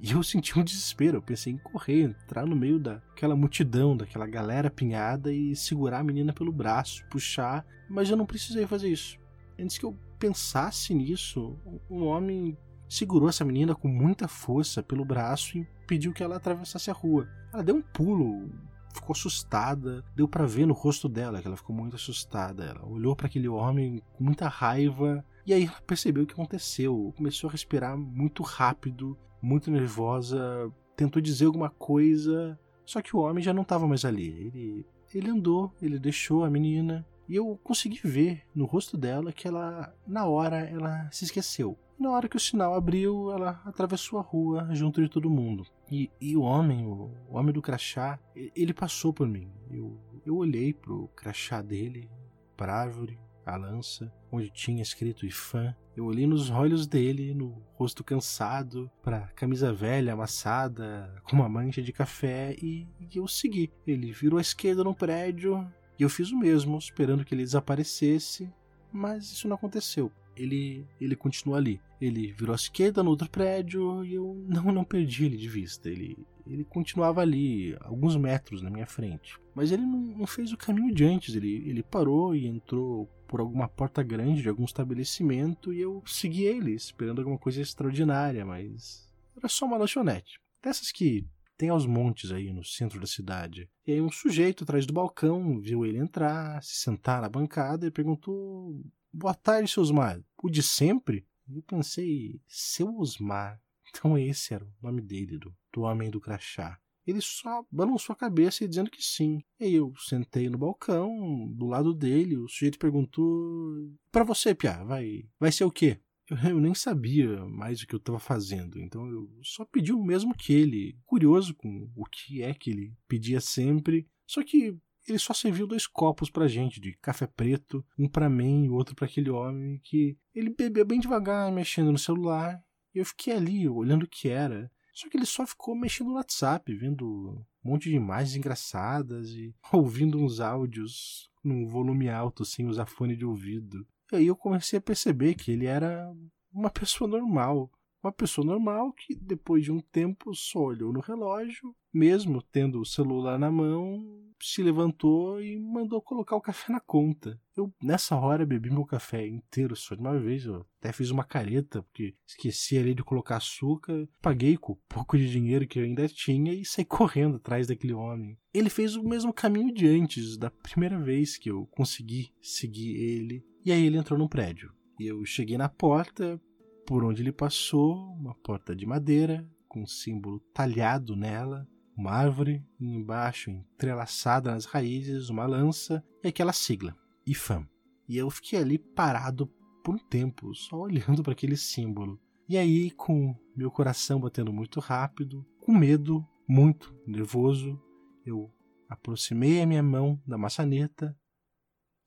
E 0.01 0.13
eu 0.13 0.23
senti 0.25 0.59
um 0.59 0.65
desespero. 0.65 1.19
Eu 1.19 1.23
pensei 1.23 1.53
em 1.53 1.59
correr, 1.59 2.03
entrar 2.03 2.47
no 2.47 2.57
meio 2.57 2.79
daquela 2.79 3.37
multidão, 3.37 3.97
daquela 3.97 4.27
galera 4.27 4.69
apinhada 4.69 5.33
e 5.33 5.55
segurar 5.57 6.01
a 6.01 6.05
menina 6.05 6.33
pelo 6.33 6.53
braço, 6.53 7.05
puxar. 7.11 7.67
Mas 7.89 8.11
eu 8.11 8.17
não 8.17 8.27
precisei 8.27 8.67
fazer 8.67 8.89
isso. 8.89 9.19
Antes 9.59 9.79
que 9.79 9.85
eu 9.85 9.97
pensasse 10.19 10.95
nisso, 10.95 11.57
um 11.91 12.05
homem 12.05 12.57
segurou 12.89 13.29
essa 13.29 13.45
menina 13.45 13.75
com 13.75 13.89
muita 13.89 14.29
força 14.29 14.83
pelo 14.83 15.05
braço 15.05 15.59
e 15.59 15.67
pediu 15.87 16.13
que 16.13 16.23
ela 16.23 16.37
atravessasse 16.37 16.91
a 16.91 16.95
rua. 16.95 17.29
Ela 17.53 17.63
deu 17.63 17.77
um 17.77 17.83
pulo, 17.83 18.51
ficou 18.95 19.13
assustada, 19.13 20.05
deu 20.15 20.29
para 20.29 20.47
ver 20.47 20.67
no 20.67 20.75
rosto 20.75 21.09
dela 21.09 21.41
que 21.41 21.47
ela 21.47 21.57
ficou 21.57 21.75
muito 21.75 21.97
assustada. 21.97 22.65
Ela 22.65 22.87
olhou 22.87 23.15
para 23.15 23.27
aquele 23.27 23.49
homem 23.49 24.03
com 24.17 24.25
muita 24.25 24.49
raiva 24.49 25.25
e 25.47 25.53
aí 25.53 25.65
ela 25.65 25.81
percebeu 25.87 26.25
o 26.25 26.27
que 26.27 26.35
aconteceu. 26.35 27.13
Começou 27.17 27.49
a 27.49 27.53
respirar 27.53 27.97
muito 27.97 28.43
rápido 28.43 29.17
muito 29.47 29.71
nervosa, 29.71 30.73
tentou 30.97 31.23
dizer 31.23 31.47
alguma 31.47 31.71
coisa, 31.71 32.59
só 32.85 33.01
que 33.01 33.15
o 33.15 33.21
homem 33.21 33.43
já 33.43 33.53
não 33.53 33.63
estava 33.63 33.87
mais 33.87 34.05
ali. 34.05 34.29
Ele, 34.29 34.87
ele 35.15 35.31
andou, 35.31 35.73
ele 35.81 35.99
deixou 35.99 36.45
a 36.45 36.51
menina 36.51 37.07
e 37.29 37.37
eu 37.37 37.59
consegui 37.63 38.01
ver 38.03 38.43
no 38.55 38.65
rosto 38.65 38.97
dela 38.97 39.33
que 39.33 39.49
ela, 39.49 39.95
na 40.07 40.27
hora, 40.27 40.59
ela 40.59 41.09
se 41.11 41.25
esqueceu. 41.25 41.79
Na 41.99 42.11
hora 42.11 42.29
que 42.29 42.37
o 42.37 42.41
sinal 42.41 42.75
abriu, 42.75 43.33
ela 43.33 43.63
atravessou 43.65 44.19
a 44.19 44.23
rua 44.23 44.69
junto 44.73 45.03
de 45.03 45.09
todo 45.09 45.31
mundo. 45.31 45.67
E, 45.91 46.11
e 46.21 46.37
o 46.37 46.43
homem, 46.43 46.87
o, 46.87 47.11
o 47.29 47.37
homem 47.37 47.55
do 47.55 47.63
crachá, 47.63 48.19
ele 48.35 48.75
passou 48.75 49.13
por 49.13 49.27
mim. 49.27 49.51
Eu, 49.71 49.99
eu 50.25 50.37
olhei 50.37 50.75
pro 50.75 51.09
crachá 51.17 51.63
dele, 51.63 52.11
pra 52.55 52.75
árvore, 52.75 53.19
a 53.47 53.57
lança, 53.57 54.13
onde 54.31 54.51
tinha 54.51 54.83
escrito 54.83 55.25
IFAM. 55.25 55.75
Eu 55.97 56.05
olhei 56.05 56.27
nos 56.27 56.51
olhos 56.51 56.87
dele, 56.87 57.33
no 57.33 57.63
rosto 57.75 58.05
cansado, 58.05 58.91
pra 59.03 59.29
camisa 59.29 59.73
velha, 59.73 60.13
amassada, 60.13 61.15
com 61.25 61.37
uma 61.37 61.49
mancha 61.49 61.81
de 61.81 61.93
café, 61.93 62.55
e, 62.61 62.87
e 63.01 63.17
eu 63.17 63.27
segui. 63.27 63.73
Ele 63.87 64.13
virou 64.13 64.39
à 64.39 64.43
esquerda 64.43 64.85
no 64.85 64.95
prédio, 64.95 65.67
e 65.99 66.03
eu 66.03 66.11
fiz 66.11 66.31
o 66.31 66.39
mesmo, 66.39 66.77
esperando 66.79 67.25
que 67.25 67.35
ele 67.35 67.45
desaparecesse, 67.45 68.51
mas 68.93 69.25
isso 69.25 69.49
não 69.49 69.57
aconteceu. 69.57 70.11
Ele, 70.37 70.87
ele 71.01 71.17
continuou 71.17 71.57
ali. 71.57 71.81
Ele 71.99 72.33
virou 72.33 72.53
à 72.53 72.57
esquerda 72.57 73.03
no 73.03 73.11
outro 73.11 73.29
prédio 73.31 74.05
e 74.05 74.15
eu 74.15 74.45
não, 74.49 74.73
não 74.73 74.85
perdi 74.85 75.25
ele 75.25 75.37
de 75.37 75.49
vista. 75.49 75.89
Ele, 75.89 76.17
ele 76.47 76.65
continuava 76.65 77.23
ali, 77.23 77.77
alguns 77.81 78.17
metros 78.17 78.61
na 78.61 78.71
minha 78.71 78.87
frente. 78.87 79.39
Mas 79.55 79.73
ele 79.73 79.83
não, 79.83 79.99
não 79.99 80.27
fez 80.27 80.53
o 80.53 80.57
caminho 80.57 80.95
de 80.95 81.05
antes. 81.05 81.35
Ele, 81.35 81.69
ele 81.69 81.83
parou 81.83 82.35
e 82.35 82.47
entrou 82.47 83.09
por 83.27 83.41
alguma 83.41 83.69
porta 83.69 84.03
grande 84.03 84.43
de 84.43 84.49
algum 84.49 84.65
estabelecimento 84.65 85.73
e 85.73 85.81
eu 85.81 86.03
segui 86.07 86.45
ele, 86.45 86.73
esperando 86.73 87.19
alguma 87.19 87.39
coisa 87.39 87.61
extraordinária, 87.61 88.45
mas 88.45 89.11
era 89.37 89.49
só 89.49 89.67
uma 89.67 89.77
lanchonete. 89.77 90.39
Dessas 90.63 90.93
que 90.93 91.27
tem 91.57 91.69
aos 91.69 91.87
montes 91.87 92.31
aí 92.31 92.53
no 92.53 92.65
centro 92.65 93.01
da 93.01 93.07
cidade. 93.07 93.69
E 93.87 93.93
aí 93.93 94.01
um 94.01 94.11
sujeito 94.11 94.65
atrás 94.65 94.87
do 94.87 94.93
balcão 94.93 95.61
viu 95.61 95.85
ele 95.85 95.99
entrar, 95.99 96.63
se 96.63 96.77
sentar 96.77 97.23
na 97.23 97.29
bancada 97.29 97.87
e 97.87 97.91
perguntou: 97.91 98.81
Boa 99.13 99.35
tarde, 99.35 99.71
seu 99.71 99.83
Osmar. 99.83 100.21
O 100.43 100.51
de 100.51 100.63
sempre? 100.63 101.27
Eu 101.49 101.63
pensei, 101.63 102.41
seu 102.47 102.99
Osmar. 102.99 103.61
Então 103.89 104.19
esse 104.19 104.53
era 104.53 104.63
o 104.63 104.69
nome 104.83 105.01
dele, 105.01 105.39
do, 105.39 105.57
do 105.73 105.81
homem 105.81 106.11
do 106.11 106.21
crachá. 106.21 106.79
Ele 107.07 107.21
só 107.23 107.65
balançou 107.71 108.13
a 108.13 108.17
cabeça 108.17 108.69
dizendo 108.69 108.91
que 108.91 109.03
sim. 109.03 109.43
E 109.59 109.73
eu 109.73 109.95
sentei 109.97 110.51
no 110.51 110.59
balcão, 110.59 111.49
do 111.55 111.67
lado 111.67 111.95
dele, 111.95 112.37
o 112.37 112.49
sujeito 112.49 112.79
perguntou: 112.79 113.91
Para 114.11 114.25
você, 114.25 114.55
Pia, 114.55 114.85
vai, 114.85 115.25
vai 115.39 115.51
ser 115.51 115.65
o 115.65 115.71
quê? 115.71 115.99
Eu, 116.29 116.61
nem 116.61 116.75
sabia 116.75 117.45
mais 117.47 117.81
o 117.81 117.87
que 117.87 117.95
eu 117.95 117.99
estava 117.99 118.19
fazendo, 118.19 118.81
então 118.81 119.07
eu 119.09 119.31
só 119.43 119.65
pedi 119.65 119.93
o 119.93 120.03
mesmo 120.03 120.35
que 120.35 120.53
ele, 120.53 120.99
curioso 121.07 121.55
com 121.55 121.89
o 121.95 122.05
que 122.05 122.43
é 122.43 122.53
que 122.53 122.71
ele 122.71 122.95
pedia 123.07 123.41
sempre. 123.41 124.09
Só 124.27 124.43
que 124.43 124.77
ele 125.09 125.19
só 125.19 125.33
serviu 125.33 125.67
dois 125.67 125.87
copos 125.87 126.29
pra 126.29 126.49
gente 126.49 126.81
de 126.81 126.97
café 127.01 127.27
preto, 127.27 127.85
um 127.97 128.09
para 128.09 128.29
mim 128.29 128.65
e 128.65 128.71
outro 128.71 128.95
para 128.95 129.07
aquele 129.07 129.31
homem 129.31 129.81
que 129.85 130.19
ele 130.35 130.51
bebeu 130.51 130.85
bem 130.85 130.99
devagar, 130.99 131.53
mexendo 131.53 131.93
no 131.93 131.99
celular. 131.99 132.61
E 132.93 132.99
eu 132.99 133.05
fiquei 133.05 133.35
ali 133.35 133.69
olhando 133.69 134.03
o 134.03 134.09
que 134.09 134.29
era. 134.29 134.71
Só 134.93 135.09
que 135.09 135.17
ele 135.17 135.27
só 135.27 135.47
ficou 135.47 135.77
mexendo 135.77 136.09
no 136.09 136.15
WhatsApp, 136.15 136.75
vendo 136.75 137.45
um 137.63 137.71
monte 137.71 137.91
de 137.91 137.97
imagens 137.97 138.35
engraçadas 138.35 139.29
e 139.31 139.55
ouvindo 139.73 140.19
uns 140.19 140.41
áudios 140.41 141.31
num 141.45 141.69
volume 141.69 142.09
alto, 142.09 142.45
sem 142.45 142.67
usar 142.67 142.87
fone 142.87 143.15
de 143.15 143.25
ouvido. 143.25 143.87
E 144.13 144.17
aí 144.17 144.27
eu 144.27 144.37
comecei 144.37 144.79
a 144.79 144.83
perceber 144.83 145.35
que 145.35 145.51
ele 145.51 145.67
era 145.67 146.13
uma 146.53 146.71
pessoa 146.71 147.09
normal. 147.09 147.71
Uma 148.03 148.13
pessoa 148.13 148.47
normal 148.47 148.93
que, 148.93 149.17
depois 149.17 149.65
de 149.65 149.73
um 149.73 149.81
tempo, 149.81 150.33
só 150.33 150.61
olhou 150.61 150.93
no 150.93 151.01
relógio, 151.01 151.75
mesmo 151.93 152.41
tendo 152.41 152.81
o 152.81 152.87
celular 152.87 153.37
na 153.37 153.51
mão, 153.51 154.23
se 154.41 154.63
levantou 154.63 155.43
e 155.43 155.59
mandou 155.59 156.01
colocar 156.01 156.37
o 156.37 156.41
café 156.41 156.73
na 156.73 156.79
conta. 156.79 157.41
Eu, 157.57 157.73
nessa 157.83 158.15
hora, 158.17 158.47
bebi 158.47 158.71
meu 158.71 158.85
café 158.85 159.27
inteiro 159.27 159.75
só 159.75 159.95
de 159.95 160.01
uma 160.01 160.19
vez. 160.21 160.45
Eu 160.45 160.65
até 160.79 160.93
fiz 160.93 161.11
uma 161.11 161.25
careta, 161.25 161.83
porque 161.83 162.15
esqueci 162.27 162.79
ali 162.79 162.95
de 162.95 163.03
colocar 163.03 163.39
açúcar. 163.39 164.09
Paguei 164.23 164.57
com 164.57 164.75
o 164.75 164.81
pouco 164.89 165.19
de 165.19 165.29
dinheiro 165.29 165.67
que 165.67 165.79
eu 165.79 165.85
ainda 165.85 166.07
tinha 166.07 166.53
e 166.53 166.65
saí 166.65 166.85
correndo 166.85 167.37
atrás 167.37 167.67
daquele 167.67 167.95
homem. 167.95 168.39
Ele 168.55 168.71
fez 168.71 168.95
o 168.95 169.03
mesmo 169.03 169.33
caminho 169.33 169.73
de 169.73 169.89
antes, 169.89 170.37
da 170.37 170.51
primeira 170.51 170.99
vez 170.99 171.37
que 171.37 171.51
eu 171.51 171.67
consegui 171.73 172.33
seguir 172.41 172.95
ele. 172.95 173.45
E 173.67 173.73
aí 173.73 173.85
ele 173.85 173.99
entrou 173.99 174.19
no 174.19 174.29
prédio. 174.29 174.73
E 174.99 175.07
eu 175.07 175.23
cheguei 175.27 175.59
na 175.59 175.69
porta, 175.69 176.41
por 176.87 177.05
onde 177.05 177.21
ele 177.21 177.33
passou, 177.33 178.15
uma 178.15 178.35
porta 178.35 178.75
de 178.75 178.87
madeira, 178.87 179.47
com 179.69 179.83
um 179.83 179.87
símbolo 179.87 180.41
talhado 180.55 181.15
nela 181.15 181.69
uma 181.97 182.11
árvore 182.11 182.63
e 182.79 182.85
embaixo, 182.85 183.51
entrelaçada 183.51 184.51
nas 184.51 184.67
raízes, 184.67 185.31
uma 185.31 185.47
lança 185.47 186.05
e 186.23 186.29
aquela 186.29 186.53
sigla, 186.53 186.95
IFAM. 187.27 187.67
E 188.09 188.17
eu 188.19 188.29
fiquei 188.29 188.59
ali 188.59 188.79
parado 188.79 189.47
por 189.83 189.95
um 189.95 189.99
tempo, 189.99 190.55
só 190.55 190.77
olhando 190.83 191.23
para 191.23 191.33
aquele 191.33 191.57
símbolo. 191.57 192.21
E 192.49 192.57
aí, 192.57 192.91
com 192.91 193.35
meu 193.57 193.71
coração 193.71 194.21
batendo 194.21 194.53
muito 194.53 194.79
rápido, 194.79 195.45
com 195.61 195.73
medo, 195.73 196.25
muito 196.47 196.95
nervoso, 197.07 197.81
eu 198.25 198.53
aproximei 198.89 199.61
a 199.63 199.67
minha 199.67 199.83
mão 199.83 200.21
da 200.25 200.39
maçaneta 200.39 201.17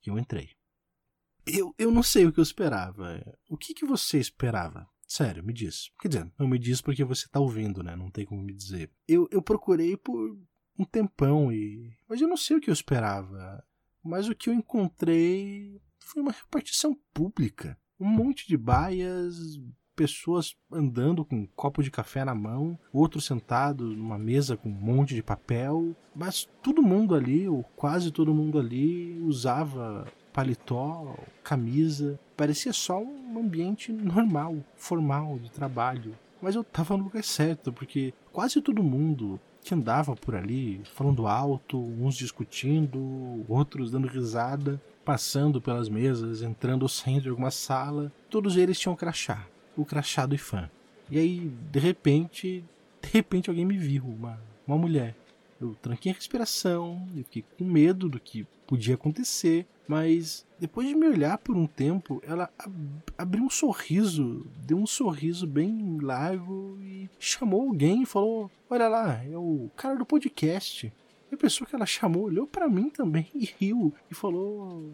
e 0.05 0.09
eu 0.09 0.17
entrei. 0.17 0.59
Eu, 1.51 1.73
eu 1.77 1.91
não 1.91 2.03
sei 2.03 2.25
o 2.25 2.31
que 2.31 2.39
eu 2.39 2.43
esperava. 2.43 3.21
O 3.49 3.57
que, 3.57 3.73
que 3.73 3.85
você 3.85 4.19
esperava? 4.19 4.87
Sério, 5.07 5.43
me 5.43 5.51
diz. 5.51 5.89
Quer 5.99 6.07
dizer, 6.07 6.31
não 6.37 6.47
me 6.47 6.59
diz 6.59 6.81
porque 6.81 7.03
você 7.03 7.27
tá 7.27 7.39
ouvindo, 7.39 7.81
né? 7.81 7.95
Não 7.95 8.11
tem 8.11 8.25
como 8.25 8.43
me 8.43 8.53
dizer. 8.53 8.91
Eu, 9.07 9.27
eu 9.31 9.41
procurei 9.41 9.97
por 9.97 10.37
um 10.77 10.85
tempão 10.85 11.51
e. 11.51 11.91
Mas 12.07 12.21
eu 12.21 12.27
não 12.27 12.37
sei 12.37 12.57
o 12.57 12.61
que 12.61 12.69
eu 12.69 12.73
esperava. 12.73 13.63
Mas 14.03 14.29
o 14.29 14.35
que 14.35 14.49
eu 14.49 14.53
encontrei 14.53 15.81
foi 15.99 16.21
uma 16.21 16.31
repartição 16.31 16.97
pública. 17.13 17.77
Um 17.99 18.07
monte 18.07 18.47
de 18.47 18.55
baias, 18.55 19.59
pessoas 19.95 20.55
andando 20.71 21.25
com 21.25 21.35
um 21.35 21.45
copo 21.45 21.83
de 21.83 21.91
café 21.91 22.23
na 22.23 22.33
mão, 22.33 22.79
outro 22.93 23.19
sentado 23.19 23.83
numa 23.83 24.17
mesa 24.17 24.55
com 24.55 24.69
um 24.69 24.71
monte 24.71 25.13
de 25.13 25.21
papel, 25.21 25.93
mas 26.15 26.47
todo 26.63 26.81
mundo 26.81 27.13
ali, 27.13 27.49
ou 27.49 27.63
quase 27.75 28.09
todo 28.09 28.33
mundo 28.33 28.57
ali, 28.57 29.19
usava 29.19 30.07
paletó, 30.39 31.17
camisa. 31.43 32.17
Parecia 32.37 32.71
só 32.71 32.97
um 32.97 33.37
ambiente 33.37 33.91
normal, 33.91 34.55
formal, 34.77 35.37
de 35.37 35.51
trabalho. 35.51 36.15
Mas 36.41 36.55
eu 36.55 36.63
tava 36.63 36.95
no 36.95 37.03
lugar 37.03 37.23
certo, 37.25 37.73
porque 37.73 38.13
quase 38.31 38.61
todo 38.61 38.81
mundo 38.81 39.37
que 39.61 39.73
andava 39.73 40.15
por 40.15 40.35
ali, 40.35 40.81
falando 40.95 41.27
alto, 41.27 41.77
uns 41.77 42.15
discutindo, 42.15 43.43
outros 43.49 43.91
dando 43.91 44.07
risada, 44.07 44.81
passando 45.03 45.59
pelas 45.59 45.89
mesas, 45.89 46.41
entrando 46.41 46.83
ou 46.83 46.89
saindo 46.89 47.23
de 47.23 47.29
alguma 47.29 47.51
sala, 47.51 48.09
todos 48.29 48.55
eles 48.55 48.79
tinham 48.79 48.95
crachá, 48.95 49.45
o 49.75 49.83
crachá 49.83 50.25
do 50.25 50.35
IFAM. 50.35 50.69
E 51.11 51.19
aí, 51.19 51.51
de 51.69 51.79
repente, 51.79 52.63
de 53.01 53.09
repente 53.11 53.49
alguém 53.49 53.65
me 53.65 53.77
viu, 53.77 54.05
uma, 54.05 54.39
uma 54.65 54.77
mulher. 54.77 55.17
Eu 55.59 55.75
tranquei 55.81 56.13
a 56.13 56.15
respiração, 56.15 57.05
eu 57.13 57.25
fiquei 57.25 57.43
com 57.57 57.65
medo 57.65 58.07
do 58.07 58.17
que 58.17 58.47
podia 58.65 58.95
acontecer, 58.95 59.67
mas 59.89 60.45
depois 60.59 60.87
de 60.87 60.93
me 60.93 61.07
olhar 61.07 61.39
por 61.39 61.57
um 61.57 61.65
tempo, 61.65 62.21
ela 62.23 62.47
ab 62.59 62.71
abriu 63.17 63.43
um 63.43 63.49
sorriso, 63.49 64.45
deu 64.59 64.77
um 64.77 64.85
sorriso 64.85 65.47
bem 65.47 65.97
largo 65.99 66.77
e 66.79 67.09
chamou 67.17 67.61
alguém 67.61 68.03
e 68.03 68.05
falou: 68.05 68.51
Olha 68.69 68.87
lá, 68.87 69.19
é 69.25 69.35
o 69.35 69.67
cara 69.75 69.97
do 69.97 70.05
podcast. 70.05 70.93
E 71.31 71.33
a 71.33 71.37
pessoa 71.37 71.67
que 71.67 71.75
ela 71.75 71.87
chamou 71.87 72.25
olhou 72.25 72.45
para 72.45 72.69
mim 72.69 72.87
também 72.91 73.27
e 73.33 73.49
riu 73.59 73.91
e 74.11 74.13
falou: 74.13 74.93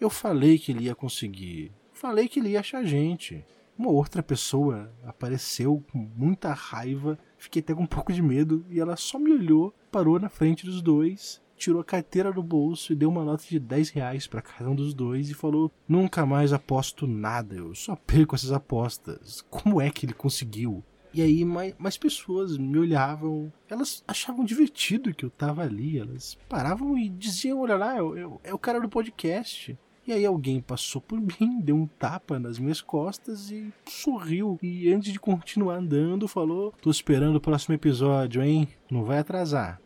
Eu 0.00 0.08
falei 0.08 0.56
que 0.56 0.70
ele 0.70 0.84
ia 0.84 0.94
conseguir, 0.94 1.72
falei 1.92 2.28
que 2.28 2.38
ele 2.38 2.50
ia 2.50 2.60
achar 2.60 2.84
gente. 2.84 3.44
Uma 3.76 3.90
outra 3.90 4.22
pessoa 4.22 4.92
apareceu 5.04 5.82
com 5.90 5.98
muita 6.16 6.52
raiva, 6.52 7.18
fiquei 7.36 7.58
até 7.58 7.74
com 7.74 7.82
um 7.82 7.86
pouco 7.86 8.12
de 8.12 8.22
medo 8.22 8.64
e 8.70 8.78
ela 8.78 8.96
só 8.96 9.18
me 9.18 9.32
olhou, 9.32 9.74
parou 9.90 10.20
na 10.20 10.28
frente 10.28 10.64
dos 10.64 10.80
dois, 10.80 11.40
tirou 11.58 11.80
a 11.80 11.84
carteira 11.84 12.32
do 12.32 12.42
bolso 12.42 12.92
e 12.92 12.96
deu 12.96 13.10
uma 13.10 13.24
nota 13.24 13.44
de 13.46 13.58
10 13.58 13.90
reais 13.90 14.26
para 14.26 14.40
cada 14.40 14.70
um 14.70 14.74
dos 14.74 14.94
dois 14.94 15.28
e 15.28 15.34
falou: 15.34 15.70
Nunca 15.86 16.24
mais 16.24 16.52
aposto 16.52 17.06
nada, 17.06 17.54
eu 17.56 17.74
só 17.74 17.94
perco 17.94 18.34
essas 18.34 18.52
apostas. 18.52 19.44
Como 19.50 19.80
é 19.80 19.90
que 19.90 20.06
ele 20.06 20.14
conseguiu? 20.14 20.82
E 21.12 21.22
aí 21.22 21.44
mais, 21.44 21.74
mais 21.78 21.96
pessoas 21.96 22.56
me 22.58 22.78
olhavam, 22.78 23.52
elas 23.68 24.04
achavam 24.06 24.44
divertido 24.44 25.14
que 25.14 25.24
eu 25.24 25.30
tava 25.30 25.62
ali, 25.62 25.98
elas 25.98 26.38
paravam 26.48 26.96
e 26.96 27.08
diziam: 27.08 27.60
Olha 27.60 27.76
lá, 27.76 27.96
é 28.44 28.54
o 28.54 28.58
cara 28.58 28.80
do 28.80 28.88
podcast. 28.88 29.76
E 30.06 30.12
aí 30.12 30.24
alguém 30.24 30.58
passou 30.58 31.02
por 31.02 31.20
mim, 31.20 31.60
deu 31.60 31.76
um 31.76 31.86
tapa 31.86 32.38
nas 32.38 32.58
minhas 32.58 32.80
costas 32.80 33.50
e 33.50 33.70
sorriu. 33.86 34.58
E 34.62 34.90
antes 34.90 35.12
de 35.12 35.20
continuar 35.20 35.76
andando, 35.76 36.28
falou: 36.28 36.72
Tô 36.80 36.90
esperando 36.90 37.36
o 37.36 37.40
próximo 37.40 37.74
episódio, 37.74 38.42
hein? 38.42 38.68
Não 38.90 39.04
vai 39.04 39.18
atrasar. 39.18 39.80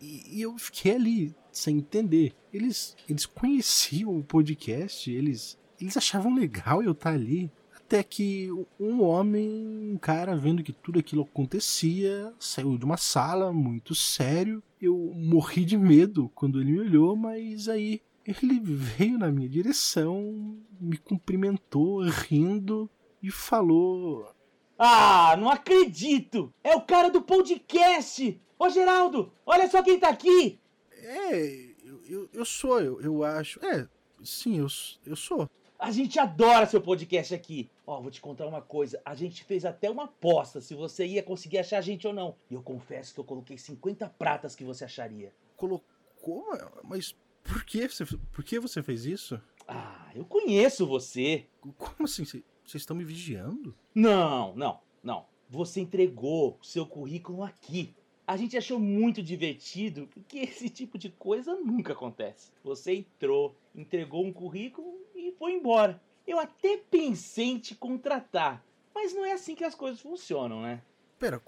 E, 0.00 0.36
e, 0.36 0.42
eu 0.42 0.56
fiquei 0.58 0.94
ali, 0.94 1.34
sem 1.50 1.78
entender. 1.78 2.34
Eles, 2.52 2.96
eles 3.08 3.26
conheciam 3.26 4.16
o 4.16 4.22
podcast, 4.22 5.10
eles, 5.10 5.58
eles 5.80 5.96
achavam 5.96 6.34
legal 6.34 6.82
eu 6.82 6.92
estar 6.92 7.12
ali. 7.12 7.50
Até 7.74 8.02
que 8.02 8.48
um 8.78 9.02
homem, 9.02 9.92
um 9.92 9.98
cara, 9.98 10.36
vendo 10.36 10.62
que 10.62 10.72
tudo 10.72 10.98
aquilo 10.98 11.22
acontecia, 11.22 12.32
saiu 12.38 12.78
de 12.78 12.84
uma 12.84 12.96
sala 12.96 13.52
muito 13.52 13.94
sério. 13.94 14.62
Eu 14.80 15.12
morri 15.14 15.64
de 15.64 15.76
medo 15.76 16.30
quando 16.34 16.60
ele 16.60 16.72
me 16.72 16.80
olhou, 16.80 17.16
mas 17.16 17.68
aí 17.68 18.00
ele 18.24 18.60
veio 18.60 19.18
na 19.18 19.30
minha 19.30 19.48
direção, 19.48 20.56
me 20.80 20.96
cumprimentou 20.96 22.02
rindo 22.02 22.88
e 23.22 23.30
falou: 23.30 24.32
Ah, 24.78 25.36
não 25.38 25.50
acredito! 25.50 26.52
É 26.62 26.74
o 26.76 26.82
cara 26.82 27.10
do 27.10 27.20
podcast! 27.20 28.40
Ô 28.62 28.68
Geraldo, 28.68 29.32
olha 29.44 29.68
só 29.68 29.82
quem 29.82 29.98
tá 29.98 30.08
aqui! 30.08 30.60
É, 30.92 31.74
eu, 31.84 32.00
eu, 32.04 32.30
eu 32.32 32.44
sou, 32.44 32.80
eu, 32.80 33.00
eu 33.00 33.24
acho. 33.24 33.58
É, 33.66 33.88
sim, 34.22 34.56
eu, 34.60 34.68
eu 35.04 35.16
sou. 35.16 35.50
A 35.76 35.90
gente 35.90 36.16
adora 36.20 36.64
seu 36.64 36.80
podcast 36.80 37.34
aqui. 37.34 37.68
Ó, 37.84 38.00
vou 38.00 38.08
te 38.08 38.20
contar 38.20 38.46
uma 38.46 38.62
coisa. 38.62 39.02
A 39.04 39.16
gente 39.16 39.42
fez 39.42 39.64
até 39.64 39.90
uma 39.90 40.04
aposta 40.04 40.60
se 40.60 40.76
você 40.76 41.04
ia 41.04 41.24
conseguir 41.24 41.58
achar 41.58 41.78
a 41.78 41.80
gente 41.80 42.06
ou 42.06 42.12
não. 42.12 42.36
E 42.48 42.54
eu 42.54 42.62
confesso 42.62 43.12
que 43.12 43.18
eu 43.18 43.24
coloquei 43.24 43.58
50 43.58 44.08
pratas 44.10 44.54
que 44.54 44.62
você 44.62 44.84
acharia. 44.84 45.34
Colocou? 45.56 46.46
Mas 46.84 47.16
por 47.42 47.64
que 47.64 47.88
você, 47.88 48.06
por 48.06 48.44
que 48.44 48.60
você 48.60 48.80
fez 48.80 49.04
isso? 49.04 49.42
Ah, 49.66 50.08
eu 50.14 50.24
conheço 50.24 50.86
você. 50.86 51.48
Como 51.76 52.04
assim? 52.04 52.24
Vocês 52.24 52.44
estão 52.74 52.96
me 52.96 53.02
vigiando? 53.02 53.74
Não, 53.92 54.54
não, 54.54 54.78
não. 55.02 55.26
Você 55.50 55.80
entregou 55.80 56.60
o 56.60 56.64
seu 56.64 56.86
currículo 56.86 57.42
aqui. 57.42 57.92
A 58.26 58.36
gente 58.36 58.56
achou 58.56 58.78
muito 58.78 59.22
divertido, 59.22 60.08
porque 60.12 60.38
esse 60.40 60.68
tipo 60.68 60.96
de 60.96 61.10
coisa 61.10 61.56
nunca 61.56 61.92
acontece. 61.92 62.50
Você 62.62 62.94
entrou, 62.94 63.56
entregou 63.74 64.24
um 64.24 64.32
currículo 64.32 64.94
e 65.14 65.32
foi 65.32 65.52
embora. 65.52 66.00
Eu 66.26 66.38
até 66.38 66.76
pensei 66.76 67.46
em 67.46 67.58
te 67.58 67.74
contratar, 67.74 68.64
mas 68.94 69.12
não 69.12 69.24
é 69.24 69.32
assim 69.32 69.54
que 69.54 69.64
as 69.64 69.74
coisas 69.74 70.00
funcionam, 70.00 70.62
né? 70.62 70.82
Pera, 71.18 71.42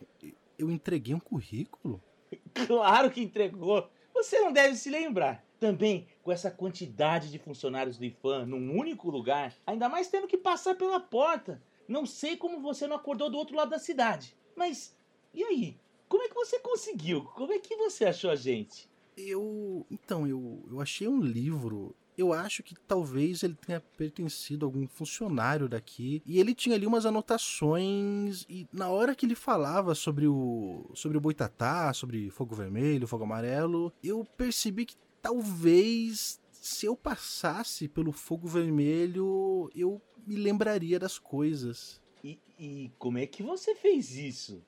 eu 0.59 0.71
entreguei 0.71 1.15
um 1.15 1.21
currículo? 1.21 2.03
Claro 2.67 3.11
que 3.11 3.21
entregou. 3.21 3.89
Você 4.13 4.41
não 4.41 4.53
deve 4.53 4.77
se 4.77 4.91
lembrar. 4.91 5.45
Também, 5.61 6.07
com 6.23 6.31
essa 6.31 6.51
quantidade 6.51 7.31
de 7.31 7.39
funcionários 7.39 7.97
do 7.97 8.05
IFAM 8.05 8.47
num 8.47 8.77
único 8.79 9.09
lugar, 9.09 9.55
ainda 9.67 9.89
mais 9.89 10.09
tendo 10.09 10.27
que 10.27 10.37
passar 10.37 10.75
pela 10.75 11.01
porta. 11.01 11.63
Não 11.87 12.05
sei 12.05 12.37
como 12.37 12.61
você 12.61 12.87
não 12.87 12.97
acordou 12.97 13.31
do 13.31 13.39
outro 13.39 13.57
lado 13.57 13.71
da 13.71 13.79
cidade. 13.79 14.37
Mas, 14.57 14.97
e 15.33 15.43
aí? 15.43 15.79
Como 16.15 16.23
é 16.23 16.29
que 16.29 16.35
você 16.37 16.61
conseguiu? 16.61 17.25
Como 17.35 17.53
é 17.53 17.59
que 17.59 17.75
você 17.75 18.05
achou 18.05 18.31
a 18.31 18.37
gente? 18.37 18.89
Eu. 19.17 19.85
Então, 19.91 20.25
eu, 20.25 20.63
eu 20.71 20.81
achei 20.81 21.09
um 21.09 21.21
livro. 21.21 21.93
Eu 22.17 22.33
acho 22.33 22.63
que 22.63 22.77
talvez 22.87 23.43
ele 23.43 23.57
tenha 23.57 23.81
pertencido 23.81 24.65
a 24.65 24.69
algum 24.69 24.87
funcionário 24.87 25.69
daqui. 25.69 26.23
E 26.25 26.39
ele 26.39 26.55
tinha 26.55 26.77
ali 26.77 26.87
umas 26.87 27.05
anotações. 27.05 28.47
E 28.49 28.65
na 28.73 28.91
hora 28.91 29.13
que 29.13 29.27
ele 29.27 29.35
falava 29.35 29.93
sobre 29.93 30.29
o. 30.29 30.89
sobre 30.95 31.19
o 31.19 31.21
boitatá, 31.21 31.93
sobre 31.93 32.31
fogo 32.31 32.55
vermelho, 32.55 33.09
fogo 33.09 33.25
amarelo, 33.25 33.93
eu 34.01 34.25
percebi 34.37 34.87
que 34.87 34.95
talvez 35.21 36.41
se 36.53 36.87
eu 36.87 36.95
passasse 36.95 37.89
pelo 37.89 38.13
fogo 38.13 38.47
vermelho, 38.47 39.69
eu 39.75 40.01
me 40.25 40.37
lembraria 40.37 40.97
das 40.97 41.19
coisas. 41.19 42.01
E, 42.23 42.39
e 42.57 42.93
como 43.01 43.19
é 43.19 43.27
que 43.27 43.43
você 43.43 43.75
fez 43.75 44.13
isso? 44.13 44.63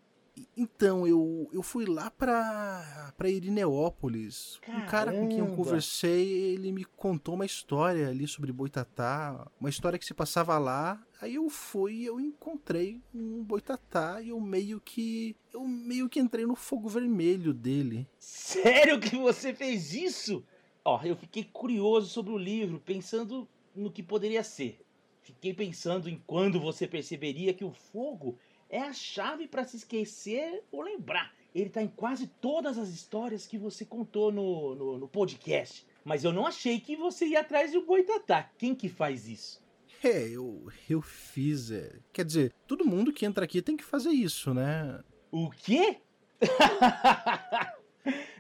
Então, 0.57 1.07
eu, 1.07 1.49
eu 1.53 1.63
fui 1.63 1.87
lá 1.87 2.11
pra, 2.11 3.13
pra 3.17 3.29
Irineópolis. 3.29 4.59
Caramba. 4.63 4.85
Um 4.85 4.87
cara 4.89 5.13
com 5.13 5.29
quem 5.29 5.39
eu 5.39 5.55
conversei, 5.55 6.29
ele 6.55 6.73
me 6.73 6.85
contou 6.85 7.35
uma 7.35 7.47
história 7.47 8.09
ali 8.09 8.27
sobre 8.27 8.53
Boitatá, 8.53 9.51
uma 9.61 9.71
história 9.71 9.99
que 9.99 10.05
se 10.05 10.15
passava 10.15 10.59
lá. 10.59 11.03
Aí 11.21 11.35
eu 11.37 11.49
fui 11.49 11.95
e 11.95 12.07
eu 12.07 12.21
encontrei 12.21 13.01
um 13.15 13.43
Boitatá 13.43 14.21
e 14.21 14.29
eu 14.29 14.41
meio 14.41 14.81
que. 14.81 15.35
Eu 15.53 15.67
meio 15.67 16.09
que 16.09 16.21
entrei 16.21 16.45
no 16.45 16.57
fogo 16.57 16.89
vermelho 16.89 17.55
dele. 17.55 18.07
Sério 18.19 19.01
que 19.01 19.17
você 19.17 19.55
fez 19.55 19.95
isso? 19.95 20.45
Ó, 20.85 21.03
eu 21.03 21.17
fiquei 21.17 21.45
curioso 21.45 22.09
sobre 22.11 22.33
o 22.33 22.39
livro, 22.39 22.81
pensando 22.81 23.49
no 23.75 23.91
que 23.91 24.03
poderia 24.03 24.45
ser. 24.45 24.81
Fiquei 25.23 25.53
pensando 25.53 26.09
em 26.09 26.23
quando 26.25 26.61
você 26.61 26.87
perceberia 26.87 27.53
que 27.53 27.65
o 27.65 27.73
fogo 27.73 28.39
é 28.69 28.81
a 28.81 28.93
chave 28.93 29.47
para 29.47 29.65
se 29.65 29.77
esquecer 29.77 30.63
ou 30.71 30.83
lembrar. 30.83 31.35
Ele 31.55 31.71
tá 31.71 31.83
em 31.83 31.89
quase 31.89 32.27
todas 32.27 32.77
as 32.79 32.89
histórias 32.89 33.47
que 33.47 33.57
você 33.57 33.85
contou 33.85 34.31
no, 34.31 34.75
no, 34.75 34.99
no 34.99 35.09
podcast. 35.09 35.87
Mas 36.05 36.23
eu 36.23 36.33
não 36.33 36.47
achei 36.47 36.79
que 36.79 36.95
você 36.97 37.27
ia 37.27 37.41
atrás 37.41 37.73
do 37.73 37.85
Boitatá. 37.85 38.51
Quem 38.59 38.75
que 38.75 38.89
faz 38.89 39.27
isso? 39.27 39.65
É, 40.05 40.29
eu, 40.29 40.69
eu 40.89 41.01
fiz. 41.01 41.71
É. 41.71 41.99
Quer 42.13 42.25
dizer, 42.25 42.55
todo 42.67 42.85
mundo 42.85 43.13
que 43.13 43.25
entra 43.25 43.45
aqui 43.45 43.63
tem 43.63 43.77
que 43.77 43.85
fazer 43.85 44.11
isso, 44.11 44.53
né? 44.53 45.03
O 45.33 45.51
quê? 45.51 45.99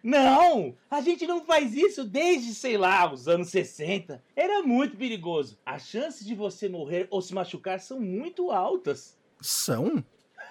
Não! 0.02 0.76
A 0.88 1.00
gente 1.00 1.26
não 1.26 1.44
faz 1.44 1.74
isso 1.74 2.04
desde, 2.04 2.54
sei 2.54 2.76
lá, 2.78 3.12
os 3.12 3.26
anos 3.26 3.48
60. 3.48 4.22
Era 4.36 4.62
muito 4.62 4.96
perigoso. 4.96 5.58
As 5.66 5.88
chances 5.88 6.24
de 6.24 6.34
você 6.34 6.68
morrer 6.68 7.08
ou 7.10 7.20
se 7.20 7.34
machucar 7.34 7.80
são 7.80 7.98
muito 7.98 8.52
altas. 8.52 9.18
São? 9.40 10.04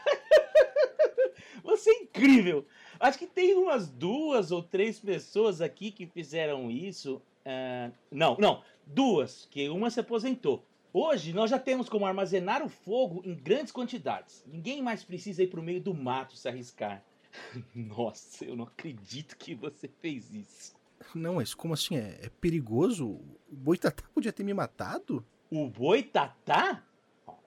Você 1.64 1.90
é 1.90 2.04
incrível! 2.04 2.66
Acho 3.00 3.20
que 3.20 3.28
tem 3.28 3.56
umas 3.56 3.90
duas 3.90 4.52
ou 4.52 4.64
três 4.64 5.00
pessoas 5.00 5.62
aqui 5.62 5.92
que 5.92 6.06
fizeram 6.06 6.72
isso. 6.72 7.22
Uh, 7.46 7.94
não, 8.10 8.38
não, 8.40 8.64
duas, 8.86 9.48
que 9.52 9.68
uma 9.70 9.90
se 9.90 10.00
aposentou. 10.00 10.66
Hoje 10.94 11.34
nós 11.34 11.50
já 11.50 11.60
temos 11.60 11.90
como 11.90 12.06
armazenar 12.06 12.64
o 12.64 12.70
fogo 12.70 13.22
em 13.26 13.36
grandes 13.36 13.72
quantidades. 13.72 14.44
Ninguém 14.48 14.82
mais 14.82 15.04
precisa 15.04 15.44
ir 15.44 15.48
para 15.48 15.60
o 15.60 15.64
meio 15.64 15.82
do 15.82 15.94
mato 15.94 16.38
se 16.38 16.48
arriscar. 16.48 17.04
Nossa, 17.76 18.46
eu 18.46 18.56
não 18.56 18.64
acredito 18.64 19.36
que 19.38 19.54
você 19.54 19.90
fez 20.00 20.34
isso. 20.34 20.74
Não, 21.14 21.36
mas 21.36 21.54
como 21.54 21.74
assim? 21.74 21.98
É, 21.98 22.20
é 22.24 22.30
perigoso? 22.40 23.08
O 23.08 23.56
boitatá 23.56 24.04
podia 24.14 24.32
ter 24.32 24.44
me 24.44 24.54
matado? 24.54 25.26
O 25.52 25.68
boitatá? 25.68 26.84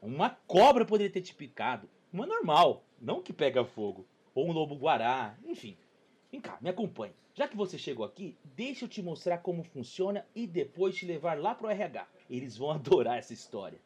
Uma 0.01 0.31
cobra 0.47 0.85
poderia 0.85 1.13
ter 1.13 1.23
te 1.23 1.35
picado. 1.35 1.89
Uma 2.13 2.27
normal, 2.27 2.85
não 3.01 3.23
que 3.23 3.33
pega 3.33 3.65
fogo. 3.65 4.07
Ou 4.35 4.49
um 4.49 4.53
lobo-guará, 4.53 5.37
enfim. 5.45 5.77
Vem 6.31 6.41
cá, 6.41 6.59
me 6.61 6.71
acompanhe. 6.71 7.13
Já 7.35 7.47
que 7.47 7.57
você 7.57 7.79
chegou 7.79 8.05
aqui, 8.05 8.37
deixa 8.57 8.85
eu 8.85 8.89
te 8.89 9.03
mostrar 9.03 9.39
como 9.39 9.63
funciona 9.63 10.27
e 10.35 10.47
depois 10.47 10.97
te 10.97 11.07
levar 11.07 11.39
lá 11.39 11.55
pro 11.55 11.69
RH. 11.69 12.09
Eles 12.29 12.57
vão 12.57 12.71
adorar 12.73 13.19
essa 13.19 13.33
história. 13.33 13.81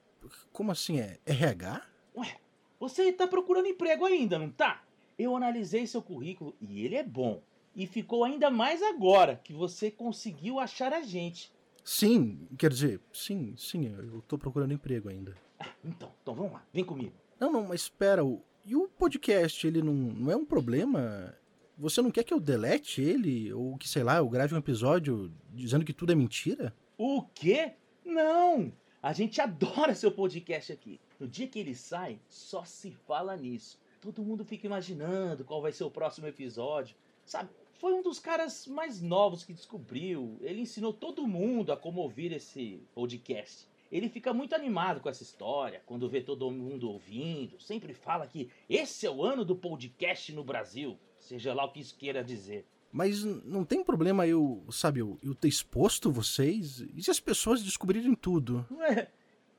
Como 0.52 0.70
assim 0.70 1.00
é 1.00 1.18
RH? 1.26 1.82
Ué, 2.16 2.36
você 2.78 3.12
tá 3.12 3.26
procurando 3.26 3.66
emprego 3.66 4.06
ainda, 4.06 4.38
não 4.38 4.50
tá? 4.50 4.84
Eu 5.18 5.36
analisei 5.36 5.86
seu 5.86 6.00
currículo 6.00 6.54
e 6.60 6.84
ele 6.84 6.96
é 6.96 7.02
bom. 7.02 7.42
E 7.74 7.86
ficou 7.86 8.24
ainda 8.24 8.50
mais 8.50 8.82
agora 8.82 9.40
que 9.42 9.52
você 9.52 9.90
conseguiu 9.90 10.58
achar 10.60 10.92
a 10.92 11.02
gente. 11.02 11.52
Sim, 11.84 12.46
quer 12.56 12.70
dizer, 12.70 13.00
sim, 13.12 13.54
sim, 13.56 13.86
eu 13.86 14.22
tô 14.22 14.38
procurando 14.38 14.72
emprego 14.72 15.08
ainda. 15.08 15.36
Ah, 15.58 15.70
então, 15.84 16.12
então 16.22 16.34
vamos 16.34 16.52
lá, 16.52 16.64
vem 16.72 16.84
comigo. 16.84 17.21
Não, 17.42 17.50
não, 17.50 17.66
mas 17.66 17.80
espera, 17.80 18.22
e 18.64 18.76
o 18.76 18.86
podcast, 18.86 19.66
ele 19.66 19.82
não, 19.82 19.92
não 19.92 20.30
é 20.30 20.36
um 20.36 20.44
problema? 20.44 21.36
Você 21.76 22.00
não 22.00 22.12
quer 22.12 22.22
que 22.22 22.32
eu 22.32 22.38
delete 22.38 23.02
ele? 23.02 23.52
Ou 23.52 23.76
que, 23.76 23.88
sei 23.88 24.04
lá, 24.04 24.18
eu 24.18 24.28
grave 24.28 24.54
um 24.54 24.58
episódio 24.58 25.28
dizendo 25.50 25.84
que 25.84 25.92
tudo 25.92 26.12
é 26.12 26.14
mentira? 26.14 26.72
O 26.96 27.24
quê? 27.34 27.72
Não! 28.04 28.72
A 29.02 29.12
gente 29.12 29.40
adora 29.40 29.92
seu 29.92 30.12
podcast 30.12 30.72
aqui. 30.72 31.00
No 31.18 31.26
dia 31.26 31.48
que 31.48 31.58
ele 31.58 31.74
sai, 31.74 32.20
só 32.28 32.62
se 32.62 32.92
fala 32.92 33.36
nisso. 33.36 33.76
Todo 34.00 34.22
mundo 34.22 34.44
fica 34.44 34.68
imaginando 34.68 35.44
qual 35.44 35.60
vai 35.60 35.72
ser 35.72 35.82
o 35.82 35.90
próximo 35.90 36.28
episódio. 36.28 36.94
Sabe, 37.26 37.50
foi 37.72 37.92
um 37.92 38.02
dos 38.02 38.20
caras 38.20 38.68
mais 38.68 39.02
novos 39.02 39.42
que 39.42 39.52
descobriu. 39.52 40.38
Ele 40.42 40.60
ensinou 40.60 40.92
todo 40.92 41.26
mundo 41.26 41.72
a 41.72 41.76
como 41.76 42.02
ouvir 42.02 42.30
esse 42.30 42.80
podcast. 42.94 43.66
Ele 43.92 44.08
fica 44.08 44.32
muito 44.32 44.54
animado 44.54 45.02
com 45.02 45.10
essa 45.10 45.22
história, 45.22 45.82
quando 45.84 46.08
vê 46.08 46.22
todo 46.22 46.50
mundo 46.50 46.88
ouvindo. 46.90 47.60
Sempre 47.60 47.92
fala 47.92 48.26
que 48.26 48.50
esse 48.66 49.06
é 49.06 49.10
o 49.10 49.22
ano 49.22 49.44
do 49.44 49.54
podcast 49.54 50.32
no 50.32 50.42
Brasil, 50.42 50.98
seja 51.18 51.52
lá 51.52 51.66
o 51.66 51.70
que 51.70 51.80
isso 51.80 51.98
queira 51.98 52.24
dizer. 52.24 52.66
Mas 52.90 53.22
não 53.22 53.66
tem 53.66 53.84
problema 53.84 54.26
eu, 54.26 54.64
sabe, 54.70 55.00
eu, 55.00 55.18
eu 55.22 55.34
ter 55.34 55.48
exposto 55.48 56.10
vocês? 56.10 56.80
E 56.94 57.02
se 57.02 57.10
as 57.10 57.20
pessoas 57.20 57.62
descobrirem 57.62 58.14
tudo? 58.14 58.66
Ué, 58.70 59.10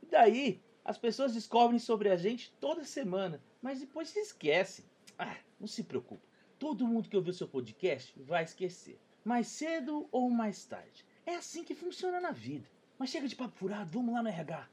e 0.01 0.05
daí? 0.07 0.61
As 0.83 0.97
pessoas 0.97 1.35
descobrem 1.35 1.77
sobre 1.77 2.09
a 2.09 2.17
gente 2.17 2.51
toda 2.59 2.83
semana, 2.83 3.39
mas 3.61 3.79
depois 3.79 4.09
se 4.09 4.19
esquecem. 4.19 4.83
Ah, 5.17 5.37
não 5.59 5.67
se 5.67 5.83
preocupe. 5.83 6.27
Todo 6.57 6.87
mundo 6.87 7.07
que 7.07 7.15
ouviu 7.15 7.33
seu 7.33 7.47
podcast 7.47 8.19
vai 8.19 8.43
esquecer. 8.43 8.99
Mais 9.23 9.47
cedo 9.47 10.07
ou 10.11 10.29
mais 10.31 10.65
tarde. 10.65 11.05
É 11.23 11.35
assim 11.35 11.63
que 11.63 11.75
funciona 11.75 12.19
na 12.19 12.31
vida. 12.31 12.67
Mas 13.03 13.09
chega 13.09 13.27
de 13.27 13.35
papo 13.35 13.53
furado, 13.57 13.89
vamos 13.91 14.13
lá 14.13 14.23
no 14.23 14.29
RH. 14.29 14.65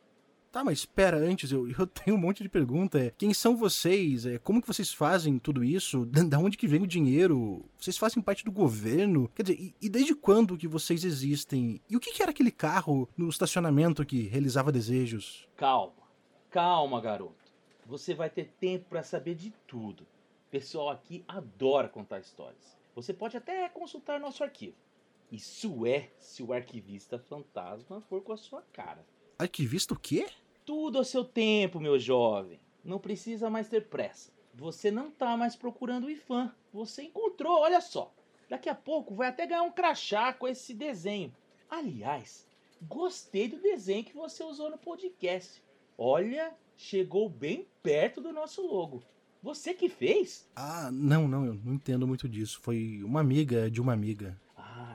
Tá, 0.53 0.63
mas 0.63 0.79
espera, 0.79 1.17
antes, 1.17 1.51
eu, 1.51 1.67
eu 1.77 1.85
tenho 1.85 2.17
um 2.17 2.21
monte 2.21 2.45
de 2.45 2.49
pergunta. 2.49 2.97
É, 2.97 3.11
quem 3.19 3.35
são 3.35 3.57
vocês? 3.57 4.25
É, 4.25 4.39
como 4.39 4.61
que 4.61 4.69
vocês 4.69 4.95
fazem 4.95 5.37
tudo 5.37 5.65
isso? 5.65 6.07
Da, 6.15 6.23
da 6.23 6.39
onde 6.39 6.57
que 6.57 6.69
vem 6.69 6.81
o 6.81 6.87
dinheiro? 6.87 7.69
Vocês 7.77 7.99
fazem 7.99 8.23
parte 8.23 8.45
do 8.45 8.53
governo? 8.53 9.29
Quer 9.35 9.43
dizer, 9.43 9.61
e, 9.61 9.75
e 9.83 9.89
desde 9.89 10.15
quando 10.15 10.57
que 10.57 10.69
vocês 10.69 11.03
existem? 11.03 11.81
E 11.91 11.97
o 11.97 11.99
que, 11.99 12.13
que 12.13 12.23
era 12.23 12.31
aquele 12.31 12.53
carro 12.53 13.09
no 13.17 13.29
estacionamento 13.29 14.07
que 14.07 14.29
realizava 14.29 14.71
desejos? 14.71 15.49
Calma, 15.57 15.93
calma, 16.51 17.01
garoto. 17.01 17.35
Você 17.85 18.15
vai 18.15 18.31
ter 18.31 18.55
tempo 18.61 18.91
para 18.91 19.03
saber 19.03 19.35
de 19.35 19.53
tudo. 19.67 20.05
O 20.05 20.51
pessoal 20.53 20.91
aqui 20.91 21.25
adora 21.27 21.89
contar 21.89 22.21
histórias. 22.21 22.79
Você 22.95 23.13
pode 23.13 23.37
até 23.37 23.69
consultar 23.71 24.21
nosso 24.21 24.45
arquivo. 24.45 24.77
Isso 25.31 25.87
é 25.87 26.11
se 26.19 26.43
o 26.43 26.53
arquivista 26.53 27.19
fantasma 27.19 28.01
for 28.01 28.21
com 28.23 28.33
a 28.33 28.37
sua 28.37 28.63
cara. 28.73 29.07
Arquivista 29.39 29.95
o 29.95 29.99
quê? 29.99 30.27
Tudo 30.67 30.99
ao 30.99 31.05
seu 31.05 31.25
tempo, 31.25 31.79
meu 31.79 31.99
jovem. 31.99 32.61
Não 32.85 32.99
precisa 32.99 33.49
mais 33.49 33.69
ter 33.69 33.89
pressa. 33.89 34.33
Você 34.55 34.91
não 34.91 35.11
tá 35.11 35.37
mais 35.37 35.55
procurando 35.55 36.07
o 36.07 36.11
IFAM. 36.11 36.53
Você 36.73 37.05
encontrou, 37.05 37.61
olha 37.61 37.81
só. 37.81 38.13
Daqui 38.49 38.69
a 38.69 38.75
pouco 38.75 39.15
vai 39.15 39.29
até 39.29 39.47
ganhar 39.47 39.63
um 39.63 39.71
crachá 39.71 40.33
com 40.33 40.49
esse 40.49 40.75
desenho. 40.75 41.33
Aliás, 41.69 42.45
gostei 42.83 43.47
do 43.47 43.61
desenho 43.61 44.05
que 44.05 44.13
você 44.15 44.43
usou 44.43 44.69
no 44.69 44.79
podcast. 44.79 45.63
Olha, 45.97 46.53
chegou 46.77 47.29
bem 47.29 47.69
perto 47.83 48.21
do 48.21 48.33
nosso 48.33 48.67
logo. 48.67 49.05
Você 49.43 49.73
que 49.73 49.89
fez? 49.89 50.47
Ah, 50.55 50.91
não, 50.93 51.27
não, 51.27 51.47
eu 51.47 51.55
não 51.55 51.75
entendo 51.75 52.07
muito 52.07 52.29
disso. 52.29 52.61
Foi 52.61 53.01
uma 53.05 53.21
amiga 53.21 53.71
de 53.71 53.81
uma 53.81 53.93
amiga. 53.93 54.39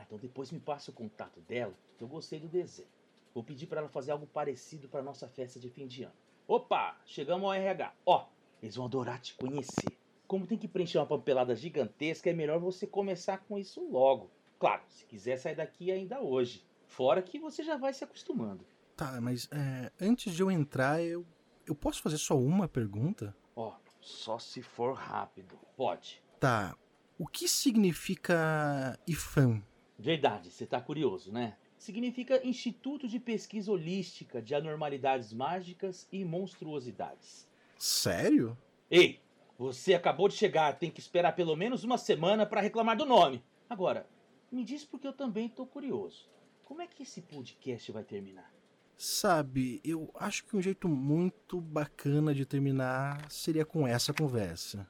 Então 0.06 0.18
depois 0.18 0.50
me 0.50 0.60
passa 0.60 0.90
o 0.90 0.94
contato 0.94 1.40
dela, 1.40 1.74
que 1.98 2.04
eu 2.04 2.08
gostei 2.08 2.38
do 2.38 2.48
desenho. 2.48 2.88
Vou 3.34 3.44
pedir 3.44 3.66
para 3.66 3.80
ela 3.80 3.88
fazer 3.88 4.12
algo 4.12 4.26
parecido 4.26 4.88
para 4.88 5.02
nossa 5.02 5.28
festa 5.28 5.60
de 5.60 5.68
fim 5.68 5.86
de 5.86 6.04
ano. 6.04 6.14
Opa, 6.48 6.96
chegamos 7.04 7.44
ao 7.44 7.52
RH. 7.52 7.92
Ó, 8.06 8.26
eles 8.62 8.76
vão 8.76 8.86
adorar 8.86 9.20
te 9.20 9.34
conhecer. 9.34 9.98
Como 10.26 10.46
tem 10.46 10.56
que 10.56 10.66
preencher 10.66 10.98
uma 10.98 11.06
papelada 11.06 11.54
gigantesca, 11.54 12.30
é 12.30 12.32
melhor 12.32 12.58
você 12.58 12.86
começar 12.86 13.38
com 13.38 13.58
isso 13.58 13.86
logo. 13.90 14.30
Claro, 14.58 14.82
se 14.88 15.04
quiser 15.04 15.36
sair 15.36 15.54
daqui 15.54 15.90
ainda 15.90 16.20
hoje. 16.20 16.64
Fora 16.86 17.20
que 17.20 17.38
você 17.38 17.62
já 17.62 17.76
vai 17.76 17.92
se 17.92 18.04
acostumando. 18.04 18.64
Tá, 18.96 19.20
mas 19.20 19.48
é, 19.52 19.92
antes 20.00 20.34
de 20.34 20.42
eu 20.42 20.50
entrar, 20.50 21.02
eu, 21.02 21.26
eu 21.66 21.74
posso 21.74 22.00
fazer 22.00 22.16
só 22.16 22.38
uma 22.38 22.66
pergunta? 22.66 23.36
Ó, 23.54 23.76
só 24.00 24.38
se 24.38 24.62
for 24.62 24.94
rápido. 24.94 25.58
Pode. 25.76 26.22
Tá. 26.40 26.74
O 27.18 27.26
que 27.26 27.46
significa 27.46 28.98
IFAM? 29.06 29.62
Verdade, 29.98 30.50
você 30.50 30.66
tá 30.66 30.80
curioso, 30.80 31.32
né? 31.32 31.56
Significa 31.78 32.46
Instituto 32.46 33.08
de 33.08 33.18
Pesquisa 33.18 33.70
Holística 33.70 34.42
de 34.42 34.54
Anormalidades 34.54 35.32
Mágicas 35.32 36.06
e 36.12 36.24
Monstruosidades. 36.24 37.48
Sério? 37.78 38.56
Ei, 38.90 39.20
você 39.58 39.94
acabou 39.94 40.28
de 40.28 40.34
chegar, 40.34 40.78
tem 40.78 40.90
que 40.90 41.00
esperar 41.00 41.32
pelo 41.32 41.56
menos 41.56 41.84
uma 41.84 41.98
semana 41.98 42.44
para 42.46 42.60
reclamar 42.60 42.96
do 42.96 43.06
nome. 43.06 43.42
Agora, 43.68 44.06
me 44.50 44.64
diz 44.64 44.84
porque 44.84 45.06
eu 45.06 45.12
também 45.12 45.48
tô 45.48 45.66
curioso. 45.66 46.28
Como 46.64 46.82
é 46.82 46.86
que 46.86 47.02
esse 47.02 47.22
podcast 47.22 47.90
vai 47.92 48.04
terminar? 48.04 48.52
Sabe, 48.98 49.80
eu 49.84 50.10
acho 50.14 50.44
que 50.46 50.56
um 50.56 50.62
jeito 50.62 50.88
muito 50.88 51.60
bacana 51.60 52.34
de 52.34 52.46
terminar 52.46 53.30
seria 53.30 53.64
com 53.64 53.86
essa 53.86 54.12
conversa. 54.12 54.88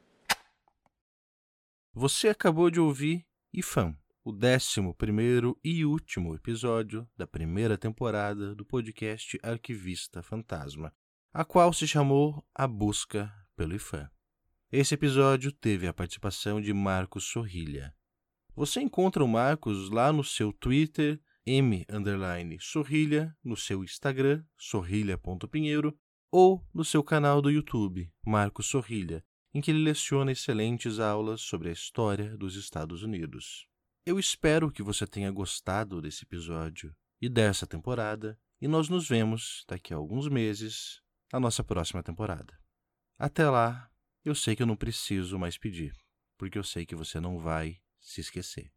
Você 1.93 2.29
acabou 2.29 2.71
de 2.71 2.79
ouvir 2.79 3.27
IFAM, 3.53 3.97
o 4.27 4.33
décimo 4.33 4.93
primeiro 4.93 5.57
e 5.63 5.85
último 5.85 6.35
episódio 6.35 7.09
da 7.17 7.29
primeira 7.29 7.79
temporada 7.79 8.57
do 8.57 8.65
podcast 8.67 9.39
Arquivista 9.41 10.21
Fantasma, 10.21 10.93
a 11.33 11.45
qual 11.45 11.73
se 11.73 11.87
chamou 11.87 12.45
A 12.53 12.67
Busca 12.67 13.33
pelo 13.55 13.77
IFAM. 13.77 14.11
Esse 14.73 14.95
episódio 14.95 15.53
teve 15.53 15.87
a 15.87 15.95
participação 15.95 16.61
de 16.61 16.75
Marcos 16.75 17.23
Sorrilha. 17.23 17.95
Você 18.57 18.81
encontra 18.81 19.23
o 19.23 19.29
Marcos 19.29 19.91
lá 19.91 20.13
no 20.13 20.25
seu 20.25 20.53
Twitter 20.53 21.21
M 21.47 21.87
Sorrilha 22.59 23.33
no 23.45 23.57
seu 23.57 23.85
Instagram, 23.85 24.43
sorrilha.pinheiro, 24.57 25.97
ou 26.33 26.67
no 26.75 26.85
seu 26.85 27.05
canal 27.05 27.41
do 27.41 27.49
YouTube, 27.49 28.11
Marco 28.27 28.61
Sorrilha, 28.61 29.25
em 29.55 29.61
que 29.61 29.71
ele 29.71 29.85
leciona 29.85 30.33
excelentes 30.33 30.99
aulas 30.99 31.43
sobre 31.43 31.69
a 31.69 31.73
história 31.73 32.37
dos 32.37 32.57
Estados 32.57 33.05
Unidos. 33.05 33.69
Eu 34.09 34.21
espero 34.21 34.71
que 34.71 34.85
você 34.85 35.05
tenha 35.05 35.33
gostado 35.33 36.01
desse 36.01 36.23
episódio 36.23 36.95
e 37.21 37.29
dessa 37.29 37.67
temporada, 37.67 38.39
e 38.61 38.69
nós 38.69 38.89
nos 38.89 39.09
vemos 39.09 39.65
daqui 39.67 39.93
a 39.93 39.97
alguns 39.97 40.29
meses 40.29 41.03
na 41.33 41.41
nossa 41.41 41.65
próxima 41.65 42.05
temporada. 42.05 42.57
Até 43.19 43.51
lá, 43.51 43.91
eu 44.25 44.33
sei 44.33 44.55
que 44.55 44.63
eu 44.63 44.67
não 44.67 44.77
preciso 44.77 45.37
mais 45.41 45.59
pedir, 45.59 45.93
porque 46.39 46.57
eu 46.57 46.63
sei 46.63 46.87
que 46.87 46.95
você 46.95 47.19
não 47.19 47.41
vai 47.41 47.83
se 47.99 48.21
esquecer. 48.21 48.73